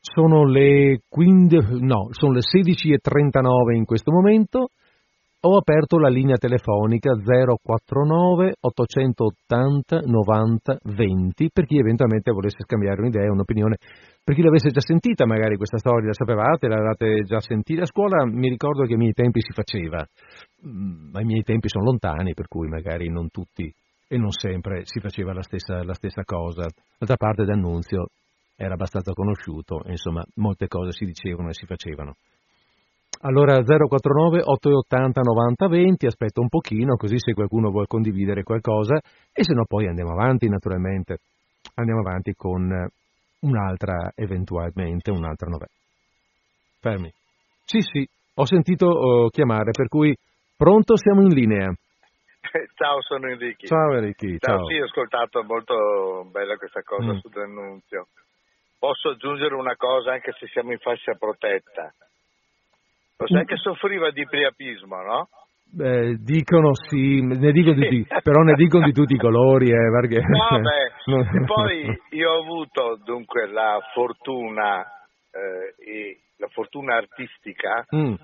Sono 0.00 0.44
le, 0.44 1.00
15, 1.08 1.80
no, 1.80 2.06
sono 2.12 2.34
le 2.34 2.38
16.39 2.38 3.74
in 3.74 3.84
questo 3.84 4.12
momento 4.12 4.68
ho 5.46 5.58
aperto 5.58 5.98
la 5.98 6.08
linea 6.08 6.36
telefonica 6.36 7.12
049 7.12 8.54
880 8.60 10.00
90 10.06 10.78
20 10.82 11.50
per 11.52 11.66
chi 11.66 11.76
eventualmente 11.76 12.32
volesse 12.32 12.62
scambiare 12.62 13.00
un'idea, 13.00 13.30
un'opinione, 13.30 13.76
per 14.24 14.34
chi 14.34 14.40
l'avesse 14.40 14.70
già 14.70 14.80
sentita 14.80 15.26
magari 15.26 15.56
questa 15.56 15.76
storia, 15.76 16.06
la 16.06 16.14
sapevate, 16.14 16.66
l'avete 16.66 17.24
già 17.24 17.40
sentita 17.40 17.82
a 17.82 17.86
scuola, 17.86 18.24
mi 18.24 18.48
ricordo 18.48 18.84
che 18.84 18.92
ai 18.92 18.98
miei 18.98 19.12
tempi 19.12 19.40
si 19.42 19.52
faceva, 19.52 20.02
ma 20.62 21.20
i 21.20 21.24
miei 21.24 21.42
tempi 21.42 21.68
sono 21.68 21.84
lontani 21.84 22.32
per 22.32 22.48
cui 22.48 22.68
magari 22.68 23.10
non 23.10 23.28
tutti 23.28 23.70
e 24.08 24.16
non 24.16 24.30
sempre 24.30 24.84
si 24.84 24.98
faceva 25.00 25.34
la 25.34 25.42
stessa, 25.42 25.84
la 25.84 25.94
stessa 25.94 26.22
cosa. 26.24 26.66
D'altra 26.96 27.16
parte 27.16 27.44
D'Annunzio 27.44 28.06
era 28.56 28.72
abbastanza 28.72 29.12
conosciuto, 29.12 29.82
insomma 29.88 30.24
molte 30.36 30.68
cose 30.68 30.92
si 30.92 31.04
dicevano 31.04 31.50
e 31.50 31.52
si 31.54 31.66
facevano. 31.66 32.14
Allora 33.22 33.62
049 33.62 34.42
880 34.44 35.20
90 35.20 35.68
20, 35.68 36.06
aspetto 36.06 36.40
un 36.40 36.48
pochino 36.48 36.96
così 36.96 37.18
se 37.18 37.32
qualcuno 37.32 37.70
vuole 37.70 37.86
condividere 37.86 38.42
qualcosa 38.42 38.96
e 39.32 39.44
se 39.44 39.54
no 39.54 39.64
poi 39.66 39.86
andiamo 39.86 40.12
avanti 40.12 40.48
naturalmente, 40.48 41.18
andiamo 41.74 42.00
avanti 42.00 42.34
con 42.34 42.68
un'altra 43.40 44.12
eventualmente, 44.14 45.10
un'altra 45.10 45.48
novella. 45.48 45.72
Fermi. 46.80 47.10
Sì, 47.64 47.80
sì, 47.80 48.06
ho 48.34 48.44
sentito 48.44 48.86
uh, 48.86 49.28
chiamare 49.28 49.70
per 49.70 49.88
cui 49.88 50.14
pronto 50.56 50.96
siamo 50.96 51.22
in 51.22 51.32
linea. 51.32 51.72
Ciao, 52.76 53.00
sono 53.02 53.28
Enrico. 53.30 53.66
Ciao 53.66 53.94
Enrico. 53.94 54.26
Ciao, 54.38 54.58
ciao. 54.58 54.66
sì, 54.66 54.78
ho 54.78 54.84
ascoltato 54.84 55.42
molto 55.44 56.28
bella 56.30 56.56
questa 56.56 56.82
cosa 56.82 57.12
mm. 57.12 57.16
su 57.18 57.28
D'Annunzio. 57.28 58.08
Posso 58.78 59.10
aggiungere 59.10 59.54
una 59.54 59.76
cosa 59.76 60.12
anche 60.12 60.32
se 60.38 60.46
siamo 60.48 60.72
in 60.72 60.78
fascia 60.78 61.14
protetta. 61.14 61.92
Lo 63.16 63.26
sai 63.28 63.44
che 63.44 63.56
soffriva 63.56 64.10
di 64.10 64.26
priapismo, 64.26 65.00
no? 65.02 65.28
Beh, 65.74 66.18
dicono 66.20 66.74
sì, 66.74 67.20
ne 67.20 67.50
dicono 67.50 67.74
di, 67.74 68.06
però 68.22 68.42
ne 68.42 68.54
dicono 68.54 68.84
di 68.84 68.92
tutti 68.92 69.14
i 69.14 69.18
colori. 69.18 69.70
Eh, 69.70 69.90
perché... 69.90 70.20
No, 70.20 70.60
beh, 70.60 71.44
poi 71.46 72.00
io 72.10 72.30
ho 72.30 72.42
avuto 72.42 73.00
dunque 73.04 73.46
la 73.46 73.78
fortuna, 73.92 74.84
eh, 75.32 76.18
la 76.36 76.48
fortuna 76.48 76.96
artistica 76.96 77.84
mm. 77.94 78.14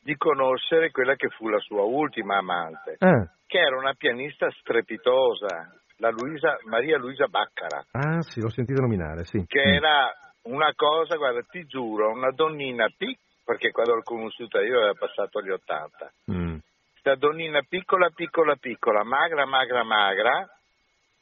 di 0.00 0.16
conoscere 0.16 0.90
quella 0.90 1.16
che 1.16 1.28
fu 1.30 1.48
la 1.48 1.58
sua 1.58 1.82
ultima 1.82 2.36
amante, 2.36 2.96
ah. 2.98 3.28
che 3.46 3.58
era 3.58 3.76
una 3.76 3.94
pianista 3.94 4.48
strepitosa, 4.60 5.72
la 5.98 6.10
Luisa, 6.10 6.56
Maria 6.68 6.98
Luisa 6.98 7.26
Baccara. 7.26 7.84
Ah 7.92 8.20
sì, 8.22 8.40
l'ho 8.40 8.50
sentito 8.50 8.80
nominare, 8.80 9.24
sì. 9.24 9.44
Che 9.44 9.64
mm. 9.64 9.72
era 9.72 10.12
una 10.42 10.72
cosa, 10.76 11.16
guarda, 11.16 11.40
ti 11.50 11.64
giuro, 11.64 12.12
una 12.12 12.30
donnina 12.30 12.86
piccola 12.96 13.30
perché 13.52 13.70
quando 13.70 13.96
l'ho 13.96 14.02
conosciuta 14.02 14.62
io 14.62 14.78
aveva 14.78 14.94
passato 14.94 15.42
gli 15.42 15.50
80. 15.50 16.12
Mm. 16.32 16.56
Questa 16.90 17.14
donnina 17.16 17.60
piccola, 17.68 18.08
piccola, 18.08 18.56
piccola, 18.56 19.04
magra, 19.04 19.44
magra, 19.44 19.82
magra, 19.82 20.48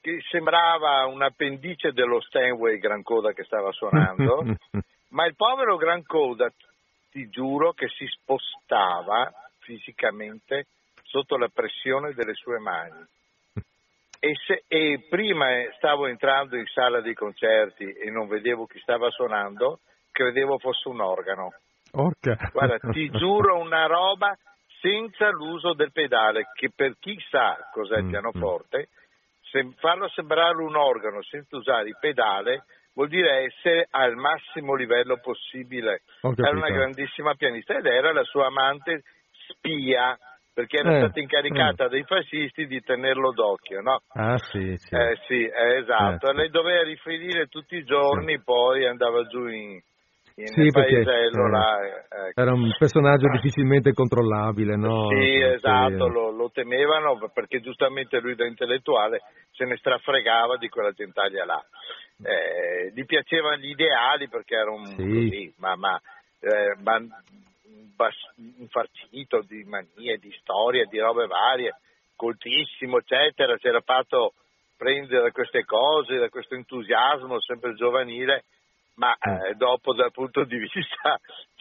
che 0.01 0.21
sembrava 0.31 1.07
un 1.07 1.23
appendice 1.23 1.91
dello 1.91 2.21
Stanway 2.21 2.79
Gran 2.79 3.03
Coda 3.03 3.33
che 3.33 3.43
stava 3.43 3.73
suonando, 3.73 4.45
ma 5.11 5.27
il 5.27 5.35
povero 5.35 5.77
Gran 5.77 6.05
Coda, 6.05 6.49
ti 7.11 7.29
giuro, 7.29 7.73
che 7.73 7.89
si 7.89 8.07
spostava 8.07 9.29
fisicamente 9.59 10.67
sotto 11.03 11.37
la 11.37 11.49
pressione 11.53 12.13
delle 12.13 12.35
sue 12.35 12.61
mani. 12.61 13.05
E, 14.21 14.37
se, 14.47 14.63
e, 14.69 15.07
prima 15.09 15.47
stavo 15.79 16.07
entrando 16.07 16.57
in 16.57 16.67
sala 16.67 17.01
dei 17.01 17.15
concerti 17.15 17.91
e 17.91 18.09
non 18.11 18.29
vedevo 18.29 18.67
chi 18.67 18.79
stava 18.79 19.11
suonando, 19.11 19.81
credevo 20.13 20.59
fosse 20.59 20.89
un 20.89 21.01
organo. 21.01 21.55
Orca. 21.93 22.37
Guarda, 22.53 22.79
ti 22.91 23.11
giuro 23.19 23.59
una 23.59 23.87
roba 23.87 24.37
senza 24.81 25.29
l'uso 25.31 25.75
del 25.75 25.93
pedale, 25.93 26.47
che 26.55 26.71
per 26.75 26.97
chi 26.99 27.19
sa 27.31 27.57
cos'è 27.73 27.99
il 27.99 28.05
mm, 28.05 28.11
pianoforte, 28.11 28.89
se, 29.51 29.69
farlo 29.79 30.09
sembrare 30.09 30.63
un 30.63 30.77
organo 30.77 31.23
senza 31.23 31.57
usare 31.57 31.89
il 31.89 31.97
pedale 32.01 32.65
vuol 32.95 33.09
dire 33.09 33.45
essere 33.45 33.87
al 33.91 34.15
massimo 34.17 34.75
livello 34.75 35.19
possibile. 35.21 36.03
Era 36.23 36.51
una 36.51 36.71
grandissima 36.71 37.35
pianista 37.35 37.77
ed 37.77 37.87
era 37.87 38.13
la 38.13 38.25
sua 38.25 38.47
amante 38.47 39.03
spia 39.49 40.19
perché 40.53 40.79
era 40.79 40.97
eh, 40.97 40.99
stata 40.99 41.21
incaricata 41.21 41.85
eh. 41.87 41.89
dai 41.89 42.05
fascisti 42.05 42.67
di 42.67 42.81
tenerlo 42.81 43.33
d'occhio, 43.33 43.81
no? 43.81 44.01
Ah, 44.09 44.37
sì, 44.37 44.77
sì. 44.77 44.95
Eh, 44.95 45.17
sì, 45.27 45.45
eh, 45.45 45.77
esatto. 45.79 46.29
Eh, 46.29 46.35
Lei 46.35 46.51
doveva 46.51 46.83
riferire 46.83 47.47
tutti 47.47 47.77
i 47.77 47.85
giorni, 47.85 48.35
sì. 48.35 48.43
poi 48.43 48.87
andava 48.87 49.27
giù 49.27 49.47
in, 49.47 49.81
in 50.41 50.47
sì, 50.47 50.71
paesello 50.71 51.05
perché, 51.05 51.51
là. 51.51 52.27
Ecco. 52.29 52.41
Era 52.41 52.53
un 52.53 52.75
personaggio 52.79 53.29
difficilmente 53.29 53.93
controllabile, 53.93 54.77
no? 54.77 55.09
Sì, 55.09 55.41
esatto, 55.41 56.09
lo, 56.09 56.31
lo, 56.31 56.51
temevano 56.51 57.19
perché 57.33 57.61
giustamente 57.61 58.21
lui 58.21 58.35
da 58.35 58.47
intellettuale 58.47 59.23
se 59.53 59.65
ne 59.65 59.77
strafregava 59.77 60.57
di 60.57 60.69
quella 60.69 60.93
gentaglia 60.93 61.45
là. 61.45 61.65
Eh, 62.23 62.93
gli 62.95 63.05
piacevano 63.05 63.57
gli 63.57 63.71
ideali 63.71 64.29
perché 64.29 64.55
era 64.55 64.71
un 64.71 64.85
sì. 64.85 64.97
così, 64.97 65.55
ma, 65.59 65.75
ma, 65.77 66.01
eh, 66.41 66.77
ma 66.83 67.01
infarcito 68.59 69.43
di 69.47 69.65
manie, 69.65 70.17
di 70.19 70.31
storie, 70.41 70.87
di 70.87 70.99
robe 70.99 71.27
varie, 71.27 71.77
coltissimo, 72.17 72.99
eccetera, 72.99 73.57
si 73.59 73.69
era 73.69 73.81
fatto 73.81 74.35
prendere 74.77 75.25
da 75.25 75.31
queste 75.31 75.65
cose, 75.65 76.17
da 76.17 76.31
questo 76.31 76.55
entusiasmo 76.55 77.39
sempre 77.41 77.75
giovanile, 77.75 78.45
ma 78.95 79.17
eh, 79.17 79.55
dopo 79.55 79.95
dal 79.95 80.13
punto 80.13 80.45
di 80.45 80.59
vista 80.59 81.19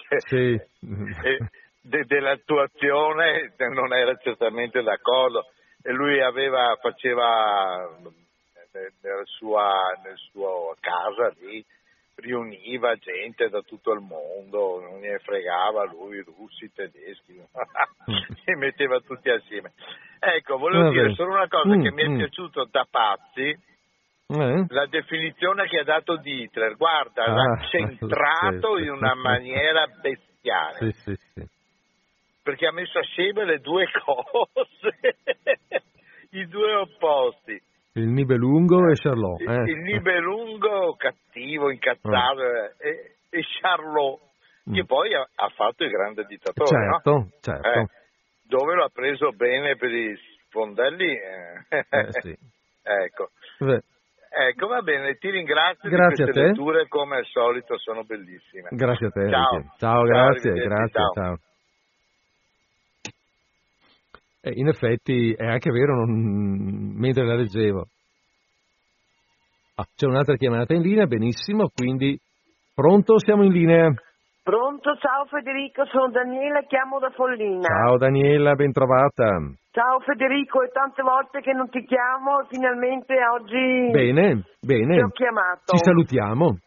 sì. 0.28 0.54
eh, 0.54 1.38
de, 1.82 2.06
dell'attuazione 2.06 3.54
non 3.70 3.94
era 3.94 4.16
certamente 4.18 4.82
d'accordo 4.82 5.46
e 5.82 5.92
lui 5.92 6.22
aveva, 6.22 6.78
faceva 6.82 7.88
eh, 8.74 8.92
nella 9.02 9.24
sua, 9.26 9.98
nella 10.04 10.16
sua 10.32 10.76
casa 10.80 11.34
lì 11.40 11.64
riuniva 12.20 12.96
gente 12.96 13.50
da 13.50 13.62
tutto 13.62 13.92
il 13.94 14.02
mondo, 14.02 14.82
non 14.82 15.00
ne 15.00 15.20
fregava 15.20 15.86
lui, 15.86 16.20
russi, 16.22 16.72
tedeschi, 16.74 17.40
e 18.46 18.56
metteva 18.56 19.00
tutti 19.00 19.30
assieme. 19.30 19.72
Ecco, 20.20 20.58
volevo 20.58 20.86
Vabbè. 20.86 20.96
dire 20.96 21.14
solo 21.14 21.34
una 21.34 21.48
cosa 21.48 21.76
mm, 21.76 21.82
che 21.82 21.92
mi 21.92 22.04
è 22.04 22.08
mm. 22.10 22.18
piaciuto 22.18 22.68
da 22.70 22.86
pazzi, 22.90 23.58
eh? 24.30 24.66
la 24.70 24.86
definizione 24.86 25.68
che 25.68 25.80
ha 25.80 25.84
dato 25.84 26.18
di 26.18 26.44
Hitler, 26.44 26.76
guarda, 26.76 27.24
ah, 27.24 27.34
l'ha 27.34 27.58
centrato 27.70 28.78
sì, 28.78 28.84
in 28.84 28.92
una 28.92 29.16
maniera 29.16 29.88
bestiale. 29.88 30.92
Sì, 30.92 31.16
sì. 31.16 31.48
Perché 32.44 32.68
ha 32.68 32.72
messo 32.72 33.00
assieme 33.00 33.46
le 33.46 33.60
due 33.60 33.86
cose, 34.06 35.18
i 36.32 36.46
due 36.48 36.74
opposti. 36.76 37.60
Il 37.94 38.08
Nibelungo 38.08 38.88
e 38.90 38.94
Charlot. 38.96 39.42
Eh. 39.42 39.72
Il 39.72 39.80
Nibelungo 39.80 40.96
cattivo, 40.96 41.72
incazzato, 41.72 42.42
oh. 42.42 42.74
e, 42.78 43.16
e, 43.30 43.44
Charlot, 43.60 44.20
mm. 44.70 44.74
che 44.74 44.86
poi 44.86 45.14
ha, 45.16 45.28
ha, 45.36 45.50
fatto 45.50 45.84
il 45.84 45.90
grande 45.90 46.26
dittatore. 46.26 46.70
Certo, 46.70 47.12
no? 47.12 47.30
certo. 47.42 47.68
Eh, 47.68 47.86
dove 48.44 48.76
l'ha 48.76 48.90
preso 48.94 49.32
bene 49.32 49.76
per 49.76 49.92
i 49.92 50.16
fondelli. 50.50 51.14
Eh. 51.14 52.12
sì. 52.22 52.38
ecco. 52.84 53.30
Beh. 53.58 53.82
Ecco, 54.32 54.68
va 54.68 54.82
bene, 54.82 55.16
ti 55.16 55.30
ringrazio 55.32 55.90
grazie 55.90 56.26
di 56.26 56.32
queste 56.32 56.48
letture, 56.50 56.88
come 56.88 57.18
al 57.18 57.26
solito 57.26 57.78
sono 57.80 58.04
bellissime. 58.04 58.70
Grazie 58.72 59.08
a 59.08 59.10
te. 59.10 59.30
Ciao, 59.30 59.74
ciao 59.78 60.04
grazie, 60.04 60.52
grazie, 60.52 60.92
ciao. 60.92 61.14
ciao. 61.14 61.38
Eh, 64.42 64.52
in 64.54 64.68
effetti 64.68 65.34
è 65.34 65.46
anche 65.46 65.72
vero, 65.72 65.96
non... 65.96 66.94
mentre 66.96 67.26
la 67.26 67.36
leggevo. 67.36 67.88
Ah, 69.76 69.88
c'è 69.96 70.06
un'altra 70.06 70.36
chiamata 70.36 70.74
in 70.74 70.82
linea, 70.82 71.08
benissimo, 71.08 71.70
quindi 71.74 72.18
pronto, 72.76 73.18
siamo 73.20 73.44
in 73.44 73.52
linea. 73.52 73.94
Pronto, 74.50 74.98
ciao 74.98 75.26
Federico, 75.26 75.86
sono 75.86 76.10
Daniela, 76.10 76.64
chiamo 76.64 76.98
da 76.98 77.12
Follina. 77.12 77.68
Ciao 77.68 77.98
Daniela, 77.98 78.56
ben 78.56 78.72
trovata. 78.72 79.38
Ciao 79.70 80.00
Federico, 80.00 80.64
è 80.64 80.72
tante 80.72 81.04
volte 81.04 81.40
che 81.42 81.54
non 81.54 81.70
ti 81.70 81.86
chiamo, 81.86 82.42
finalmente 82.50 83.14
oggi 83.30 83.92
bene, 83.92 84.42
bene. 84.60 84.96
ti 84.96 85.02
ho 85.02 85.10
chiamato. 85.10 85.78
Ci 85.78 85.78
salutiamo, 85.78 86.58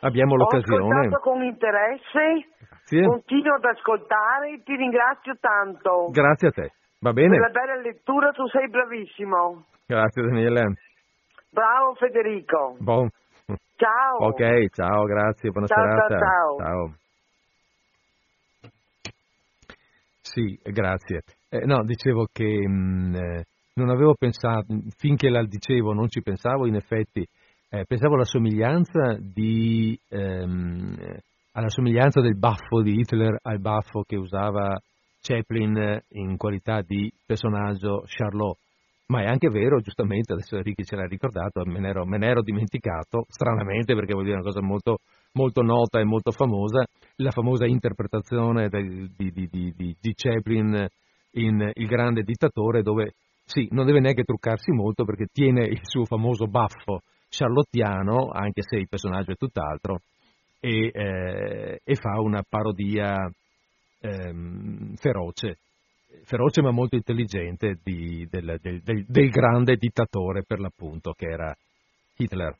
abbiamo 0.00 0.36
l'occasione. 0.36 0.84
Ho 0.84 0.88
ascoltato 0.88 1.22
con 1.22 1.42
interesse, 1.42 2.52
Grazie. 2.68 3.06
continuo 3.06 3.54
ad 3.54 3.64
ascoltare, 3.64 4.60
ti 4.62 4.76
ringrazio 4.76 5.32
tanto. 5.40 6.10
Grazie 6.12 6.48
a 6.48 6.50
te. 6.50 6.72
Va 7.00 7.14
bene. 7.14 7.30
Per 7.30 7.40
la 7.40 7.60
bella 7.60 7.80
lettura 7.80 8.30
tu 8.32 8.46
sei 8.48 8.68
bravissimo. 8.68 9.64
Grazie 9.86 10.22
Daniele. 10.22 10.74
Bravo 11.48 11.94
Federico. 11.94 12.76
Bon. 12.78 13.08
Ciao. 13.76 14.28
Ok, 14.28 14.68
ciao, 14.68 15.04
grazie, 15.04 15.48
buona 15.48 15.66
ciao, 15.66 15.80
serata. 15.80 16.18
Ciao, 16.18 16.56
ciao. 16.58 17.00
Sì, 20.32 20.58
grazie. 20.62 21.20
Eh, 21.50 21.66
no, 21.66 21.84
dicevo 21.84 22.26
che 22.32 22.66
mh, 22.66 22.72
mm, 22.72 23.14
eh, 23.14 23.44
non 23.74 23.90
avevo 23.90 24.14
pensato, 24.14 24.64
finché 24.96 25.28
la 25.28 25.44
dicevo 25.44 25.92
non 25.92 26.08
ci 26.08 26.22
pensavo, 26.22 26.66
in 26.66 26.76
effetti 26.76 27.22
eh, 27.68 27.84
pensavo 27.84 28.14
alla 28.14 28.24
somiglianza 28.24 29.18
di, 29.20 29.98
ehm, 30.08 30.96
alla 31.52 31.68
somiglianza 31.68 32.22
del 32.22 32.38
baffo 32.38 32.80
di 32.80 32.98
Hitler 32.98 33.36
al 33.42 33.60
baffo 33.60 34.04
che 34.06 34.16
usava 34.16 34.80
Chaplin 35.20 36.00
in 36.12 36.38
qualità 36.38 36.80
di 36.80 37.12
personaggio 37.26 38.02
Charlot. 38.06 38.56
Ma 39.08 39.24
è 39.24 39.26
anche 39.26 39.50
vero, 39.50 39.80
giustamente, 39.80 40.32
adesso 40.32 40.56
Enrico 40.56 40.82
ce 40.82 40.96
l'ha 40.96 41.04
ricordato, 41.04 41.62
me 41.66 41.78
ne, 41.78 41.90
ero, 41.90 42.06
me 42.06 42.16
ne 42.16 42.28
ero 42.28 42.40
dimenticato, 42.40 43.26
stranamente 43.28 43.94
perché 43.94 44.14
vuol 44.14 44.24
dire 44.24 44.36
una 44.36 44.44
cosa 44.44 44.62
molto, 44.62 45.00
molto 45.32 45.62
nota 45.62 46.00
e 46.00 46.04
molto 46.04 46.30
famosa, 46.30 46.84
la 47.16 47.30
famosa 47.30 47.66
interpretazione 47.66 48.68
del, 48.68 49.10
di, 49.16 49.30
di, 49.30 49.48
di, 49.48 49.96
di 50.00 50.14
Chaplin 50.14 50.86
in 51.32 51.70
Il 51.74 51.86
grande 51.86 52.22
dittatore, 52.22 52.82
dove 52.82 53.14
sì, 53.44 53.68
non 53.70 53.86
deve 53.86 54.00
neanche 54.00 54.24
truccarsi 54.24 54.70
molto 54.70 55.04
perché 55.04 55.26
tiene 55.32 55.64
il 55.66 55.80
suo 55.82 56.04
famoso 56.04 56.46
baffo 56.46 57.00
charlottiano, 57.28 58.28
anche 58.30 58.62
se 58.62 58.76
il 58.76 58.88
personaggio 58.88 59.32
è 59.32 59.36
tutt'altro, 59.36 60.00
e, 60.60 60.90
eh, 60.92 61.80
e 61.82 61.94
fa 61.96 62.20
una 62.20 62.42
parodia 62.48 63.30
ehm, 64.00 64.94
feroce, 64.96 65.58
feroce 66.24 66.62
ma 66.62 66.70
molto 66.70 66.96
intelligente 66.96 67.78
di, 67.82 68.26
del, 68.30 68.58
del, 68.60 68.80
del, 68.82 69.04
del, 69.06 69.30
grande 69.30 69.76
dittatore 69.76 70.44
per 70.44 70.60
l'appunto 70.60 71.12
che 71.12 71.26
era 71.26 71.56
Hitler. 72.16 72.56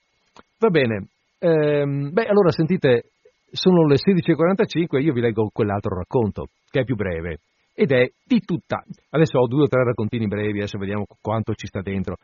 Va 0.58 0.68
bene, 0.68 1.08
ehm, 1.42 2.12
beh 2.12 2.26
allora 2.26 2.50
sentite, 2.50 3.10
sono 3.50 3.86
le 3.86 3.96
16.45 3.96 4.96
e 4.96 5.02
io 5.02 5.12
vi 5.12 5.20
leggo 5.20 5.50
quell'altro 5.52 5.96
racconto 5.96 6.46
che 6.70 6.80
è 6.80 6.84
più 6.84 6.94
breve 6.94 7.40
ed 7.74 7.90
è 7.90 8.10
di 8.24 8.40
tutta, 8.40 8.82
adesso 9.10 9.38
ho 9.38 9.46
due 9.46 9.62
o 9.62 9.66
tre 9.66 9.82
raccontini 9.84 10.28
brevi, 10.28 10.58
adesso 10.58 10.78
vediamo 10.78 11.06
quanto 11.20 11.54
ci 11.54 11.66
sta 11.66 11.80
dentro, 11.80 12.16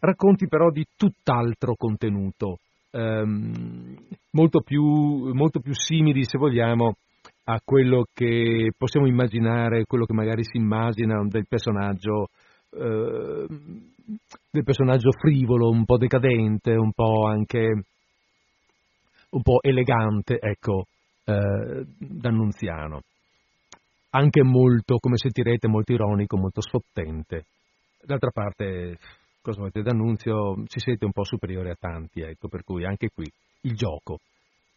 racconti 0.00 0.48
però 0.48 0.70
di 0.70 0.84
tutt'altro 0.96 1.74
contenuto, 1.76 2.58
ehm, 2.90 3.96
molto, 4.32 4.60
più, 4.60 4.82
molto 5.32 5.60
più 5.60 5.72
simili 5.74 6.24
se 6.24 6.38
vogliamo 6.38 6.96
a 7.44 7.60
quello 7.64 8.06
che 8.12 8.72
possiamo 8.76 9.06
immaginare, 9.06 9.84
quello 9.84 10.04
che 10.04 10.12
magari 10.12 10.42
si 10.42 10.56
immagina 10.56 11.24
del 11.28 11.46
personaggio, 11.48 12.28
eh, 12.72 13.46
del 14.50 14.64
personaggio 14.64 15.10
frivolo, 15.12 15.68
un 15.68 15.84
po' 15.84 15.98
decadente, 15.98 16.72
un 16.72 16.90
po' 16.92 17.26
anche 17.26 17.84
un 19.30 19.42
po' 19.42 19.62
elegante, 19.62 20.38
ecco, 20.38 20.86
eh, 21.24 21.84
d'Annunziano. 21.98 23.00
Anche 24.10 24.42
molto, 24.42 24.98
come 24.98 25.16
sentirete, 25.16 25.68
molto 25.68 25.92
ironico, 25.92 26.36
molto 26.36 26.60
sfottente. 26.60 27.46
D'altra 28.02 28.30
parte, 28.30 28.98
cosa 29.42 29.58
volete, 29.58 29.82
D'Annunzio 29.82 30.64
ci 30.66 30.80
siete 30.80 31.04
un 31.04 31.12
po' 31.12 31.24
superiore 31.24 31.70
a 31.70 31.76
tanti, 31.78 32.20
ecco, 32.20 32.48
per 32.48 32.62
cui 32.62 32.84
anche 32.84 33.10
qui 33.12 33.30
il 33.62 33.74
gioco 33.74 34.18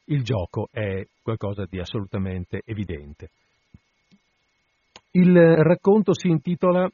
il 0.10 0.24
gioco 0.24 0.68
è 0.72 1.06
qualcosa 1.22 1.66
di 1.70 1.80
assolutamente 1.80 2.62
evidente. 2.66 3.30
Il 5.12 5.36
racconto 5.36 6.14
si 6.14 6.28
intitola 6.28 6.88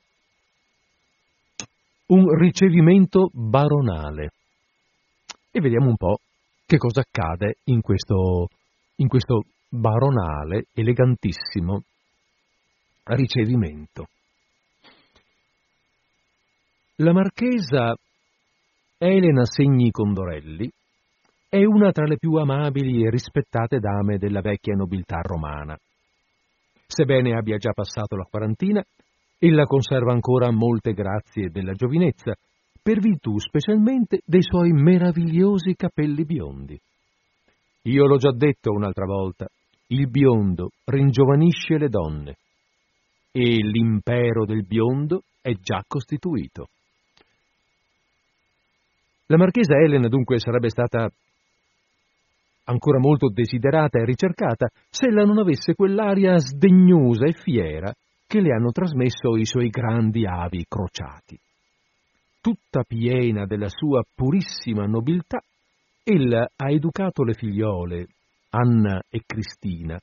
Un 2.07 2.37
ricevimento 2.37 3.29
baronale 3.33 4.31
e 5.51 5.59
vediamo 5.59 5.87
un 5.87 5.95
po' 5.95 6.19
che 6.65 6.77
cosa 6.77 7.01
accade 7.01 7.57
in 7.65 7.81
questo, 7.81 8.47
in 8.97 9.07
questo 9.07 9.43
baronale, 9.69 10.65
elegantissimo 10.73 11.83
ricevimento. 13.03 14.07
La 16.97 17.13
marchesa 17.13 17.95
Elena 18.97 19.45
Segni 19.45 19.91
Condorelli 19.91 20.71
è 21.49 21.63
una 21.63 21.91
tra 21.91 22.05
le 22.05 22.17
più 22.17 22.33
amabili 22.35 23.05
e 23.05 23.09
rispettate 23.09 23.79
dame 23.79 24.17
della 24.17 24.41
vecchia 24.41 24.75
nobiltà 24.75 25.19
romana. 25.21 25.77
Sebbene 26.87 27.35
abbia 27.35 27.57
già 27.57 27.71
passato 27.71 28.15
la 28.15 28.27
quarantina, 28.29 28.83
ella 29.37 29.65
conserva 29.65 30.13
ancora 30.13 30.51
molte 30.51 30.93
grazie 30.93 31.49
della 31.49 31.73
giovinezza, 31.73 32.33
per 32.85 32.99
virtù 32.99 33.39
specialmente 33.39 34.19
dei 34.23 34.43
suoi 34.43 34.71
meravigliosi 34.71 35.73
capelli 35.73 36.23
biondi. 36.23 36.79
Io 37.85 38.05
l'ho 38.05 38.17
già 38.17 38.31
detto 38.31 38.69
un'altra 38.69 39.05
volta, 39.05 39.47
il 39.87 40.07
biondo 40.07 40.69
ringiovanisce 40.85 41.79
le 41.79 41.89
donne 41.89 42.35
e 43.31 43.55
l'impero 43.55 44.45
del 44.45 44.63
biondo 44.67 45.23
è 45.41 45.53
già 45.53 45.83
costituito. 45.87 46.67
La 49.29 49.37
marchesa 49.37 49.77
Elena 49.77 50.07
dunque 50.07 50.37
sarebbe 50.37 50.69
stata 50.69 51.09
ancora 52.65 52.99
molto 52.99 53.31
desiderata 53.31 53.97
e 53.97 54.05
ricercata 54.05 54.69
se 54.91 55.07
ella 55.07 55.23
non 55.23 55.39
avesse 55.39 55.73
quell'aria 55.73 56.37
sdegnosa 56.37 57.25
e 57.25 57.33
fiera 57.33 57.91
che 58.27 58.41
le 58.41 58.53
hanno 58.53 58.69
trasmesso 58.69 59.37
i 59.37 59.45
suoi 59.45 59.69
grandi 59.69 60.27
avi 60.27 60.63
crociati. 60.67 61.39
Tutta 62.45 62.83
piena 62.83 63.47
della 63.47 63.69
sua 63.69 64.03
purissima 64.13 64.85
nobiltà, 64.85 65.41
ella 66.03 66.47
ha 66.55 66.69
educato 66.69 67.23
le 67.23 67.33
figliole, 67.33 68.05
Anna 68.51 69.01
e 69.09 69.23
Cristina, 69.25 69.99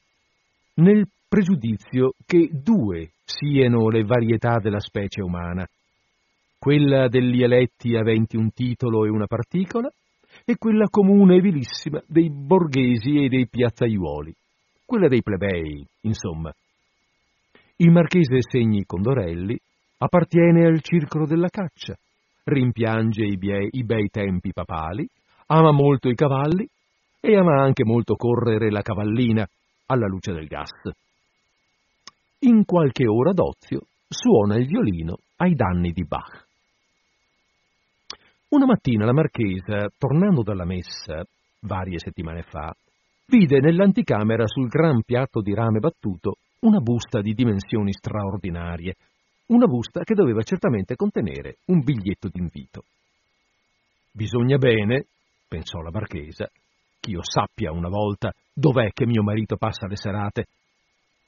nel 0.79 1.07
pregiudizio 1.29 2.15
che 2.27 2.49
due 2.51 3.13
siano 3.23 3.89
le 3.91 4.03
varietà 4.03 4.59
della 4.59 4.81
specie 4.81 5.23
umana, 5.23 5.65
quella 6.59 7.07
degli 7.07 7.45
eletti 7.45 7.95
aventi 7.95 8.37
un 8.37 8.51
titolo 8.51 9.05
e 9.05 9.09
una 9.09 9.29
particola, 9.29 9.89
e 10.45 10.57
quella 10.59 10.89
comune 10.91 11.37
e 11.37 11.41
vilissima 11.41 12.03
dei 12.09 12.29
borghesi 12.29 13.23
e 13.23 13.29
dei 13.29 13.47
piazzaiuoli, 13.47 14.35
quella 14.85 15.07
dei 15.07 15.23
plebei, 15.23 15.87
insomma. 16.01 16.53
Il 17.77 17.93
marchese 17.93 18.39
Segni 18.41 18.85
Condorelli 18.85 19.57
appartiene 19.99 20.67
al 20.67 20.83
circolo 20.83 21.25
della 21.25 21.49
caccia, 21.49 21.97
rimpiange 22.45 23.25
i, 23.25 23.37
bei, 23.37 23.69
i 23.71 23.85
bei 23.85 24.09
tempi 24.09 24.53
papali, 24.53 25.07
ama 25.47 25.73
molto 25.73 26.09
i 26.09 26.15
cavalli 26.15 26.69
e 27.21 27.37
ama 27.37 27.63
anche 27.63 27.85
molto 27.85 28.15
correre 28.15 28.71
la 28.71 28.83
cavallina 28.83 29.47
alla 29.87 30.07
luce 30.07 30.33
del 30.33 30.47
gas. 30.47 30.71
In 32.41 32.65
qualche 32.65 33.07
ora 33.07 33.33
d'ozio 33.33 33.83
suona 34.09 34.57
il 34.57 34.67
violino 34.67 35.19
ai 35.37 35.55
danni 35.55 35.93
di 35.93 36.05
Bach. 36.05 36.47
Una 38.49 38.67
mattina 38.67 39.05
la 39.05 39.13
marchesa, 39.13 39.89
tornando 39.97 40.43
dalla 40.43 40.65
messa, 40.65 41.25
varie 41.61 41.99
settimane 41.99 42.43
fa, 42.43 42.75
vide 43.27 43.61
nell'anticamera 43.61 44.47
sul 44.47 44.69
gran 44.69 45.03
piatto 45.03 45.41
di 45.41 45.55
rame 45.55 45.79
battuto 45.79 46.35
una 46.61 46.81
busta 46.81 47.21
di 47.21 47.33
dimensioni 47.33 47.93
straordinarie, 47.93 48.95
una 49.53 49.67
busta 49.67 50.03
che 50.03 50.15
doveva 50.15 50.43
certamente 50.43 50.97
contenere 50.97 51.59
un 51.67 51.81
biglietto 51.81 52.29
d'invito. 52.29 52.85
Bisogna 54.11 54.57
bene, 54.57 55.07
pensò 55.47 55.81
la 55.81 55.91
marchesa, 55.91 56.51
che 56.99 57.11
io 57.11 57.21
sappia 57.23 57.73
una 57.73 57.89
volta 57.89 58.33
dov'è 58.53 58.91
che 58.93 59.07
mio 59.07 59.23
marito 59.23 59.57
passa 59.57 59.87
le 59.87 59.97
serate. 59.97 60.47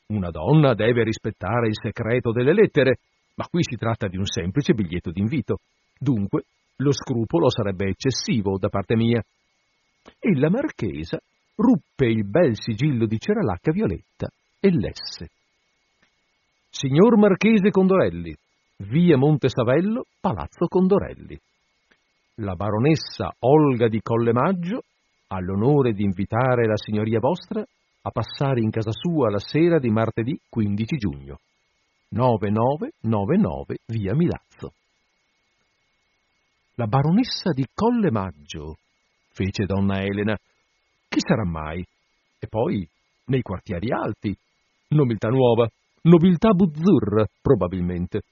Una 0.07 0.31
donna 0.31 0.75
deve 0.75 1.05
rispettare 1.05 1.69
il 1.69 1.79
segreto 1.81 2.33
delle 2.33 2.55
lettere, 2.55 2.99
ma 3.35 3.47
qui 3.49 3.63
si 3.63 3.77
tratta 3.77 4.07
di 4.07 4.17
un 4.17 4.27
semplice 4.27 4.73
biglietto 4.73 5.11
d'invito. 5.11 5.59
Dunque, 5.99 6.45
lo 6.77 6.93
scrupolo 6.93 7.51
sarebbe 7.51 7.89
eccessivo 7.89 8.59
da 8.59 8.69
parte 8.69 8.97
mia. 8.97 9.23
E 10.19 10.39
la 10.39 10.51
marchesa 10.51 11.19
ruppe 11.57 12.07
il 12.07 12.25
bel 12.29 12.59
sigillo 12.59 13.07
di 13.07 13.19
ceralacca 13.19 13.71
violetta 13.73 14.29
e 14.61 14.71
lesse. 14.71 15.31
Signor 16.77 17.17
Marchese 17.17 17.71
Condorelli, 17.71 18.35
via 18.79 19.17
Montesavello, 19.17 20.07
Palazzo 20.21 20.67
Condorelli. 20.67 21.39
La 22.39 22.57
baronessa 22.57 23.33
Olga 23.39 23.87
di 23.87 24.01
Collemaggio 24.03 24.83
ha 25.29 25.41
l'onore 25.41 25.93
di 25.93 26.03
invitare 26.03 26.67
la 26.67 26.77
signoria 26.77 27.21
vostra 27.21 27.61
a 27.61 28.11
passare 28.11 28.61
in 28.61 28.71
casa 28.71 28.91
sua 28.91 29.31
la 29.31 29.39
sera 29.39 29.79
di 29.79 29.89
martedì 29.91 30.37
15 30.49 30.97
giugno. 30.97 31.39
9999 32.09 33.77
via 33.87 34.17
Milazzo. 34.17 34.73
La 36.75 36.89
baronessa 36.89 37.53
di 37.53 37.65
Collemaggio, 37.73 38.79
fece 39.31 39.65
donna 39.65 40.03
Elena. 40.03 40.37
Chi 41.09 41.21
sarà 41.21 41.45
mai? 41.45 41.87
E 42.41 42.49
poi, 42.49 42.85
nei 43.27 43.43
quartieri 43.43 43.93
alti, 43.93 44.37
nobiltà 44.89 45.29
nuova, 45.29 45.69
nobiltà 46.05 46.53
buzzurra, 46.53 47.27
probabilmente. 47.41 48.23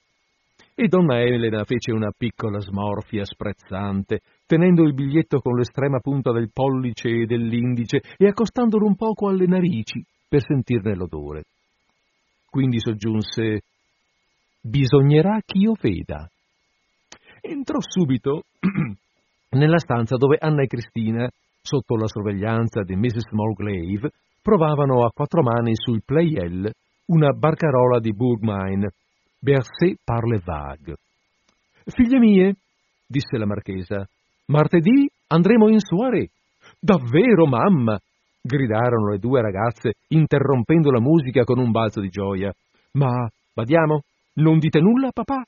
E 0.74 0.88
donna 0.88 1.20
Elena 1.20 1.64
fece 1.64 1.92
una 1.92 2.10
piccola 2.16 2.58
smorfia 2.58 3.24
sprezzante, 3.24 4.20
tenendo 4.46 4.82
il 4.82 4.94
biglietto 4.94 5.40
con 5.40 5.56
l'estrema 5.56 5.98
punta 5.98 6.32
del 6.32 6.50
pollice 6.52 7.08
e 7.08 7.26
dell'indice 7.26 8.00
e 8.16 8.26
accostandolo 8.26 8.86
un 8.86 8.96
poco 8.96 9.28
alle 9.28 9.46
narici 9.46 10.02
per 10.28 10.42
sentirne 10.42 10.94
l'odore. 10.94 11.44
Quindi 12.48 12.80
soggiunse 12.80 13.62
Bisognerà 14.64 15.40
ch'io 15.44 15.74
veda. 15.80 16.30
Entrò 17.40 17.78
subito 17.80 18.44
nella 19.58 19.78
stanza 19.78 20.16
dove 20.16 20.36
Anna 20.38 20.62
e 20.62 20.68
Cristina, 20.68 21.28
sotto 21.60 21.96
la 21.96 22.06
sorveglianza 22.06 22.82
di 22.84 22.94
Mrs. 22.94 23.32
Mulglaive, 23.32 24.10
provavano 24.40 25.04
a 25.04 25.10
quattro 25.10 25.42
mani 25.42 25.72
sul 25.74 26.04
Playel 26.04 26.70
una 27.06 27.32
barcarola 27.32 27.98
di 28.00 28.12
Bourgmine, 28.12 28.90
Bercé 29.38 29.96
par 30.04 30.24
le 30.24 30.40
vagues. 30.44 30.96
Figlie 31.84 32.18
mie, 32.18 32.54
disse 33.06 33.36
la 33.36 33.46
marchesa, 33.46 34.08
martedì 34.46 35.10
andremo 35.26 35.68
in 35.68 35.80
soirée. 35.80 36.28
Davvero, 36.78 37.46
mamma? 37.46 37.98
gridarono 38.40 39.10
le 39.10 39.18
due 39.18 39.40
ragazze, 39.40 39.94
interrompendo 40.08 40.90
la 40.90 41.00
musica 41.00 41.44
con 41.44 41.58
un 41.58 41.70
balzo 41.70 42.00
di 42.00 42.08
gioia. 42.08 42.52
Ma 42.92 43.28
badiamo, 43.54 44.02
non 44.34 44.58
dite 44.58 44.80
nulla 44.80 45.08
a 45.08 45.12
papà? 45.12 45.44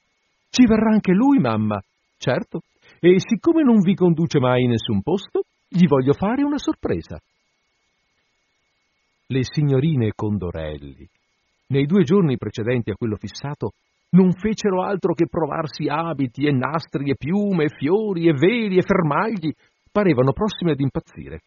Ci 0.49 0.67
verrà 0.67 0.91
anche 0.93 1.13
lui, 1.13 1.39
mamma. 1.39 1.81
Certo. 2.17 2.61
E 3.01 3.17
siccome 3.19 3.63
non 3.63 3.81
vi 3.81 3.95
conduce 3.95 4.39
mai 4.39 4.63
in 4.63 4.71
nessun 4.71 5.03
posto, 5.03 5.43
gli 5.69 5.87
voglio 5.87 6.13
fare 6.13 6.43
una 6.43 6.59
sorpresa. 6.59 7.21
Le 9.27 9.41
signorine 9.43 10.13
Condorelli, 10.15 11.09
nei 11.69 11.87
due 11.87 12.03
giorni 12.03 12.37
precedenti 12.37 12.91
a 12.91 12.95
quello 12.95 13.17
fissato, 13.17 13.73
non 14.11 14.33
fecero 14.33 14.83
altro 14.83 15.13
che 15.15 15.27
provarsi 15.27 15.89
abiti 15.89 16.47
e 16.47 16.53
nastri 16.53 17.11
e 17.11 17.17
piume 17.17 17.65
e 17.65 17.75
fiori 17.77 18.29
e 18.29 18.33
veli 18.33 18.77
e 18.77 18.83
fermagli, 18.83 19.53
parevano 19.91 20.33
prossime 20.33 20.73
ad 20.73 20.81
impazzire. 20.81 21.41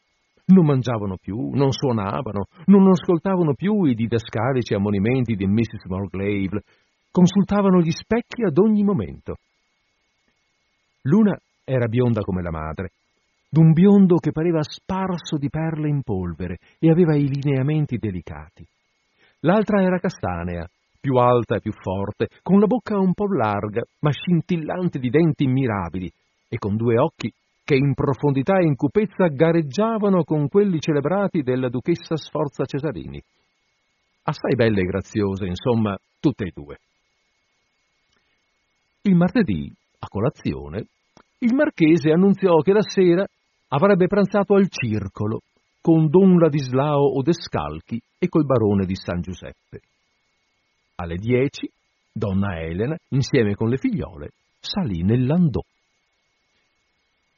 Non 0.48 0.66
mangiavano 0.66 1.18
più, 1.18 1.50
non 1.52 1.72
suonavano, 1.72 2.46
non 2.66 2.88
ascoltavano 2.88 3.54
più 3.54 3.84
i 3.84 3.94
didascalici 3.94 4.74
ammonimenti 4.74 5.36
di 5.36 5.46
Mrs. 5.46 5.86
Morglave, 5.88 6.62
consultavano 7.12 7.82
gli 7.82 7.92
specchi 7.92 8.44
ad 8.44 8.58
ogni 8.58 8.84
momento. 8.84 9.36
L'una 11.04 11.38
era 11.66 11.88
bionda 11.88 12.22
come 12.22 12.42
la 12.42 12.52
madre, 12.52 12.92
d'un 13.50 13.74
biondo 13.74 14.16
che 14.18 14.32
pareva 14.32 14.62
sparso 14.62 15.38
di 15.38 15.50
perle 15.50 15.90
in 15.90 16.02
polvere 16.02 16.58
e 16.80 16.90
aveva 16.90 17.16
i 17.16 17.28
lineamenti 17.28 17.98
delicati. 17.98 18.66
L'altra 19.42 19.82
era 19.82 20.00
castanea, 20.00 20.68
più 21.00 21.16
alta 21.16 21.56
e 21.56 21.62
più 21.62 21.72
forte, 21.72 22.28
con 22.42 22.60
la 22.60 22.66
bocca 22.66 22.98
un 22.98 23.14
po' 23.14 23.28
larga, 23.34 23.82
ma 24.00 24.12
scintillante 24.12 25.00
di 25.00 25.10
denti 25.10 25.46
mirabili, 25.46 26.12
e 26.50 26.58
con 26.58 26.76
due 26.76 26.98
occhi 26.98 27.32
che 27.64 27.76
in 27.76 27.94
profondità 27.94 28.60
e 28.60 28.66
in 28.66 28.76
cupezza 28.76 29.28
gareggiavano 29.28 30.24
con 30.24 30.48
quelli 30.48 30.80
celebrati 30.80 31.42
della 31.42 31.70
duchessa 31.70 32.16
Sforza 32.16 32.64
Cesarini. 32.64 33.22
Assai 34.24 34.56
belle 34.56 34.82
e 34.82 34.86
graziose, 34.86 35.46
insomma, 35.46 35.98
tutte 36.20 36.46
e 36.46 36.52
due. 36.54 36.78
Il 39.02 39.16
martedì, 39.16 39.72
a 40.00 40.08
colazione, 40.08 40.86
il 41.40 41.54
marchese 41.54 42.12
annunziò 42.12 42.58
che 42.62 42.74
la 42.74 42.82
sera 42.82 43.26
avrebbe 43.70 44.08
pranzato 44.08 44.56
al 44.56 44.68
circolo 44.70 45.42
con 45.88 46.10
Don 46.10 46.38
Ladislao 46.38 47.18
Odescalchi 47.18 47.98
e 48.20 48.28
col 48.28 48.44
barone 48.44 48.86
di 48.86 48.94
San 48.94 49.22
Giuseppe. 49.22 49.80
Alle 50.96 51.16
dieci, 51.16 51.72
donna 52.12 52.60
Elena, 52.60 52.98
insieme 53.12 53.56
con 53.56 53.70
le 53.70 53.78
figliole, 53.78 54.32
salì 54.60 55.02
nel 55.04 55.26
landò. 55.26 55.62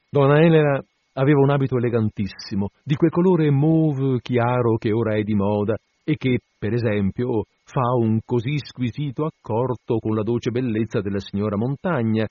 Donna 0.09 0.39
Elena 0.39 0.83
aveva 1.13 1.41
un 1.41 1.51
abito 1.51 1.77
elegantissimo, 1.77 2.69
di 2.83 2.95
quel 2.95 3.11
colore 3.11 3.51
mauve 3.51 4.19
chiaro 4.19 4.77
che 4.77 4.93
ora 4.93 5.15
è 5.15 5.21
di 5.21 5.35
moda 5.35 5.77
e 6.03 6.15
che, 6.15 6.39
per 6.57 6.73
esempio, 6.73 7.43
fa 7.65 7.93
un 7.99 8.17
così 8.25 8.57
squisito 8.57 9.25
accorto 9.25 9.99
con 9.99 10.15
la 10.15 10.23
dolce 10.23 10.49
bellezza 10.49 11.01
della 11.01 11.19
signora 11.19 11.55
Montagna, 11.55 12.25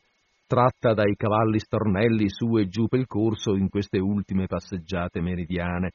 tratta 0.48 0.94
dai 0.94 1.14
cavalli 1.14 1.60
stornelli 1.60 2.28
su 2.30 2.56
e 2.58 2.66
giù 2.68 2.88
per 2.88 3.00
il 3.00 3.06
corso 3.06 3.54
in 3.54 3.68
queste 3.68 3.98
ultime 3.98 4.46
passeggiate 4.46 5.20
meridiane. 5.20 5.92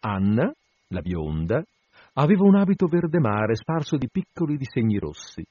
Anna, 0.00 0.50
la 0.88 1.00
bionda, 1.00 1.62
aveva 2.14 2.44
un 2.44 2.54
abito 2.54 2.86
verde 2.86 3.18
mare 3.18 3.56
sparso 3.56 3.96
di 3.96 4.08
piccoli 4.10 4.56
disegni 4.56 4.98
rossi 4.98 5.44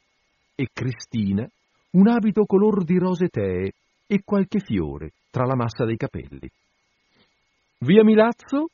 e 0.56 0.68
Cristina 0.72 1.47
un 1.91 2.08
abito 2.08 2.45
color 2.45 2.86
di 2.86 2.97
rose 2.97 3.28
tee 3.28 3.74
e 4.08 4.22
qualche 4.24 4.60
fiore 4.60 5.12
tra 5.30 5.45
la 5.45 5.56
massa 5.56 5.84
dei 5.84 5.97
capelli. 5.97 6.49
Via 7.80 8.04
Milazzo, 8.04 8.70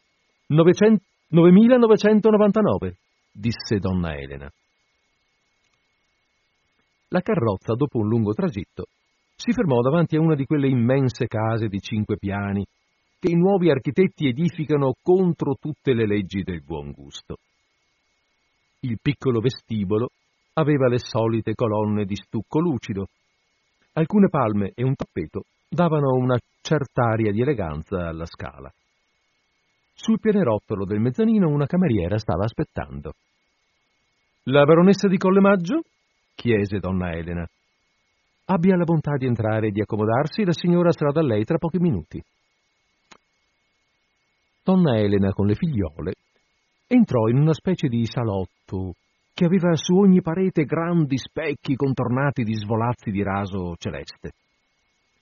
900, 0.48 1.04
9999, 1.30 2.96
disse 3.32 3.80
donna 3.80 4.16
Elena. 4.16 4.52
La 7.10 7.22
carrozza, 7.22 7.74
dopo 7.74 8.00
un 8.00 8.08
lungo 8.08 8.34
tragitto, 8.34 8.88
si 9.36 9.54
fermò 9.54 9.82
davanti 9.82 10.18
a 10.18 10.20
una 10.20 10.36
di 10.36 10.46
quelle 10.46 10.68
immense 10.68 11.28
case 11.28 11.68
di 11.68 11.80
cinque 11.80 12.18
piani 12.18 12.66
che 13.20 13.32
i 13.32 13.36
nuovi 13.36 13.70
architetti 13.70 14.28
edificano 14.28 14.94
contro 15.02 15.56
tutte 15.60 15.94
le 15.94 16.06
leggi 16.06 16.44
del 16.44 16.62
buon 16.64 16.92
gusto. 16.92 17.38
Il 18.82 19.00
piccolo 19.02 19.40
vestibolo 19.40 20.10
aveva 20.54 20.88
le 20.88 21.00
solite 21.00 21.56
colonne 21.56 22.06
di 22.06 22.16
stucco 22.16 22.60
lucido. 22.60 23.08
Alcune 23.94 24.28
palme 24.28 24.72
e 24.76 24.84
un 24.84 24.96
tappeto 24.96 25.44
davano 25.68 26.14
una 26.14 26.38
certa 26.62 27.06
aria 27.06 27.32
di 27.32 27.42
eleganza 27.42 28.08
alla 28.08 28.26
scala. 28.26 28.72
Sul 29.94 30.20
pianerottolo 30.20 30.86
del 30.86 31.00
mezzanino 31.00 31.48
una 31.48 31.66
cameriera 31.66 32.18
stava 32.18 32.44
aspettando. 32.44 33.14
La 34.44 34.64
baronessa 34.64 35.08
di 35.08 35.18
Collemaggio? 35.18 35.82
Chiese 36.38 36.78
donna 36.78 37.12
Elena. 37.12 37.46
Abbia 38.46 38.78
la 38.78 38.84
bontà 38.84 39.18
di 39.18 39.26
entrare 39.26 39.68
e 39.68 39.72
di 39.72 39.82
accomodarsi, 39.82 40.46
la 40.46 40.54
signora 40.54 40.92
sarà 40.92 41.12
da 41.12 41.22
lei 41.22 41.44
tra 41.44 41.58
pochi 41.58 41.80
minuti. 41.80 42.24
Donna 44.64 44.98
Elena 44.98 45.32
con 45.32 45.48
le 45.48 45.56
figliole 45.56 46.14
entrò 46.88 47.28
in 47.28 47.38
una 47.38 47.54
specie 47.54 47.88
di 47.88 48.06
salotto 48.06 48.94
che 49.34 49.46
aveva 49.46 49.76
su 49.76 49.96
ogni 49.96 50.22
parete 50.22 50.64
grandi 50.64 51.18
specchi 51.18 51.76
contornati 51.76 52.44
di 52.44 52.54
svolazzi 52.54 53.10
di 53.12 53.24
raso 53.24 53.76
celeste. 53.78 54.32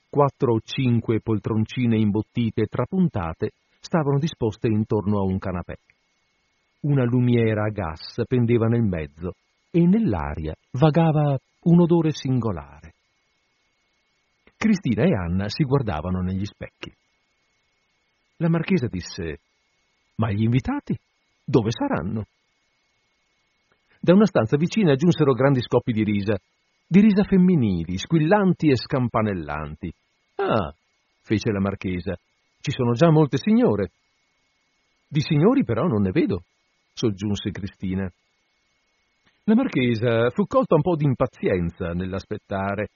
Quattro 0.10 0.54
o 0.54 0.60
cinque 0.64 1.22
poltroncine 1.22 1.98
imbottite 1.98 2.64
e 2.64 2.68
trapuntate 2.68 3.52
stavano 3.80 4.20
disposte 4.20 4.68
intorno 4.68 5.20
a 5.20 5.24
un 5.24 5.38
canapè. 5.38 5.76
Una 6.82 7.04
lumiera 7.04 7.66
a 7.66 7.70
gas 7.70 8.22
pendeva 8.28 8.68
nel 8.68 8.84
mezzo 8.84 9.34
e 9.76 9.86
nell'aria 9.86 10.56
vagava 10.72 11.38
un 11.64 11.82
odore 11.82 12.12
singolare. 12.12 12.94
Cristina 14.56 15.04
e 15.04 15.14
Anna 15.14 15.50
si 15.50 15.66
guardavano 15.66 16.22
negli 16.22 16.46
specchi. 16.46 16.90
La 18.38 18.48
marchesa 18.48 18.88
disse: 18.88 19.40
Ma 20.16 20.32
gli 20.32 20.44
invitati? 20.44 20.98
Dove 21.44 21.72
saranno? 21.72 22.24
Da 24.00 24.14
una 24.14 24.26
stanza 24.26 24.56
vicina 24.56 24.96
giunsero 24.96 25.34
grandi 25.34 25.62
scoppi 25.62 25.92
di 25.92 26.06
risa, 26.06 26.38
di 26.88 27.02
risa 27.02 27.24
femminili, 27.24 27.98
squillanti 27.98 28.70
e 28.70 28.78
scampanellanti. 28.78 29.94
Ah, 30.36 30.74
fece 31.22 31.52
la 31.52 31.60
marchesa, 31.60 32.16
ci 32.62 32.72
sono 32.72 32.94
già 32.94 33.12
molte 33.12 33.38
signore. 33.38 33.92
Di 35.06 35.20
signori 35.20 35.66
però 35.66 35.86
non 35.86 36.02
ne 36.02 36.12
vedo, 36.12 36.44
soggiunse 36.94 37.52
Cristina. 37.52 38.10
La 39.48 39.54
marchesa 39.54 40.32
fu 40.32 40.48
colta 40.48 40.74
un 40.74 40.82
po' 40.82 40.96
di 40.96 41.06
impazienza 41.06 41.94
nell'aspettare. 41.94 42.88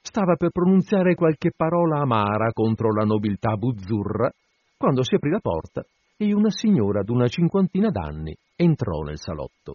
Stava 0.00 0.36
per 0.36 0.50
pronunziare 0.50 1.16
qualche 1.16 1.50
parola 1.50 1.98
amara 1.98 2.52
contro 2.52 2.92
la 2.92 3.04
nobiltà 3.04 3.56
buzzurra 3.56 4.30
quando 4.76 5.02
si 5.02 5.16
aprì 5.16 5.30
la 5.30 5.40
porta 5.40 5.84
e 6.16 6.32
una 6.32 6.50
signora 6.50 7.02
d'una 7.02 7.26
cinquantina 7.26 7.90
d'anni 7.90 8.32
entrò 8.54 9.02
nel 9.02 9.18
salotto. 9.18 9.74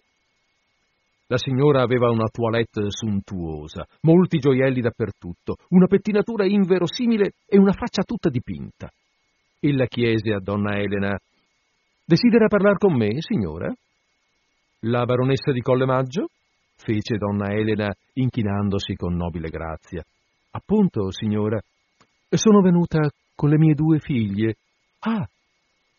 La 1.26 1.36
signora 1.36 1.82
aveva 1.82 2.08
una 2.10 2.28
toilette 2.28 2.84
suntuosa, 2.88 3.84
molti 4.00 4.38
gioielli 4.38 4.80
dappertutto, 4.80 5.56
una 5.68 5.86
pettinatura 5.86 6.46
inverosimile 6.46 7.32
e 7.46 7.58
una 7.58 7.72
faccia 7.72 8.04
tutta 8.04 8.30
dipinta. 8.30 8.90
Ella 9.60 9.84
chiese 9.84 10.32
a 10.32 10.40
donna 10.40 10.78
Elena: 10.78 11.14
Desidera 12.06 12.46
parlare 12.48 12.78
con 12.78 12.96
me, 12.96 13.16
signora? 13.18 13.70
La 14.84 15.04
baronessa 15.04 15.52
di 15.52 15.60
Colle 15.60 15.84
Maggio? 15.84 16.28
fece 16.76 17.18
donna 17.18 17.52
Elena, 17.52 17.94
inchinandosi 18.14 18.94
con 18.94 19.14
nobile 19.14 19.50
grazia. 19.50 20.02
Appunto, 20.52 21.12
signora. 21.12 21.60
Sono 22.30 22.62
venuta 22.62 23.10
con 23.34 23.50
le 23.50 23.58
mie 23.58 23.74
due 23.74 23.98
figlie. 23.98 24.54
Ah, 25.00 25.28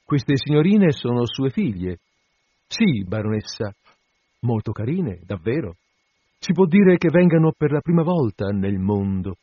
queste 0.04 0.36
signorine 0.36 0.92
sono 0.92 1.28
sue 1.28 1.52
figlie. 1.52 2.00
Sì, 2.68 3.04
baronessa. 3.06 3.72
Molto 4.40 4.72
carine, 4.72 5.20
davvero. 5.26 5.76
Si 6.40 6.52
può 6.52 6.66
dire 6.66 6.98
che 6.98 7.10
vengano 7.10 7.54
per 7.56 7.72
la 7.72 7.82
prima 7.82 8.02
volta 8.02 8.48
nel 8.48 8.80
mondo. 8.80 9.36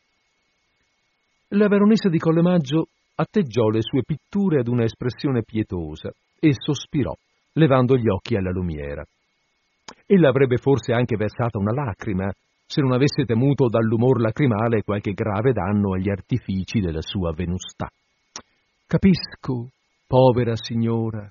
La 1.49 1.69
baronessa 1.69 2.09
di 2.09 2.19
Colle 2.19 2.41
Maggio 2.41 2.89
atteggiò 3.15 3.69
le 3.69 3.81
sue 3.81 4.03
pitture 4.03 4.59
ad 4.59 4.67
una 4.67 4.83
espressione 4.83 5.43
pietosa 5.43 6.11
e 6.37 6.51
sospirò, 6.53 7.15
levando 7.53 7.95
gli 7.95 8.09
occhi 8.09 8.35
alla 8.35 8.51
lumiera. 8.51 9.05
Ella 10.05 10.29
avrebbe 10.29 10.57
forse 10.57 10.93
anche 10.93 11.15
versata 11.15 11.57
una 11.57 11.73
lacrima 11.73 12.31
se 12.65 12.81
non 12.81 12.93
avesse 12.93 13.25
temuto 13.25 13.67
dall'umor 13.67 14.21
lacrimale 14.21 14.83
qualche 14.83 15.13
grave 15.13 15.53
danno 15.53 15.93
agli 15.93 16.09
artifici 16.09 16.79
della 16.79 17.01
sua 17.01 17.31
venustà. 17.33 17.89
Capisco, 18.85 19.69
povera 20.05 20.55
signora. 20.55 21.27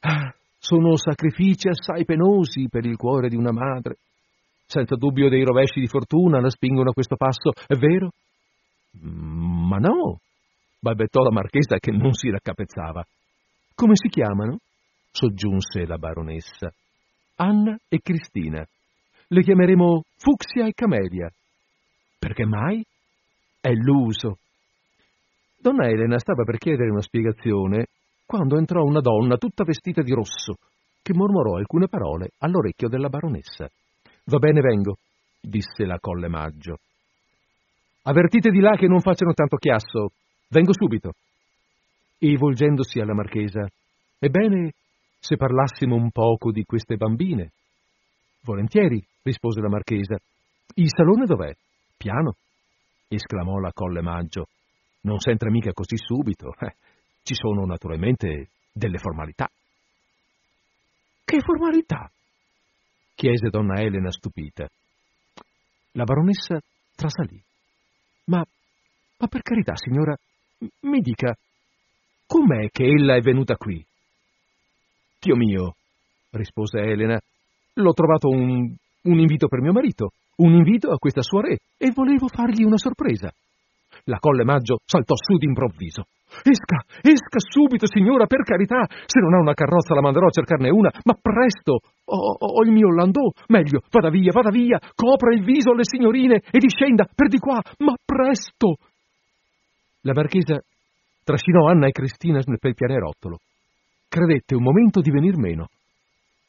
Ah, 0.00 0.34
sono 0.58 0.96
sacrifici 0.96 1.68
assai 1.68 2.04
penosi 2.04 2.68
per 2.68 2.84
il 2.84 2.96
cuore 2.96 3.28
di 3.28 3.36
una 3.36 3.52
madre. 3.52 3.96
Senza 4.66 4.96
dubbio 4.96 5.28
dei 5.28 5.44
rovesci 5.44 5.80
di 5.80 5.88
fortuna 5.88 6.40
la 6.40 6.50
spingono 6.50 6.90
a 6.90 6.94
questo 6.94 7.16
passo, 7.16 7.52
è 7.66 7.74
vero? 7.74 8.10
Ma 9.00 9.78
no, 9.78 10.18
balbettò 10.78 11.22
la 11.22 11.32
marchesa 11.32 11.78
che 11.78 11.90
non 11.90 12.12
si 12.12 12.28
raccapezzava. 12.30 13.02
Come 13.74 13.92
si 13.94 14.08
chiamano? 14.08 14.58
soggiunse 15.10 15.86
la 15.86 15.98
baronessa. 15.98 16.72
Anna 17.42 17.76
e 17.88 17.98
Cristina. 18.00 18.64
Le 19.26 19.42
chiameremo 19.42 20.02
Fucsia 20.16 20.66
e 20.66 20.72
Camelia. 20.72 21.28
Perché 22.16 22.46
mai? 22.46 22.84
È 23.60 23.70
l'uso. 23.72 24.38
Donna 25.58 25.88
Elena 25.88 26.20
stava 26.20 26.44
per 26.44 26.58
chiedere 26.58 26.90
una 26.90 27.02
spiegazione 27.02 27.86
quando 28.24 28.58
entrò 28.58 28.84
una 28.84 29.00
donna 29.00 29.36
tutta 29.38 29.64
vestita 29.64 30.02
di 30.02 30.12
rosso, 30.12 30.54
che 31.02 31.14
mormorò 31.14 31.56
alcune 31.56 31.88
parole 31.88 32.30
all'orecchio 32.38 32.88
della 32.88 33.08
baronessa. 33.08 33.68
Va 34.26 34.38
bene, 34.38 34.60
vengo, 34.60 34.98
disse 35.40 35.84
la 35.84 35.98
Colle 35.98 36.28
Maggio. 36.28 36.78
Avvertite 38.02 38.50
di 38.50 38.60
là 38.60 38.76
che 38.76 38.86
non 38.86 39.00
facciano 39.00 39.32
tanto 39.32 39.56
chiasso. 39.56 40.12
Vengo 40.48 40.72
subito. 40.72 41.14
E 42.18 42.36
volgendosi 42.36 43.00
alla 43.00 43.14
marchesa, 43.14 43.66
ebbene, 44.20 44.72
se 45.22 45.36
parlassimo 45.36 45.94
un 45.94 46.10
poco 46.10 46.50
di 46.50 46.64
queste 46.64 46.96
bambine. 46.96 47.52
Volentieri, 48.40 49.00
rispose 49.22 49.60
la 49.60 49.68
marchesa. 49.68 50.16
Il 50.74 50.88
salone 50.88 51.26
dov'è? 51.26 51.54
Piano, 51.96 52.34
esclamò 53.06 53.60
la 53.60 53.70
Colle 53.72 54.02
Maggio. 54.02 54.48
Non 55.02 55.20
s'entra 55.20 55.48
mica 55.48 55.72
così 55.72 55.96
subito. 55.96 56.52
Eh, 56.58 56.74
ci 57.22 57.34
sono 57.34 57.64
naturalmente 57.64 58.48
delle 58.72 58.98
formalità. 58.98 59.48
Che 61.24 61.40
formalità? 61.40 62.10
chiese 63.14 63.48
donna 63.48 63.80
Elena 63.80 64.10
stupita. 64.10 64.68
La 65.92 66.02
baronessa 66.02 66.58
trasalì. 66.96 67.40
Ma, 68.24 68.44
ma 69.18 69.26
per 69.28 69.42
carità, 69.42 69.76
signora, 69.76 70.16
mi 70.80 70.98
dica, 70.98 71.32
com'è 72.26 72.70
che 72.72 72.82
ella 72.82 73.14
è 73.14 73.20
venuta 73.20 73.54
qui? 73.54 73.86
Dio 75.22 75.36
mio, 75.36 75.76
rispose 76.32 76.80
Elena, 76.80 77.16
l'ho 77.74 77.92
trovato 77.92 78.26
un, 78.26 78.74
un 79.02 79.18
invito 79.20 79.46
per 79.46 79.60
mio 79.60 79.70
marito, 79.70 80.10
un 80.38 80.52
invito 80.52 80.90
a 80.90 80.98
questa 80.98 81.22
soirée, 81.22 81.58
e 81.78 81.92
volevo 81.94 82.26
fargli 82.26 82.64
una 82.64 82.76
sorpresa. 82.76 83.30
La 84.06 84.18
Colle 84.18 84.42
Maggio 84.42 84.78
saltò 84.84 85.14
su 85.14 85.36
d'improvviso. 85.38 86.06
Esca, 86.42 86.82
esca 87.02 87.38
subito, 87.38 87.86
signora, 87.86 88.26
per 88.26 88.42
carità. 88.42 88.82
Se 89.06 89.20
non 89.20 89.34
ha 89.34 89.38
una 89.38 89.54
carrozza 89.54 89.94
la 89.94 90.00
manderò 90.00 90.26
a 90.26 90.30
cercarne 90.30 90.70
una, 90.70 90.90
ma 91.04 91.14
presto. 91.14 91.78
Ho, 92.06 92.36
ho 92.40 92.62
il 92.64 92.72
mio 92.72 92.90
landò. 92.92 93.30
Meglio, 93.46 93.82
vada 93.92 94.10
via, 94.10 94.32
vada 94.32 94.50
via. 94.50 94.80
Copra 94.92 95.32
il 95.32 95.44
viso 95.44 95.70
alle 95.70 95.84
signorine 95.84 96.42
e 96.50 96.58
discenda 96.58 97.06
per 97.14 97.28
di 97.28 97.38
qua, 97.38 97.62
ma 97.78 97.94
presto. 98.04 98.74
La 100.00 100.14
marchesa 100.14 100.58
trascinò 101.22 101.68
Anna 101.68 101.86
e 101.86 101.92
Cristina 101.92 102.42
per 102.58 102.74
pianerottolo 102.74 103.38
credette 104.12 104.54
un 104.54 104.62
momento 104.62 105.00
di 105.00 105.10
venir 105.10 105.38
meno. 105.38 105.68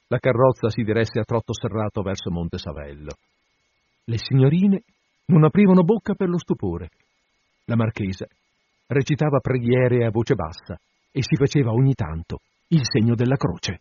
La 0.08 0.20
carrozza 0.20 0.70
si 0.70 0.84
diresse 0.84 1.20
a 1.20 1.24
trotto 1.24 1.54
serrato 1.54 2.02
verso 2.02 2.30
Monte 2.30 2.58
Savello. 2.58 3.16
Le 4.04 4.18
signorine 4.18 4.84
non 5.28 5.46
aprivano 5.46 5.84
bocca 5.84 6.14
per 6.14 6.28
lo 6.28 6.38
stupore. 6.38 6.90
La 7.66 7.78
marchesa 7.78 8.28
recitava 8.88 9.40
preghiere 9.40 10.06
a 10.06 10.12
voce 10.12 10.36
bassa 10.36 10.78
e 11.10 11.24
si 11.24 11.38
faceva 11.38 11.72
ogni 11.72 11.94
tanto 11.94 12.42
il 12.68 12.82
segno 12.84 13.16
della 13.16 13.38
croce. 13.38 13.80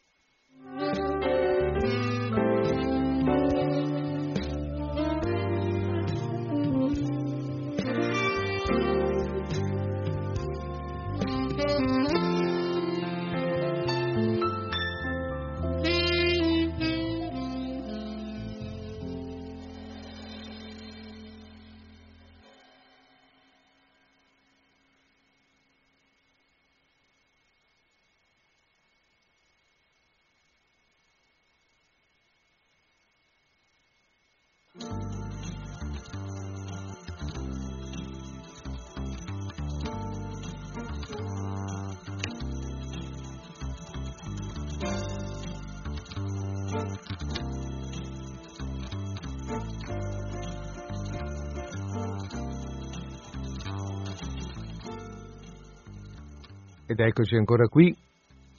Ed 56.93 57.01
eccoci 57.01 57.37
ancora 57.37 57.69
qui, 57.69 57.97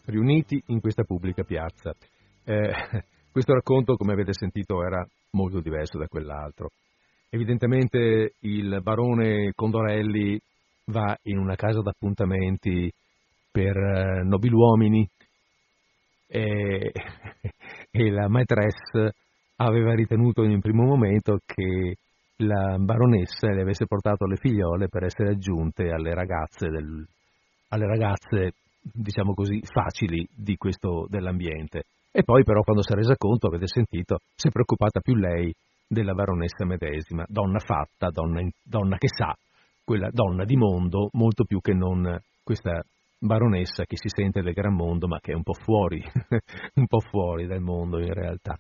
riuniti 0.06 0.60
in 0.68 0.80
questa 0.80 1.04
pubblica 1.04 1.44
piazza. 1.44 1.94
Eh, 2.44 2.72
questo 3.32 3.54
racconto, 3.54 3.96
come 3.96 4.14
avete 4.14 4.34
sentito, 4.34 4.84
era 4.84 5.06
molto 5.34 5.60
diverso 5.60 6.00
da 6.00 6.08
quell'altro. 6.08 6.70
Evidentemente 7.30 8.34
il 8.40 8.80
barone 8.82 9.52
Condorelli 9.54 10.40
va 10.86 11.16
in 11.24 11.38
una 11.38 11.56
casa 11.56 11.82
d'appuntamenti 11.82 12.92
per 13.52 13.78
eh, 13.78 14.24
nobiluomini 14.24 15.08
e, 16.28 16.92
e 17.92 18.10
la 18.10 18.28
maîtresse 18.30 19.14
aveva 19.58 19.94
ritenuto 19.94 20.42
in 20.42 20.54
un 20.54 20.60
primo 20.60 20.86
momento 20.86 21.38
che 21.46 21.98
la 22.38 22.78
baronessa 22.80 23.52
le 23.52 23.62
avesse 23.62 23.86
portato 23.86 24.26
le 24.26 24.38
figliole 24.38 24.88
per 24.88 25.04
essere 25.04 25.30
aggiunte 25.30 25.90
alle 25.90 26.16
ragazze, 26.16 26.68
del, 26.68 27.06
alle 27.74 27.88
ragazze 27.88 28.54
diciamo 28.82 29.34
così, 29.34 29.60
facili 29.64 30.28
di 30.36 30.56
questo, 30.56 31.08
dell'ambiente. 31.10 31.84
E 32.12 32.24
poi 32.24 32.44
però 32.44 32.62
quando 32.62 32.84
si 32.84 32.92
è 32.92 32.96
resa 32.96 33.16
conto, 33.18 33.48
avete 33.48 33.68
sentito, 33.68 34.20
si 34.36 34.48
è 34.48 34.52
preoccupata 34.52 35.00
più 35.00 35.16
lei 35.16 35.52
della 35.88 36.14
baronessa 36.14 36.66
medesima, 36.66 37.26
donna 37.28 37.60
fatta, 37.60 38.10
donna, 38.10 38.48
donna 38.62 38.98
che 38.98 39.08
sa, 39.08 39.34
quella 39.84 40.10
donna 40.12 40.44
di 40.46 40.56
mondo, 40.56 41.10
molto 41.14 41.44
più 41.44 41.60
che 41.60 41.74
non 41.74 42.20
questa 42.44 42.84
baronessa 43.26 43.86
che 43.86 43.96
si 43.98 44.10
sente 44.10 44.42
del 44.42 44.54
gran 44.54 44.74
mondo 44.74 45.08
ma 45.08 45.20
che 45.20 45.32
è 45.32 45.36
un 45.36 45.44
po' 45.44 45.54
fuori, 45.54 46.04
un 46.76 46.88
po' 46.88 47.00
fuori 47.00 47.48
dal 47.48 47.62
mondo 47.62 48.00
in 48.00 48.14
realtà. 48.14 48.58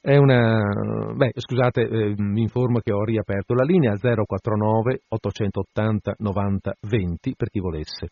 È 0.00 0.16
una... 0.16 1.12
Beh, 1.14 1.32
scusate, 1.34 1.82
eh, 1.82 2.14
mi 2.16 2.42
informo 2.42 2.80
che 2.80 2.92
ho 2.92 3.04
riaperto 3.04 3.54
la 3.54 3.64
linea 3.64 3.96
049 3.96 5.02
880 5.08 6.14
90 6.18 6.74
20 6.80 7.34
per 7.36 7.48
chi 7.48 7.60
volesse. 7.60 8.08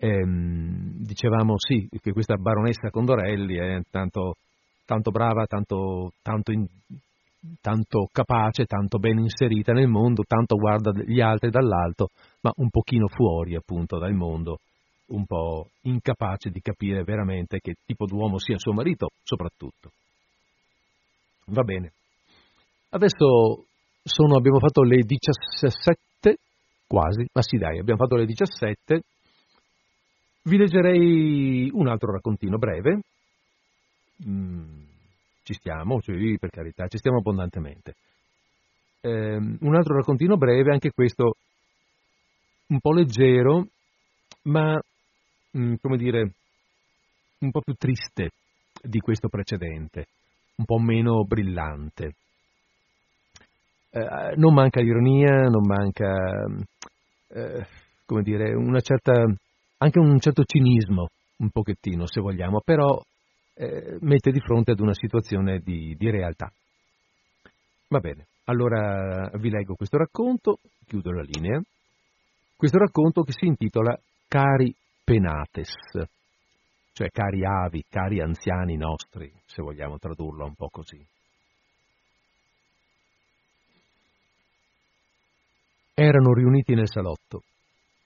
Ehm, 0.00 0.98
dicevamo 0.98 1.54
sì, 1.56 1.88
che 2.00 2.12
questa 2.12 2.36
baronessa 2.36 2.90
Condorelli 2.90 3.56
è 3.56 3.80
tanto, 3.90 4.34
tanto 4.84 5.10
brava, 5.10 5.46
tanto, 5.46 6.12
tanto, 6.22 6.52
in, 6.52 6.66
tanto 7.60 8.06
capace, 8.12 8.64
tanto 8.66 8.98
ben 8.98 9.18
inserita 9.18 9.72
nel 9.72 9.88
mondo, 9.88 10.22
tanto 10.24 10.54
guarda 10.54 10.92
gli 11.04 11.20
altri 11.20 11.50
dall'alto, 11.50 12.10
ma 12.42 12.52
un 12.56 12.68
pochino 12.70 13.08
fuori 13.08 13.56
appunto 13.56 13.98
dal 13.98 14.14
mondo, 14.14 14.58
un 15.08 15.24
po' 15.26 15.68
incapace 15.82 16.50
di 16.50 16.60
capire 16.60 17.02
veramente 17.02 17.60
che 17.60 17.74
tipo 17.84 18.06
d'uomo 18.06 18.38
sia 18.38 18.58
suo 18.58 18.72
marito, 18.72 19.10
soprattutto. 19.22 19.90
Va 21.46 21.62
bene. 21.62 21.92
Adesso 22.90 23.64
sono, 24.02 24.36
abbiamo 24.36 24.58
fatto 24.58 24.82
le 24.82 25.02
17, 25.02 26.36
quasi, 26.86 27.26
ma 27.32 27.42
sì 27.42 27.56
dai, 27.56 27.78
abbiamo 27.78 28.00
fatto 28.00 28.16
le 28.16 28.26
17. 28.26 29.02
Vi 30.42 30.56
leggerei 30.56 31.70
un 31.72 31.88
altro 31.88 32.12
raccontino 32.12 32.56
breve. 32.56 33.00
Mm, 34.26 34.82
ci 35.42 35.54
stiamo, 35.54 36.00
cioè, 36.00 36.16
per 36.38 36.50
carità, 36.50 36.86
ci 36.88 36.98
stiamo 36.98 37.18
abbondantemente. 37.18 37.94
Eh, 39.00 39.36
un 39.36 39.74
altro 39.74 39.94
raccontino 39.96 40.36
breve, 40.36 40.72
anche 40.72 40.90
questo 40.90 41.36
un 42.68 42.80
po' 42.80 42.92
leggero, 42.92 43.66
ma, 44.44 44.78
mm, 45.56 45.74
come 45.80 45.96
dire, 45.96 46.32
un 47.40 47.50
po' 47.50 47.60
più 47.60 47.74
triste 47.74 48.30
di 48.82 48.98
questo 49.00 49.28
precedente 49.28 50.06
un 50.58 50.64
po' 50.64 50.78
meno 50.78 51.24
brillante. 51.24 52.14
Eh, 53.90 54.34
non 54.36 54.52
manca 54.52 54.80
ironia, 54.80 55.48
non 55.48 55.62
manca, 55.64 56.46
eh, 57.28 57.66
come 58.04 58.22
dire, 58.22 58.54
una 58.54 58.80
certa, 58.80 59.12
anche 59.78 59.98
un 59.98 60.18
certo 60.18 60.44
cinismo, 60.44 61.08
un 61.38 61.50
pochettino 61.50 62.06
se 62.06 62.20
vogliamo, 62.20 62.60
però 62.64 63.00
eh, 63.54 63.98
mette 64.00 64.30
di 64.30 64.40
fronte 64.40 64.72
ad 64.72 64.80
una 64.80 64.94
situazione 64.94 65.60
di, 65.60 65.94
di 65.96 66.10
realtà. 66.10 66.52
Va 67.88 68.00
bene, 68.00 68.26
allora 68.44 69.30
vi 69.38 69.50
leggo 69.50 69.74
questo 69.74 69.96
racconto, 69.96 70.58
chiudo 70.86 71.12
la 71.12 71.22
linea, 71.22 71.62
questo 72.56 72.78
racconto 72.78 73.22
che 73.22 73.32
si 73.32 73.46
intitola 73.46 73.98
Cari 74.26 74.74
Penates 75.08 75.72
cioè 76.92 77.08
cari 77.08 77.46
avi, 77.46 77.82
cari 77.88 78.20
anziani 78.20 78.76
nostri, 78.76 79.32
se 79.46 79.62
vogliamo 79.62 79.96
tradurlo 79.96 80.44
un 80.44 80.54
po' 80.54 80.68
così. 80.68 81.02
Erano 85.94 86.34
riuniti 86.34 86.74
nel 86.74 86.88
salotto, 86.88 87.44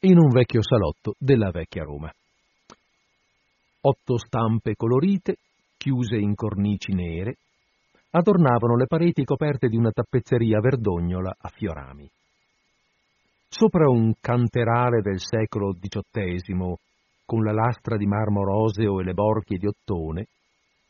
in 0.00 0.16
un 0.16 0.28
vecchio 0.28 0.62
salotto 0.62 1.16
della 1.18 1.50
vecchia 1.50 1.82
Roma. 1.82 2.12
Otto 3.80 4.18
stampe 4.18 4.76
colorite, 4.76 5.38
chiuse 5.78 6.16
in 6.16 6.36
cornici 6.36 6.92
nere, 6.92 7.38
adornavano 8.10 8.76
le 8.76 8.86
pareti 8.86 9.24
coperte 9.24 9.66
di 9.66 9.76
una 9.76 9.90
tappezzeria 9.90 10.60
verdognola 10.60 11.34
a 11.36 11.48
fiorami. 11.48 12.08
Sopra 13.48 13.88
un 13.90 14.12
canterale 14.20 15.00
del 15.00 15.18
secolo 15.18 15.72
XVIII 15.72 16.76
con 17.24 17.42
la 17.42 17.52
lastra 17.52 17.96
di 17.96 18.06
marmo 18.06 18.44
roseo 18.44 19.00
e 19.00 19.04
le 19.04 19.12
borchie 19.12 19.58
di 19.58 19.66
ottone, 19.66 20.26